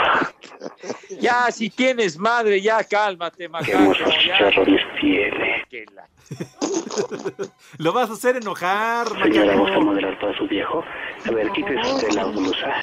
Ya, 1.20 1.52
si 1.52 1.70
tienes 1.70 2.18
madre, 2.18 2.62
ya 2.62 2.84
cálmate, 2.84 3.38
Qué 3.44 3.50
macaco. 3.50 3.72
hermosos 3.78 4.14
Ya. 4.14 4.20
chicharrones 4.20 4.82
tiene. 5.00 5.64
Que 5.70 5.86
la- 5.94 6.08
Lo 7.78 7.94
vas 7.94 8.10
a 8.10 8.14
hacer 8.14 8.38
enojar, 8.38 9.08
Señora, 9.08 9.54
¿gusta 9.56 9.64
macaco. 9.74 9.82
modelar 9.82 10.20
para 10.20 10.38
su 10.38 10.48
viejo? 10.48 10.84
A 11.26 11.32
ver, 11.32 11.52
quítese 11.52 11.94
usted 11.94 12.12
la 12.14 12.26
blusa. 12.26 12.82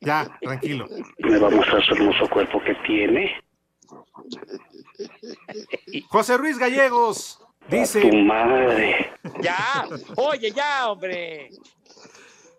Ya, 0.00 0.38
tranquilo. 0.40 0.86
Me 1.18 1.38
va 1.38 1.48
a 1.48 1.50
mostrar 1.50 1.84
su 1.84 1.94
hermoso 1.94 2.28
cuerpo 2.28 2.62
que 2.62 2.74
tiene. 2.86 3.40
José 6.08 6.36
Ruiz 6.36 6.58
Gallegos 6.58 7.40
Tu 7.68 7.76
dice, 7.76 8.12
madre. 8.22 9.10
Ya, 9.42 9.86
oye, 10.16 10.50
ya, 10.52 10.90
hombre. 10.90 11.50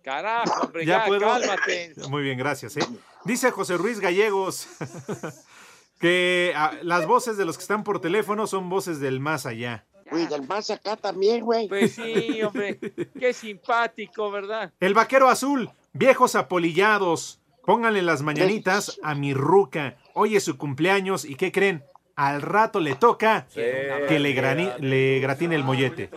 Carajo, 0.05 0.61
hombre, 0.67 0.85
¿Ya 0.85 0.99
ya, 0.99 1.05
puedo? 1.07 1.21
cálmate. 1.27 1.93
Muy 2.09 2.21
bien, 2.23 2.37
gracias. 2.37 2.77
¿eh? 2.77 2.85
Dice 3.25 3.49
José 3.51 3.75
Ruiz 3.75 3.99
Gallegos 3.99 4.67
Que 5.99 6.53
ah, 6.55 6.73
las 6.83 7.07
voces 7.07 7.37
de 7.37 7.45
los 7.45 7.57
que 7.57 7.61
están 7.63 7.83
por 7.83 7.99
teléfono 8.01 8.47
son 8.47 8.69
voces 8.69 8.99
del 8.99 9.19
más 9.19 9.45
allá. 9.45 9.85
Güey, 10.11 10.27
del 10.27 10.45
más 10.47 10.69
acá 10.69 10.95
también, 10.97 11.43
güey. 11.43 11.67
Pues 11.67 11.93
sí, 11.95 12.41
hombre. 12.43 12.77
Qué 13.19 13.33
simpático, 13.33 14.29
¿verdad? 14.29 14.71
El 14.79 14.93
vaquero 14.93 15.27
azul, 15.29 15.69
viejos 15.93 16.35
apolillados. 16.35 17.39
Pónganle 17.65 18.03
las 18.03 18.21
mañanitas 18.21 18.99
a 19.01 19.15
mi 19.15 19.33
ruca. 19.33 19.95
Hoy 20.13 20.35
es 20.35 20.43
su 20.43 20.57
cumpleaños 20.57 21.25
y 21.25 21.33
¿qué 21.35 21.51
creen? 21.51 21.83
Al 22.15 22.41
rato 22.43 22.79
le 22.79 22.93
toca 22.95 23.47
que 23.53 24.19
le, 24.19 24.33
grani- 24.35 24.71
le 24.79 25.19
gratine 25.19 25.55
el 25.55 25.63
mollete. 25.63 26.11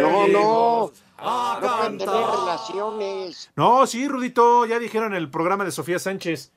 No, 0.00 0.26
no. 0.28 0.92
No 1.22 1.58
pueden 1.60 1.98
tener 1.98 2.14
relaciones. 2.14 3.50
No, 3.56 3.86
sí, 3.86 4.08
Rudito, 4.08 4.66
ya 4.66 4.78
dijeron 4.78 5.12
en 5.12 5.18
el 5.18 5.30
programa 5.30 5.64
de 5.64 5.70
Sofía 5.70 5.98
Sánchez 5.98 6.52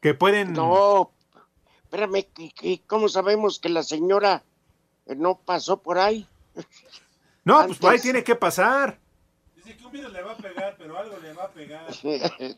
que 0.00 0.14
pueden... 0.14 0.52
No, 0.52 1.10
espérame, 1.84 2.26
¿qué- 2.34 2.52
qué- 2.54 2.82
¿cómo 2.86 3.08
sabemos 3.08 3.58
que 3.58 3.68
la 3.68 3.82
señora 3.82 4.42
eh, 5.06 5.14
no 5.16 5.36
pasó 5.36 5.82
por 5.82 5.98
ahí? 5.98 6.26
No, 7.42 7.66
pues 7.66 7.78
por 7.78 7.90
ahí 7.92 7.98
tiene 7.98 8.22
que 8.22 8.36
pasar. 8.36 8.98
Dice 9.56 9.74
que 9.74 9.86
un 9.86 9.90
virus 9.92 10.12
le 10.12 10.22
va 10.22 10.32
a 10.32 10.36
pegar, 10.36 10.76
pero 10.78 10.98
algo 10.98 11.16
le 11.18 11.32
va 11.32 11.44
a 11.44 11.48
pegar. 11.48 11.86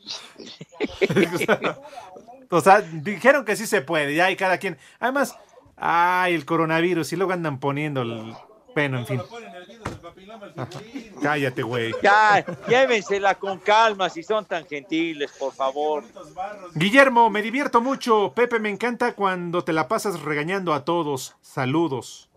O 2.51 2.61
sea, 2.61 2.83
dijeron 2.83 3.45
que 3.47 3.57
sí 3.57 3.67
se 3.67 3.81
puede, 3.81 4.15
ya 4.15 4.27
hay 4.27 4.37
cada 4.37 4.59
quien. 4.59 4.77
Además, 4.99 5.39
ay, 5.77 6.35
el 6.35 6.45
coronavirus, 6.45 7.13
y 7.13 7.17
luego 7.17 7.33
andan 7.33 7.59
poniendo 7.61 8.03
el... 8.03 8.35
Bueno, 8.75 8.99
en 8.99 9.07
fin. 9.07 9.23
Cállate, 11.23 11.63
güey. 11.63 11.93
Ya, 12.03 12.45
llévensela 12.69 13.35
con 13.35 13.59
calma 13.59 14.11
si 14.11 14.23
son 14.23 14.45
tan 14.45 14.67
gentiles, 14.67 15.33
por 15.39 15.53
favor. 15.53 16.05
Guillermo, 16.75 17.31
me 17.31 17.43
divierto 17.43 17.81
mucho. 17.81 18.33
Pepe, 18.35 18.59
me 18.59 18.71
encanta 18.71 19.15
cuando 19.15 19.65
te 19.65 19.73
la 19.73 19.89
pasas 19.89 20.21
regañando 20.21 20.73
a 20.73 20.85
todos. 20.85 21.37
Saludos. 21.41 22.29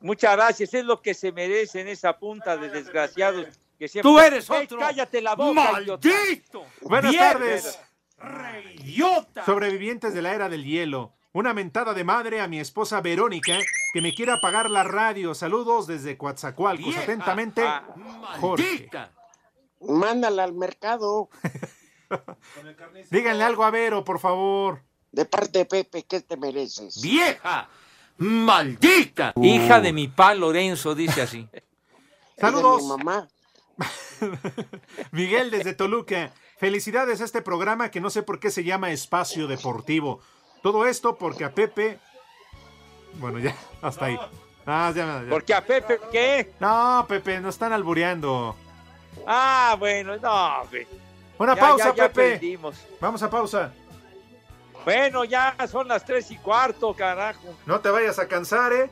Muchas 0.00 0.36
gracias, 0.36 0.74
es 0.74 0.84
lo 0.84 1.00
que 1.00 1.14
se 1.14 1.32
merecen 1.32 1.88
esa 1.88 2.18
punta 2.18 2.58
de 2.58 2.68
desgraciados 2.68 3.46
que 3.78 3.88
siempre... 3.88 4.10
Tú 4.10 4.18
eres 4.18 4.50
¡Ey, 4.50 4.64
otro 4.64 4.78
cállate 4.78 5.22
la 5.22 5.34
boca! 5.34 5.72
¡Maldito! 5.72 6.66
Buenas 6.82 7.10
Viernes. 7.10 7.78
tardes. 8.18 8.80
¡Idiota! 8.80 9.46
Sobrevivientes 9.46 10.12
de 10.12 10.20
la 10.20 10.34
era 10.34 10.50
del 10.50 10.64
hielo. 10.64 11.14
Una 11.34 11.52
mentada 11.52 11.94
de 11.94 12.04
madre 12.04 12.40
a 12.40 12.46
mi 12.46 12.60
esposa 12.60 13.00
Verónica 13.00 13.58
que 13.92 14.00
me 14.00 14.14
quiere 14.14 14.30
apagar 14.30 14.70
la 14.70 14.84
radio. 14.84 15.34
Saludos 15.34 15.88
desde 15.88 16.16
Coatzacoalcos. 16.16 16.86
Vieja. 16.86 17.02
Atentamente, 17.02 17.62
Ah, 17.66 17.82
Jorge. 18.40 18.88
Mándala 19.80 20.44
al 20.44 20.54
mercado. 20.54 21.28
Díganle 23.10 23.42
algo 23.42 23.64
a 23.64 23.70
Vero, 23.70 24.04
por 24.04 24.20
favor. 24.20 24.82
De 25.10 25.24
parte 25.24 25.58
de 25.58 25.64
Pepe, 25.64 26.04
¿qué 26.04 26.20
te 26.20 26.36
mereces? 26.36 27.02
¡Vieja! 27.02 27.68
¡Maldita! 28.18 29.32
Hija 29.42 29.80
de 29.80 29.92
mi 29.92 30.06
pa 30.06 30.34
Lorenzo, 30.34 30.94
dice 30.94 31.22
así. 31.22 31.48
Saludos. 32.38 32.80
Es 32.82 32.88
de 32.88 32.96
mi 32.96 33.04
mamá. 33.04 33.28
Miguel 35.10 35.50
desde 35.50 35.74
Toluca. 35.74 36.32
Felicidades 36.58 37.20
a 37.20 37.24
este 37.24 37.42
programa 37.42 37.90
que 37.90 38.00
no 38.00 38.08
sé 38.10 38.22
por 38.22 38.38
qué 38.38 38.52
se 38.52 38.62
llama 38.62 38.92
Espacio 38.92 39.48
Deportivo. 39.48 40.20
Todo 40.64 40.86
esto 40.86 41.14
porque 41.14 41.44
a 41.44 41.52
Pepe. 41.52 41.98
Bueno, 43.20 43.38
ya, 43.38 43.54
hasta 43.82 44.06
ahí. 44.06 44.18
Ah, 44.64 44.90
ya, 44.96 45.22
ya. 45.22 45.28
Porque 45.28 45.52
a 45.52 45.62
Pepe, 45.62 46.00
¿qué? 46.10 46.54
No, 46.58 47.04
Pepe, 47.06 47.38
nos 47.38 47.54
están 47.54 47.74
albureando. 47.74 48.56
Ah, 49.26 49.76
bueno, 49.78 50.16
no, 50.16 50.60
hombre. 50.62 50.88
Una 51.36 51.54
Ya, 51.54 51.60
pausa, 51.60 51.88
ya, 51.94 51.94
ya 52.08 52.08
Pepe. 52.10 52.58
Vamos 52.98 53.22
a 53.22 53.28
pausa. 53.28 53.74
Bueno, 54.86 55.24
ya 55.24 55.54
son 55.70 55.86
las 55.86 56.02
tres 56.02 56.30
y 56.30 56.38
cuarto, 56.38 56.94
carajo. 56.94 57.54
No 57.66 57.80
te 57.80 57.90
vayas 57.90 58.18
a 58.18 58.26
cansar, 58.26 58.72
¿eh? 58.72 58.90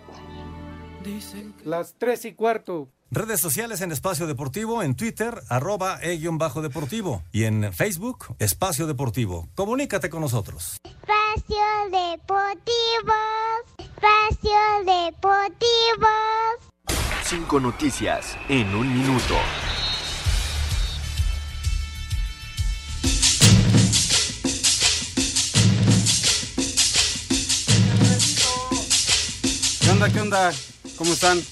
Las 1.64 1.94
tres 1.94 2.26
y 2.26 2.34
cuarto. 2.34 2.86
Redes 3.14 3.42
sociales 3.42 3.82
en 3.82 3.92
Espacio 3.92 4.26
Deportivo, 4.26 4.82
en 4.82 4.94
Twitter, 4.94 5.42
arroba 5.50 5.98
e-bajo 6.00 6.62
deportivo. 6.62 7.22
Y 7.30 7.44
en 7.44 7.70
Facebook, 7.70 8.34
Espacio 8.38 8.86
Deportivo. 8.86 9.50
Comunícate 9.54 10.08
con 10.08 10.22
nosotros. 10.22 10.78
Espacio 10.82 11.58
Deportivo. 11.90 13.12
Espacio 13.76 14.56
Deportivo. 14.86 16.08
Cinco 17.22 17.60
noticias 17.60 18.34
en 18.48 18.74
un 18.74 18.90
minuto. 18.90 19.34
¿Qué 29.82 29.90
onda, 29.90 30.08
qué 30.10 30.20
onda? 30.22 30.52
¿Cómo 30.96 31.12
están? 31.12 31.42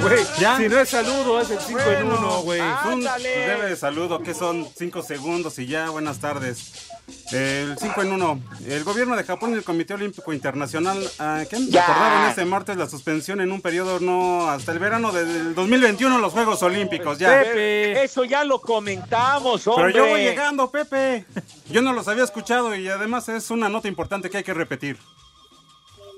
Güey, 0.00 0.24
¿Ya? 0.40 0.56
si 0.56 0.68
no 0.68 0.80
es 0.80 0.88
saludo, 0.88 1.40
es 1.40 1.50
el 1.50 1.60
5 1.60 1.80
en 1.80 2.06
1, 2.06 2.42
güey. 2.42 2.60
Un 2.60 2.66
Ándale. 2.66 3.28
debe 3.28 3.68
de 3.68 3.76
saludo, 3.76 4.20
que 4.20 4.34
son 4.34 4.66
cinco 4.76 5.02
segundos 5.02 5.58
y 5.58 5.66
ya, 5.66 5.90
buenas 5.90 6.18
tardes. 6.18 6.90
El 7.30 7.76
5 7.78 8.02
en 8.02 8.12
1. 8.12 8.40
El 8.66 8.84
gobierno 8.84 9.16
de 9.16 9.24
Japón 9.24 9.50
y 9.50 9.54
el 9.54 9.64
Comité 9.64 9.94
Olímpico 9.94 10.32
Internacional 10.32 10.98
ah, 11.18 11.42
¿qué? 11.48 11.56
Ya. 11.68 11.84
acordaron 11.84 12.28
este 12.28 12.44
martes 12.44 12.76
la 12.76 12.88
suspensión 12.88 13.40
en 13.40 13.52
un 13.52 13.60
periodo 13.60 14.00
no 14.00 14.48
hasta 14.50 14.72
el 14.72 14.78
verano 14.78 15.12
del 15.12 15.54
2021 15.54 16.18
los 16.18 16.32
Juegos 16.32 16.62
Olímpicos. 16.62 17.18
Ya. 17.18 17.40
Pepe. 17.40 18.02
Eso 18.02 18.24
ya 18.24 18.44
lo 18.44 18.60
comentamos, 18.60 19.66
hombre. 19.66 19.92
Pero 19.92 20.06
yo 20.06 20.10
voy 20.10 20.22
llegando, 20.22 20.70
Pepe. 20.70 21.24
Yo 21.70 21.82
no 21.82 21.92
los 21.92 22.08
había 22.08 22.24
escuchado 22.24 22.74
y 22.74 22.88
además 22.88 23.28
es 23.28 23.50
una 23.50 23.68
nota 23.68 23.88
importante 23.88 24.30
que 24.30 24.38
hay 24.38 24.44
que 24.44 24.54
repetir. 24.54 24.98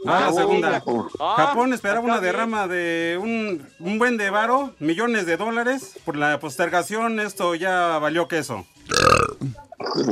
La 0.05 0.27
Ah, 0.29 0.33
segunda. 0.33 0.83
Ah, 1.19 1.35
Japón 1.37 1.73
esperaba 1.73 2.01
una 2.01 2.21
derrama 2.21 2.69
de 2.69 3.19
un, 3.21 3.67
un 3.81 3.99
buen 3.99 4.17
de 4.17 4.31
varo, 4.31 4.73
millones 4.79 5.27
de 5.27 5.37
dólares. 5.37 5.99
Por 6.05 6.17
la 6.17 6.39
postergación, 6.41 7.21
esto 7.21 7.55
ya 7.55 7.99
valió 7.99 8.29
queso. 8.29 8.65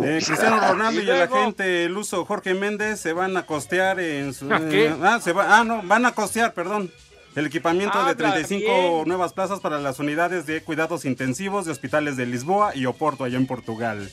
Eh, 0.02 0.20
Cristiano 0.24 0.60
Ronaldo 0.60 1.00
¿Y 1.00 1.04
y, 1.06 1.10
el 1.10 1.22
agente 1.22 1.84
el 1.86 1.96
uso 1.96 2.24
Jorge 2.24 2.52
Méndez 2.52 3.00
se 3.00 3.12
van 3.14 3.36
a 3.36 3.46
costear 3.46 3.98
en 4.00 4.34
su. 4.34 4.52
¿A 4.52 4.58
qué? 4.68 4.86
eh, 4.86 4.96
ah, 5.02 5.18
se 5.20 5.32
va- 5.32 5.58
ah, 5.58 5.64
no, 5.64 5.80
van 5.84 6.04
a 6.04 6.12
costear, 6.12 6.52
perdón. 6.52 6.90
El 7.34 7.46
equipamiento 7.46 7.96
de 7.96 8.10
Habla 8.10 8.32
35 8.34 8.64
bien. 8.66 9.08
nuevas 9.08 9.32
plazas 9.32 9.60
para 9.60 9.80
las 9.80 9.98
unidades 9.98 10.44
de 10.46 10.62
cuidados 10.62 11.04
intensivos 11.04 11.64
de 11.64 11.72
hospitales 11.72 12.16
de 12.16 12.26
Lisboa 12.26 12.76
y 12.76 12.84
Oporto, 12.86 13.24
allá 13.24 13.38
en 13.38 13.46
Portugal. 13.46 14.10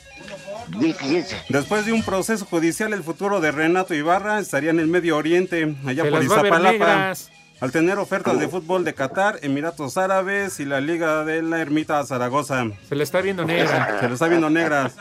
Después 1.50 1.86
de 1.86 1.94
un 1.94 2.04
proceso 2.04 2.46
judicial, 2.46 2.94
el 2.94 3.04
futuro 3.04 3.42
de 3.42 3.52
Renato 3.52 3.94
Ibarra 3.94 4.40
estaría 4.40 4.70
en 4.70 4.80
el 4.80 4.88
Medio 4.88 5.18
Oriente, 5.18 5.76
allá 5.86 6.04
Se 6.04 6.10
por 6.10 6.24
las 6.24 6.32
va 6.32 6.40
a 6.40 6.44
ver 6.44 6.54
Iztapalapa. 6.54 7.14
Al 7.62 7.72
tener 7.74 7.98
ofertas 8.00 8.40
de 8.40 8.48
fútbol 8.48 8.86
de 8.86 8.94
Qatar, 8.94 9.40
Emiratos 9.42 9.98
Árabes 9.98 10.62
y 10.62 10.66
la 10.66 10.80
Liga 10.80 11.26
de 11.26 11.42
la 11.42 11.60
Ermita 11.60 12.06
Zaragoza. 12.06 12.66
Se 12.88 12.96
le 12.96 13.04
está 13.04 13.20
viendo 13.20 13.44
negra. 13.44 13.98
Se 14.00 14.08
lo 14.08 14.14
está 14.14 14.30
viendo 14.30 14.50
negras. 14.50 14.96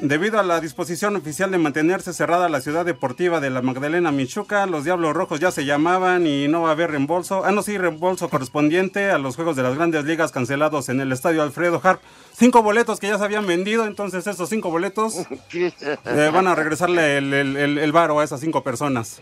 Debido 0.00 0.40
a 0.40 0.42
la 0.42 0.60
disposición 0.60 1.16
oficial 1.16 1.50
de 1.50 1.58
mantenerse 1.58 2.14
cerrada 2.14 2.48
la 2.48 2.62
ciudad 2.62 2.86
deportiva 2.86 3.40
de 3.40 3.50
la 3.50 3.60
Magdalena 3.60 4.10
Michuca, 4.10 4.64
los 4.64 4.84
Diablos 4.84 5.14
Rojos 5.14 5.38
ya 5.38 5.50
se 5.50 5.66
llamaban 5.66 6.26
y 6.26 6.48
no 6.48 6.62
va 6.62 6.70
a 6.70 6.72
haber 6.72 6.90
reembolso. 6.92 7.44
Ah, 7.44 7.52
no, 7.52 7.62
sí, 7.62 7.76
reembolso 7.76 8.30
correspondiente 8.30 9.10
a 9.10 9.18
los 9.18 9.36
juegos 9.36 9.54
de 9.54 9.62
las 9.64 9.74
grandes 9.74 10.04
ligas 10.06 10.32
cancelados 10.32 10.88
en 10.88 11.00
el 11.00 11.12
estadio 11.12 11.42
Alfredo 11.42 11.78
Harp. 11.84 12.00
Cinco 12.34 12.62
boletos 12.62 13.00
que 13.00 13.08
ya 13.08 13.18
se 13.18 13.24
habían 13.24 13.46
vendido, 13.46 13.86
entonces 13.86 14.26
esos 14.26 14.48
cinco 14.48 14.70
boletos 14.70 15.14
eh, 15.52 16.30
van 16.32 16.46
a 16.46 16.54
regresarle 16.54 17.18
el, 17.18 17.34
el, 17.34 17.56
el- 17.58 17.78
el 17.78 17.92
varo 17.92 18.18
a 18.20 18.24
esas 18.24 18.40
cinco 18.40 18.62
personas. 18.62 19.20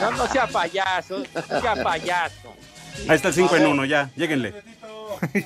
No, 0.00 0.10
no 0.12 0.26
sea 0.28 0.46
payaso, 0.46 1.22
no 1.50 1.60
sea 1.60 1.82
payaso. 1.82 2.54
Ahí 3.08 3.16
está 3.16 3.28
el 3.28 3.34
5 3.34 3.56
en 3.56 3.66
1, 3.66 3.84
ya, 3.86 4.10
lléguenle. 4.16 4.62
qué 5.32 5.40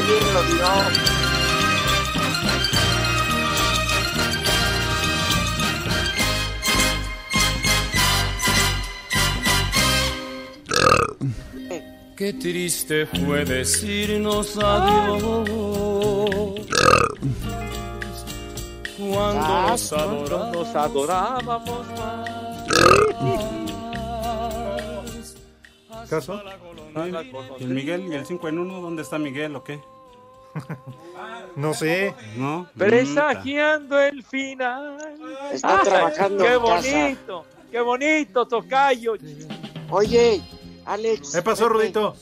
bien 0.00 0.34
lo 0.34 0.42
dio. 0.44 0.66
Qué 12.16 12.32
triste 12.34 13.06
fue 13.06 13.44
decirnos 13.44 14.56
adiós. 14.56 15.48
Cuando 18.98 19.42
Ah, 19.44 19.66
nos 19.70 19.92
adorábamos. 19.92 20.56
nos 20.56 20.76
adorábamos 20.76 21.86
¿Caso? 26.08 26.42
¿Y 27.58 27.64
el 27.64 27.70
Miguel 27.70 28.12
y 28.12 28.14
el 28.14 28.26
5 28.26 28.48
en 28.48 28.58
1? 28.58 28.80
¿Dónde 28.80 29.02
está 29.02 29.18
Miguel 29.18 29.56
o 29.56 29.64
qué? 29.64 29.80
No 31.56 31.72
sé. 31.72 32.14
¿No? 32.36 32.66
Presagiando 32.76 33.98
el 33.98 34.22
final. 34.22 34.98
Está 35.52 35.78
Ay, 35.78 35.84
trabajando 35.84 36.44
Qué 36.44 36.52
en 36.52 36.60
casa. 36.60 36.74
bonito, 36.74 37.44
qué 37.70 37.80
bonito, 37.80 38.46
Tocayo. 38.46 39.14
Oye, 39.90 40.42
Alex. 40.84 41.32
¿Qué 41.32 41.42
pasó, 41.42 41.64
Pepe, 41.64 41.74
Rudito? 41.74 42.14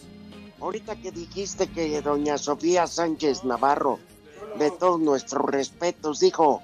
Ahorita 0.61 0.95
que 0.97 1.11
dijiste 1.11 1.67
que 1.69 2.01
doña 2.03 2.39
Sofía 2.39 2.87
Sánchez 2.87 3.45
Navarro, 3.45 3.99
de 4.57 4.71
todos 4.71 5.01
nuestros 5.01 5.45
respetos, 5.47 6.21
dijo 6.21 6.63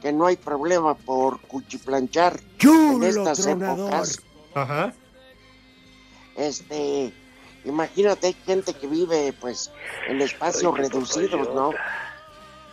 que 0.00 0.12
no 0.12 0.26
hay 0.26 0.36
problema 0.36 0.94
por 0.94 1.40
cuchiplanchar 1.40 2.40
en 2.60 3.02
estas 3.02 3.42
tronador. 3.42 3.88
épocas. 3.88 4.22
Ajá. 4.54 4.92
Este, 6.36 7.12
imagínate, 7.64 8.28
hay 8.28 8.36
gente 8.46 8.74
que 8.74 8.86
vive 8.86 9.32
pues 9.40 9.70
en 10.08 10.20
espacios 10.20 10.76
reducidos, 10.76 11.54
¿no? 11.54 11.72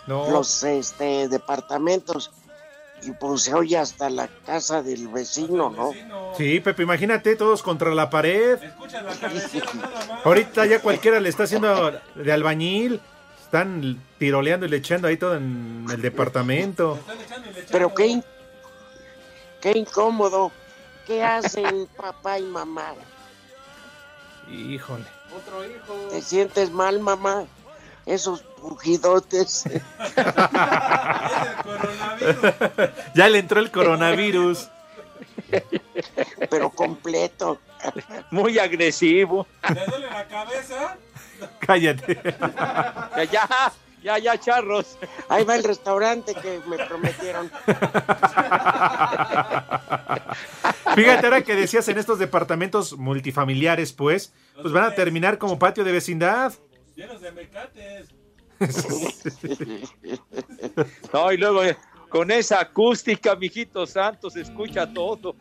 No. 0.07 0.29
Los 0.29 0.63
este 0.63 1.27
departamentos 1.27 2.31
y 3.01 3.11
pues 3.11 3.43
se 3.43 3.53
oye 3.53 3.77
hasta 3.77 4.09
la 4.09 4.27
casa 4.45 4.81
del 4.81 5.07
vecino, 5.07 5.69
¿no? 5.69 5.91
Sí, 6.37 6.59
Pepe, 6.59 6.83
imagínate 6.83 7.35
todos 7.35 7.61
contra 7.61 7.93
la 7.93 8.09
pared. 8.09 8.59
Ahorita 10.23 10.65
ya 10.65 10.79
cualquiera 10.79 11.19
le 11.19 11.29
está 11.29 11.43
haciendo 11.43 11.99
de 12.15 12.31
albañil. 12.31 13.01
Están 13.55 14.03
tiroleando 14.19 14.65
y 14.65 14.69
le 14.69 14.75
echando 14.75 15.07
ahí 15.07 15.15
todo 15.15 15.37
en 15.37 15.85
el 15.89 16.01
departamento. 16.01 16.99
Pero 17.71 17.95
qué, 17.95 18.07
in- 18.07 18.23
qué 19.61 19.71
incómodo. 19.77 20.51
¿Qué 21.07 21.23
hacen 21.23 21.87
papá 21.95 22.37
y 22.37 22.43
mamá? 22.43 22.95
Híjole. 24.51 25.05
¿Te 26.09 26.21
sientes 26.21 26.69
mal, 26.69 26.99
mamá? 26.99 27.45
Esos 28.05 28.41
pujidotes. 28.41 29.63
ya 33.15 33.29
le 33.29 33.39
entró 33.39 33.61
el 33.61 33.71
coronavirus. 33.71 34.67
Pero 36.49 36.71
completo. 36.71 37.61
Muy 38.31 38.59
agresivo. 38.59 39.47
Cállate. 41.59 42.19
Ya, 43.15 43.25
ya, 43.25 43.73
ya, 44.03 44.17
ya, 44.19 44.39
charros. 44.39 44.97
Ahí 45.29 45.43
va 45.43 45.55
el 45.55 45.63
restaurante 45.63 46.35
que 46.35 46.59
me 46.67 46.77
prometieron. 46.77 47.49
Fíjate 50.95 51.25
ahora 51.25 51.41
que 51.41 51.55
decías 51.55 51.87
en 51.87 51.97
estos 51.97 52.19
departamentos 52.19 52.97
multifamiliares, 52.97 53.93
pues, 53.93 54.33
pues 54.61 54.71
van 54.73 54.83
a 54.85 54.91
terminar 54.91 55.37
como 55.37 55.57
patio 55.57 55.83
de 55.83 55.91
vecindad. 55.91 56.53
Llenos 56.95 57.21
de 57.21 57.31
mecates. 57.31 58.13
No, 61.11 61.31
y 61.31 61.37
luego 61.37 61.63
eh, 61.63 61.77
con 62.09 62.31
esa 62.31 62.61
acústica, 62.61 63.35
mijito 63.35 63.85
santo, 63.85 64.29
se 64.29 64.41
escucha 64.41 64.91
todo. 64.93 65.35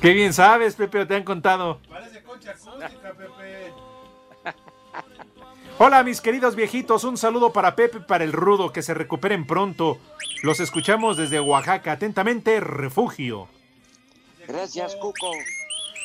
Qué 0.00 0.12
bien 0.12 0.32
sabes, 0.32 0.74
Pepe, 0.76 1.06
te 1.06 1.16
han 1.16 1.24
contado. 1.24 1.80
Parece 1.88 2.22
concha 2.22 2.52
acústica, 2.52 3.12
Pepe. 3.12 3.72
Hola, 5.78 6.02
mis 6.02 6.22
queridos 6.22 6.56
viejitos, 6.56 7.04
un 7.04 7.18
saludo 7.18 7.52
para 7.52 7.76
Pepe 7.76 7.98
y 7.98 8.00
para 8.00 8.24
el 8.24 8.32
Rudo, 8.32 8.72
que 8.72 8.82
se 8.82 8.94
recuperen 8.94 9.46
pronto. 9.46 9.98
Los 10.42 10.58
escuchamos 10.60 11.18
desde 11.18 11.38
Oaxaca, 11.38 11.92
atentamente, 11.92 12.60
refugio. 12.60 13.48
Gracias, 14.48 14.96
Cuco. 14.96 15.32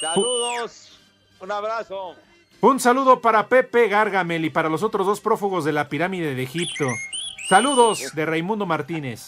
Saludos. 0.02 1.00
Un 1.40 1.52
abrazo. 1.52 2.16
Un 2.60 2.80
saludo 2.80 3.22
para 3.22 3.48
Pepe 3.48 3.88
Gargamel 3.88 4.44
y 4.46 4.50
para 4.50 4.70
los 4.70 4.84
otros 4.84 5.08
dos 5.08 5.22
prófugos 5.22 5.64
de 5.64 5.72
la 5.72 5.90
pirámide 5.90 6.36
de 6.36 6.44
Egipto. 6.44 6.88
Saludos 7.48 8.14
de 8.14 8.26
Raimundo 8.26 8.66
Martínez. 8.66 9.28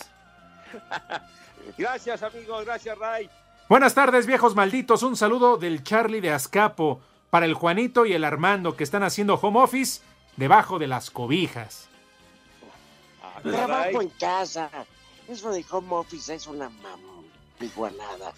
Gracias, 1.78 2.22
amigos. 2.22 2.66
Gracias, 2.66 2.98
Ray. 2.98 3.30
Buenas 3.70 3.94
tardes, 3.94 4.28
viejos 4.28 4.56
malditos. 4.56 5.04
Un 5.04 5.16
saludo 5.16 5.58
del 5.58 5.84
Charlie 5.84 6.22
de 6.22 6.32
Azcapo 6.32 7.02
para 7.34 7.48
el 7.48 7.56
Juanito 7.56 8.06
y 8.06 8.14
el 8.14 8.26
Armando 8.26 8.76
que 8.78 8.84
están 8.84 9.02
haciendo 9.02 9.34
home 9.42 9.60
office 9.60 10.02
debajo 10.38 10.78
de 10.78 10.86
las 10.86 11.10
cobijas. 11.10 11.90
Trabajo 13.42 14.04
en 14.04 14.10
casa. 14.10 14.70
Eso 15.28 15.52
de 15.52 15.66
home 15.72 15.96
office 15.96 16.36
es 16.36 16.46
una 16.46 16.70
mam- 16.70 17.26
iguanada. 17.60 18.34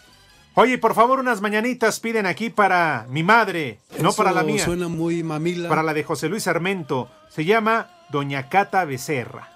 Oye, 0.54 0.78
por 0.78 0.96
favor, 0.96 1.20
unas 1.20 1.42
mañanitas 1.42 2.00
piden 2.00 2.26
aquí 2.26 2.50
para 2.50 3.06
mi 3.10 3.22
madre, 3.22 3.80
no 4.00 4.14
para 4.14 4.32
la 4.32 4.44
mía. 4.44 4.64
Suena 4.64 4.88
muy 4.88 5.24
mamila. 5.24 5.68
Para 5.68 5.84
la 5.84 5.94
de 5.94 6.06
José 6.06 6.30
Luis 6.30 6.44
Sarmento. 6.44 7.12
Se 7.28 7.44
llama 7.44 7.90
Doña 8.08 8.48
Cata 8.48 8.86
Becerra. 8.86 9.50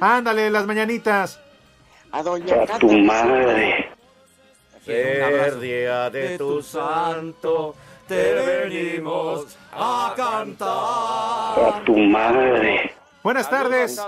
Ándale, 0.00 0.50
las 0.50 0.66
mañanitas. 0.66 1.38
A 2.10 2.20
Doña 2.24 2.64
A 2.68 2.78
tu 2.80 2.90
madre. 2.90 3.87
Día 4.88 6.08
de 6.08 6.38
tu 6.38 6.62
santo, 6.62 7.74
te 8.06 8.32
venimos 8.32 9.58
a 9.70 10.14
cantar. 10.16 11.74
A 11.74 11.82
tu 11.84 11.94
madre. 11.94 12.94
Buenas 13.22 13.50
tardes. 13.50 14.00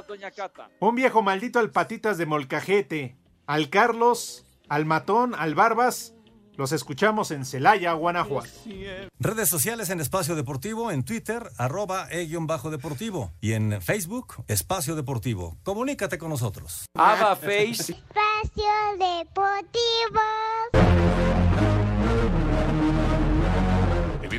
Un 0.79 0.95
viejo 0.95 1.21
maldito 1.21 1.59
al 1.59 1.71
patitas 1.71 2.17
de 2.17 2.25
molcajete. 2.25 3.15
Al 3.47 3.69
Carlos, 3.69 4.47
al 4.71 4.87
Matón, 4.87 5.35
al 5.35 5.55
Barbas. 5.55 6.15
Los 6.57 6.73
escuchamos 6.73 7.31
en 7.31 7.45
Celaya, 7.45 7.93
Guanajuato. 7.93 8.49
Redes 9.19 9.51
sociales 9.51 9.91
en 9.91 10.01
Espacio 10.01 10.35
Deportivo, 10.35 10.91
en 10.91 11.05
Twitter, 11.05 11.43
arroba 11.59 12.09
e-bajo 12.11 12.71
deportivo. 12.71 13.33
Y 13.43 13.53
en 13.53 13.83
Facebook, 13.83 14.45
Espacio 14.49 14.97
Deportivo. 14.97 15.59
Comunícate 15.63 16.17
con 16.17 16.31
nosotros. 16.31 16.87
Ava 16.95 17.37
Face. 17.37 17.95
Espacio 18.43 18.97
Deportivo. 18.99 21.10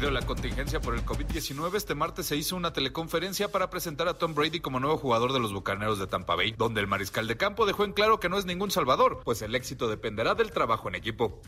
Debido 0.01 0.19
la 0.19 0.25
contingencia 0.25 0.81
por 0.81 0.95
el 0.95 1.05
COVID-19, 1.05 1.75
este 1.75 1.93
martes 1.93 2.25
se 2.25 2.35
hizo 2.35 2.55
una 2.55 2.73
teleconferencia 2.73 3.51
para 3.51 3.69
presentar 3.69 4.07
a 4.07 4.15
Tom 4.15 4.33
Brady 4.33 4.59
como 4.59 4.79
nuevo 4.79 4.97
jugador 4.97 5.31
de 5.31 5.39
los 5.39 5.53
Bucaneros 5.53 5.99
de 5.99 6.07
Tampa 6.07 6.35
Bay, 6.35 6.55
donde 6.57 6.81
el 6.81 6.87
mariscal 6.87 7.27
de 7.27 7.37
campo 7.37 7.67
dejó 7.67 7.83
en 7.83 7.93
claro 7.93 8.19
que 8.19 8.27
no 8.27 8.39
es 8.39 8.47
ningún 8.47 8.71
salvador, 8.71 9.19
pues 9.23 9.43
el 9.43 9.53
éxito 9.53 9.87
dependerá 9.87 10.33
del 10.33 10.49
trabajo 10.49 10.89
en 10.89 10.95
equipo. 10.95 11.39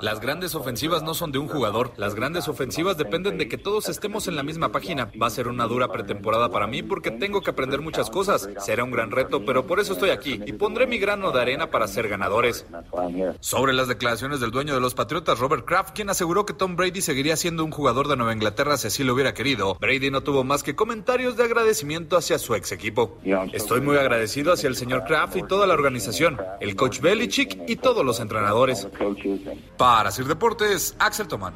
Las 0.00 0.20
grandes 0.20 0.54
ofensivas 0.54 1.02
no 1.02 1.12
son 1.12 1.30
de 1.30 1.40
un 1.40 1.46
jugador, 1.46 1.92
las 1.98 2.14
grandes 2.14 2.48
ofensivas 2.48 2.96
dependen 2.96 3.36
de 3.36 3.48
que 3.48 3.58
todos 3.58 3.90
estemos 3.90 4.28
en 4.28 4.36
la 4.36 4.42
misma 4.42 4.72
página. 4.72 5.10
Va 5.20 5.26
a 5.26 5.30
ser 5.30 5.46
una 5.46 5.66
dura 5.66 5.88
pretemporada 5.88 6.50
para 6.50 6.66
mí 6.66 6.82
porque 6.82 7.10
tengo 7.10 7.42
que 7.42 7.50
aprender 7.50 7.82
muchas 7.82 8.08
cosas. 8.08 8.48
Será 8.60 8.82
un 8.82 8.92
gran 8.92 9.10
reto, 9.10 9.44
pero 9.44 9.66
por 9.66 9.78
eso 9.78 9.92
estoy 9.92 10.08
aquí 10.08 10.40
y 10.46 10.54
pondré 10.54 10.86
mi 10.86 10.96
grano 10.96 11.32
de 11.32 11.42
arena 11.42 11.70
para 11.70 11.86
ser 11.86 12.08
ganadores. 12.08 12.64
Sobre 13.40 13.74
las 13.74 13.88
declaraciones 13.88 14.40
del 14.40 14.52
dueño 14.52 14.72
de 14.72 14.80
los 14.80 14.94
Patriotas, 14.94 15.38
Robert 15.38 15.66
Kraft, 15.66 15.94
quien 15.94 16.08
aseguró 16.08 16.46
que 16.46 16.54
Tom 16.54 16.74
Brady 16.74 17.02
seguiría 17.02 17.36
siendo 17.36 17.57
un 17.64 17.70
jugador 17.70 18.08
de 18.08 18.16
Nueva 18.16 18.32
Inglaterra 18.32 18.76
si 18.76 18.88
así 18.88 19.04
lo 19.04 19.14
hubiera 19.14 19.34
querido, 19.34 19.76
Brady 19.80 20.10
no 20.10 20.22
tuvo 20.22 20.44
más 20.44 20.62
que 20.62 20.74
comentarios 20.74 21.36
de 21.36 21.44
agradecimiento 21.44 22.16
hacia 22.16 22.38
su 22.38 22.54
ex 22.54 22.72
equipo. 22.72 23.18
Estoy 23.52 23.80
muy 23.80 23.96
agradecido 23.96 24.52
hacia 24.52 24.68
el 24.68 24.76
señor 24.76 25.04
Kraft 25.04 25.36
y 25.36 25.42
toda 25.42 25.66
la 25.66 25.74
organización, 25.74 26.38
el 26.60 26.76
coach 26.76 27.00
Belichick 27.00 27.68
y 27.68 27.76
todos 27.76 28.04
los 28.04 28.20
entrenadores. 28.20 28.88
Para 29.76 30.10
Sir 30.10 30.26
Deportes, 30.26 30.96
Axel 30.98 31.28
Tomán. 31.28 31.54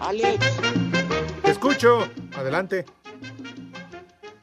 Alex, 0.00 0.56
Te 1.42 1.50
escucho. 1.50 2.08
Adelante. 2.36 2.84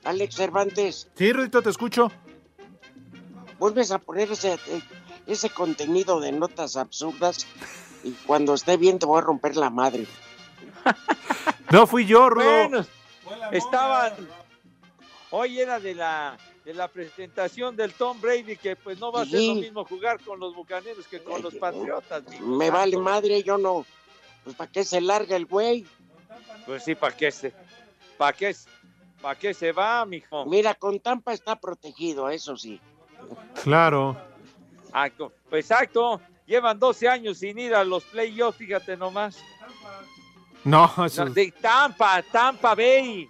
Alex 0.03 0.35
Cervantes, 0.35 1.07
Sí, 1.15 1.31
Rudito, 1.31 1.61
te 1.61 1.69
escucho. 1.69 2.11
vuelves 3.59 3.91
a 3.91 3.99
poner 3.99 4.31
ese, 4.31 4.57
ese 5.27 5.49
contenido 5.49 6.19
de 6.19 6.31
notas 6.31 6.75
absurdas 6.77 7.45
y 8.03 8.11
cuando 8.11 8.53
esté 8.55 8.77
bien 8.77 8.97
te 8.99 9.05
voy 9.05 9.19
a 9.19 9.21
romper 9.21 9.55
la 9.57 9.69
madre. 9.69 10.05
No 11.71 11.87
fui 11.87 12.05
yo, 12.05 12.29
Rudo. 12.29 12.43
Bueno, 12.67 12.85
estaban. 13.51 14.13
Hoy 15.29 15.61
era 15.61 15.79
de 15.79 15.95
la 15.95 16.37
de 16.65 16.73
la 16.73 16.89
presentación 16.89 17.77
del 17.77 17.93
Tom 17.93 18.19
Brady 18.19 18.57
que 18.57 18.75
pues 18.75 18.99
no 18.99 19.09
va 19.11 19.21
a 19.21 19.25
ser 19.25 19.39
lo 19.41 19.55
mismo 19.55 19.85
jugar 19.85 20.19
con 20.19 20.37
los 20.39 20.53
bucaneros 20.53 21.07
que 21.07 21.23
con 21.23 21.41
los 21.41 21.55
patriotas. 21.55 22.23
Me 22.41 22.69
vale 22.69 22.97
madre, 22.97 23.41
yo 23.41 23.57
no. 23.57 23.85
Pues 24.43 24.55
para 24.57 24.69
qué 24.69 24.83
se 24.83 24.99
larga 24.99 25.37
el 25.37 25.45
güey. 25.45 25.85
Pues 26.65 26.83
sí, 26.83 26.93
¿para 26.93 27.15
qué 27.15 27.31
se 27.31 27.53
para 28.17 28.33
qué 28.33 28.53
para 29.21 29.37
qué 29.37 29.53
se 29.53 29.71
va, 29.71 30.05
mijo? 30.05 30.45
Mira, 30.45 30.73
con 30.75 30.99
Tampa 30.99 31.33
está 31.33 31.55
protegido, 31.59 32.29
eso 32.29 32.57
sí. 32.57 32.79
Claro. 33.63 34.17
Pues 35.49 35.65
exacto. 35.69 36.19
Llevan 36.45 36.79
12 36.79 37.07
años 37.07 37.37
sin 37.37 37.57
ir 37.59 37.73
a 37.73 37.83
los 37.83 38.03
playoffs, 38.05 38.57
fíjate 38.57 38.97
nomás. 38.97 39.37
No, 40.63 40.91
eso 41.05 41.25
No, 41.25 41.31
de 41.33 41.51
Tampa, 41.51 42.21
Tampa 42.23 42.75
Bay. 42.75 43.29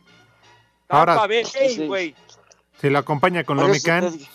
Tampa 0.87 1.13
Ahora- 1.13 1.27
Bay, 1.27 1.45
Sí. 1.45 1.85
güey. 1.87 2.15
se 2.79 2.89
lo 2.89 2.97
acompaña 2.99 3.43
con 3.43 3.57
Lomecán. 3.57 4.17
te. 4.17 4.27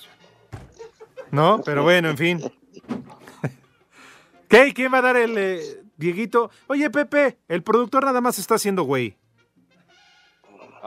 No, 1.33 1.61
pero 1.65 1.83
bueno, 1.83 2.09
en 2.11 2.17
fin. 2.17 2.53
¿Qué? 4.49 4.73
¿Quién 4.73 4.93
va 4.95 4.99
a 4.99 5.03
dar 5.03 5.17
el 5.17 5.37
eh, 5.37 5.83
Dieguito? 5.97 6.51
Oye, 6.69 6.89
Pepe, 6.91 7.39
el 7.49 7.63
productor 7.65 8.05
nada 8.05 8.21
más 8.21 8.39
está 8.39 8.55
haciendo 8.55 8.85
güey. 8.85 9.17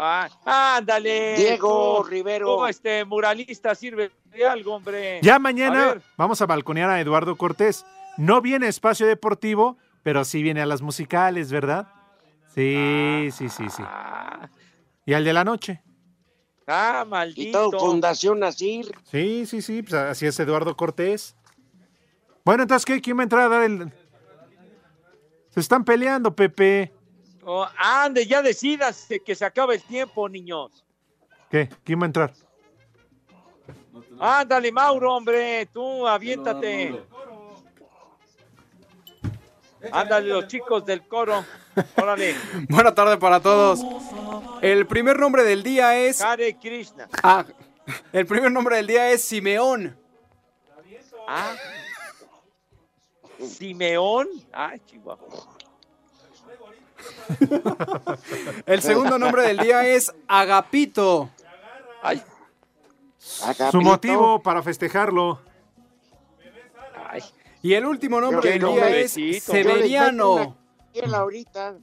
Ah, 0.01 0.29
ándale. 0.77 1.35
Diego 1.35 1.97
tú, 2.03 2.09
Rivero. 2.09 2.45
tú, 2.57 2.65
este 2.67 3.03
muralista 3.03 3.75
sirve 3.75 4.11
de 4.25 4.47
algo, 4.47 4.75
hombre. 4.75 5.19
Ya 5.21 5.39
mañana 5.39 6.01
vamos 6.15 6.41
a 6.41 6.45
balconear 6.45 6.89
a 6.89 7.01
Eduardo 7.01 7.35
Cortés. 7.35 7.85
No 8.17 8.39
viene 8.41 8.67
a 8.67 8.69
espacio 8.69 9.05
deportivo, 9.07 9.77
pero 10.03 10.23
sí 10.23 10.41
viene 10.41 10.61
a 10.61 10.65
las 10.65 10.81
musicales, 10.81 11.51
¿verdad? 11.51 11.87
Sí, 12.55 13.29
sí, 13.31 13.49
sí, 13.49 13.69
sí. 13.69 13.83
Y 15.05 15.13
al 15.13 15.23
de 15.25 15.33
la 15.33 15.43
noche. 15.43 15.81
Ah, 16.65 17.03
Y 17.05 17.09
maldito. 17.09 17.69
todo 17.69 17.79
Fundación 17.79 18.43
Asir. 18.43 18.91
Sí, 19.03 19.45
sí, 19.45 19.61
sí, 19.61 19.81
pues 19.81 19.93
así 19.95 20.25
es 20.27 20.39
Eduardo 20.39 20.77
Cortés. 20.77 21.35
Bueno, 22.45 22.63
entonces, 22.63 22.85
¿qué? 22.85 23.01
¿Quién 23.01 23.17
va 23.17 23.21
a 23.21 23.23
entrar 23.23 23.41
a 23.43 23.49
dar 23.49 23.63
el...? 23.63 23.91
Se 25.49 25.59
están 25.59 25.83
peleando, 25.83 26.35
Pepe. 26.35 26.93
Oh, 27.51 27.67
ande, 27.77 28.27
ya 28.27 28.43
decidas 28.43 29.07
que 29.25 29.33
se 29.33 29.43
acabe 29.43 29.73
el 29.73 29.81
tiempo, 29.81 30.29
niños. 30.29 30.85
¿Qué? 31.49 31.67
¿Quién 31.83 31.99
va 31.99 32.03
a 32.03 32.05
entrar? 32.05 32.33
Ándale, 34.19 34.71
Mauro, 34.71 35.15
hombre, 35.15 35.65
tú 35.73 36.07
aviéntate. 36.07 37.03
Ándale, 39.91 40.27
los 40.27 40.45
chicos 40.45 40.85
del 40.85 41.07
coro. 41.07 41.43
Órale. 41.95 42.35
Buena 42.69 42.93
tarde 42.93 43.17
para 43.17 43.39
todos. 43.39 43.83
El 44.61 44.85
primer 44.85 45.17
nombre 45.17 45.43
del 45.43 45.63
día 45.63 45.97
es. 45.97 46.21
Hare 46.21 46.55
Krishna. 46.55 47.09
Ah, 47.23 47.43
el 48.13 48.27
primer 48.27 48.51
nombre 48.51 48.75
del 48.75 48.85
día 48.85 49.09
es 49.09 49.23
Simeón. 49.23 49.97
Ah. 51.27 51.55
Simeón. 53.39 54.27
Ah, 54.53 54.75
chihuahua. 54.85 55.57
El 58.65 58.81
segundo 58.81 59.17
nombre 59.17 59.43
del 59.43 59.57
día 59.57 59.85
es 59.87 60.13
Agapito. 60.27 61.29
Ay. 62.01 62.21
Su 63.71 63.81
motivo 63.81 64.41
para 64.41 64.61
festejarlo. 64.63 65.41
Y 67.61 67.73
el 67.73 67.85
último 67.85 68.21
nombre 68.21 68.51
del 68.51 68.61
día 68.61 68.89
es. 68.89 69.43
Severiano. 69.43 70.55
Ahorita. 71.13 71.77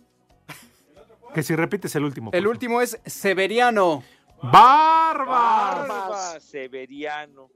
Que 1.35 1.43
si 1.43 1.55
repites 1.55 1.95
el 1.97 2.05
último. 2.05 2.31
El 2.33 2.47
último 2.47 2.81
es 2.81 2.99
Severiano. 3.05 4.03
¡Barbas! 4.43 5.89
Barba 5.89 6.41
Severiano. 6.41 7.51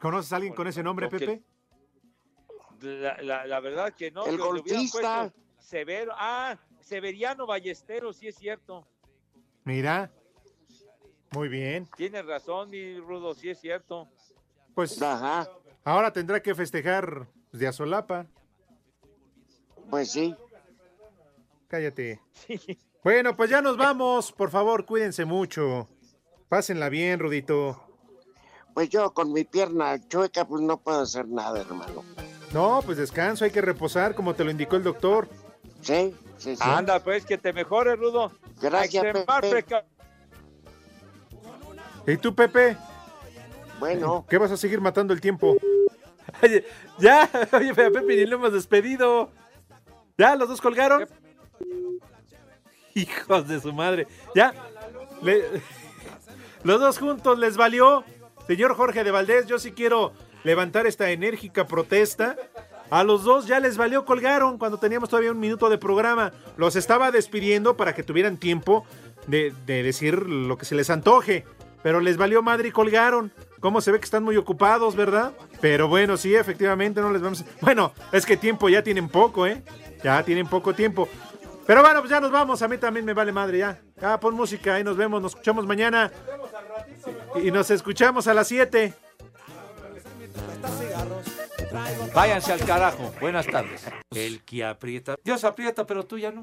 ¿Conoces 0.00 0.32
a 0.32 0.36
alguien 0.36 0.54
con 0.54 0.66
ese 0.68 0.82
nombre, 0.82 1.08
Porque- 1.08 1.26
Pepe? 1.26 1.42
La, 2.80 3.20
la- 3.22 3.46
la 3.46 3.60
verdad 3.60 3.92
que 3.94 4.12
no. 4.12 4.24
El 4.26 4.38
puesto 4.38 5.32
Severo. 5.58 6.12
Ah, 6.16 6.56
Severiano 6.80 7.46
Ballesteros, 7.46 8.16
sí 8.16 8.28
es 8.28 8.36
cierto. 8.36 8.86
Mira. 9.64 10.10
Muy 11.32 11.48
bien. 11.48 11.88
Tienes 11.96 12.24
razón, 12.24 12.70
mi 12.70 12.98
Rudo, 12.98 13.34
sí 13.34 13.50
es 13.50 13.60
cierto. 13.60 14.08
Pues 14.74 15.00
Ajá. 15.02 15.50
ahora 15.84 16.12
tendrá 16.12 16.42
que 16.42 16.54
festejar 16.54 17.28
de 17.52 17.66
Azolapa. 17.66 18.26
Pues 19.90 20.12
sí. 20.12 20.34
Cállate. 21.68 22.20
Bueno, 23.04 23.36
pues 23.36 23.48
ya 23.48 23.62
nos 23.62 23.76
vamos. 23.76 24.32
Por 24.32 24.50
favor, 24.50 24.84
cuídense 24.84 25.24
mucho. 25.24 25.88
Pásenla 26.48 26.88
bien, 26.88 27.20
Rudito. 27.20 27.80
Pues 28.74 28.88
yo 28.90 29.12
con 29.12 29.32
mi 29.32 29.44
pierna 29.44 29.98
chueca 30.08 30.44
pues 30.44 30.62
no 30.62 30.78
puedo 30.80 31.00
hacer 31.00 31.26
nada, 31.28 31.60
hermano. 31.60 32.04
No, 32.52 32.80
pues 32.84 32.98
descanso, 32.98 33.44
hay 33.44 33.50
que 33.50 33.60
reposar, 33.60 34.14
como 34.14 34.34
te 34.34 34.44
lo 34.44 34.50
indicó 34.50 34.76
el 34.76 34.82
doctor. 34.82 35.28
Sí, 35.80 36.14
sí, 36.38 36.56
sí. 36.56 36.62
Anda, 36.62 37.00
pues, 37.02 37.24
que 37.24 37.38
te 37.38 37.52
mejore, 37.52 37.96
Rudo. 37.96 38.32
Gracias, 38.60 39.04
Pepe. 39.04 39.24
¿Y 42.06 42.16
tú, 42.16 42.34
Pepe? 42.34 42.76
Bueno. 43.78 44.26
¿Qué 44.28 44.38
vas 44.38 44.50
a 44.50 44.56
seguir 44.56 44.80
matando 44.80 45.12
el 45.14 45.20
tiempo? 45.20 45.56
Oye, 46.42 46.64
ya, 46.98 47.28
oye, 47.52 47.74
Pepe 47.74 48.02
ni 48.02 48.26
lo 48.26 48.36
hemos 48.36 48.52
despedido. 48.52 49.30
¿Ya? 50.18 50.36
¿Los 50.36 50.48
dos 50.48 50.60
colgaron? 50.60 51.06
Hijos 52.94 53.48
de 53.48 53.60
su 53.60 53.72
madre. 53.72 54.06
¿Ya? 54.34 54.52
Le- 55.22 55.44
Los 56.64 56.80
dos 56.80 56.98
juntos 56.98 57.38
les 57.38 57.56
valió. 57.56 58.04
Señor 58.46 58.74
Jorge 58.74 59.04
de 59.04 59.10
Valdés, 59.10 59.46
yo 59.46 59.58
sí 59.58 59.72
quiero 59.72 60.12
levantar 60.44 60.86
esta 60.86 61.10
enérgica 61.10 61.66
protesta. 61.66 62.36
A 62.90 63.04
los 63.04 63.22
dos 63.24 63.46
ya 63.46 63.60
les 63.60 63.76
valió, 63.76 64.04
colgaron 64.04 64.56
cuando 64.58 64.78
teníamos 64.78 65.08
todavía 65.08 65.30
un 65.32 65.40
minuto 65.40 65.68
de 65.68 65.76
programa. 65.78 66.32
Los 66.56 66.74
estaba 66.76 67.10
despidiendo 67.10 67.76
para 67.76 67.94
que 67.94 68.02
tuvieran 68.02 68.36
tiempo 68.38 68.84
de, 69.26 69.52
de 69.66 69.82
decir 69.82 70.26
lo 70.26 70.56
que 70.56 70.64
se 70.64 70.74
les 70.74 70.88
antoje. 70.90 71.44
Pero 71.82 72.00
les 72.00 72.16
valió 72.16 72.42
madre 72.42 72.68
y 72.68 72.72
colgaron. 72.72 73.30
¿Cómo 73.60 73.80
se 73.80 73.92
ve 73.92 73.98
que 73.98 74.04
están 74.04 74.24
muy 74.24 74.36
ocupados, 74.36 74.96
verdad? 74.96 75.32
Pero 75.60 75.86
bueno, 75.88 76.16
sí, 76.16 76.34
efectivamente 76.34 77.00
no 77.00 77.12
les 77.12 77.22
vamos. 77.22 77.42
a- 77.42 77.44
Bueno, 77.60 77.92
es 78.12 78.24
que 78.26 78.36
tiempo 78.36 78.68
ya 78.68 78.82
tienen 78.82 79.08
poco, 79.08 79.46
¿eh? 79.46 79.62
Ya 80.02 80.22
tienen 80.24 80.46
poco 80.48 80.74
tiempo. 80.74 81.08
Pero 81.66 81.82
bueno, 81.82 82.00
pues 82.00 82.10
ya 82.10 82.20
nos 82.20 82.30
vamos. 82.32 82.62
A 82.62 82.68
mí 82.68 82.78
también 82.78 83.04
me 83.04 83.12
vale 83.12 83.30
madre 83.30 83.58
ya. 83.58 83.80
Ya 84.00 84.18
pon 84.18 84.34
música, 84.34 84.74
ahí 84.74 84.82
nos 84.84 84.96
vemos, 84.96 85.20
nos 85.22 85.32
escuchamos 85.32 85.66
mañana. 85.66 86.10
Y 87.42 87.50
nos 87.50 87.70
escuchamos 87.70 88.26
a 88.26 88.34
las 88.34 88.48
7. 88.48 88.94
Váyanse 92.14 92.52
al 92.52 92.64
carajo. 92.64 93.12
Buenas 93.20 93.46
tardes. 93.46 93.84
El 94.10 94.42
que 94.44 94.64
aprieta. 94.64 95.16
Dios 95.24 95.44
aprieta, 95.44 95.86
pero 95.86 96.04
tú 96.04 96.18
ya 96.18 96.30
no. 96.30 96.42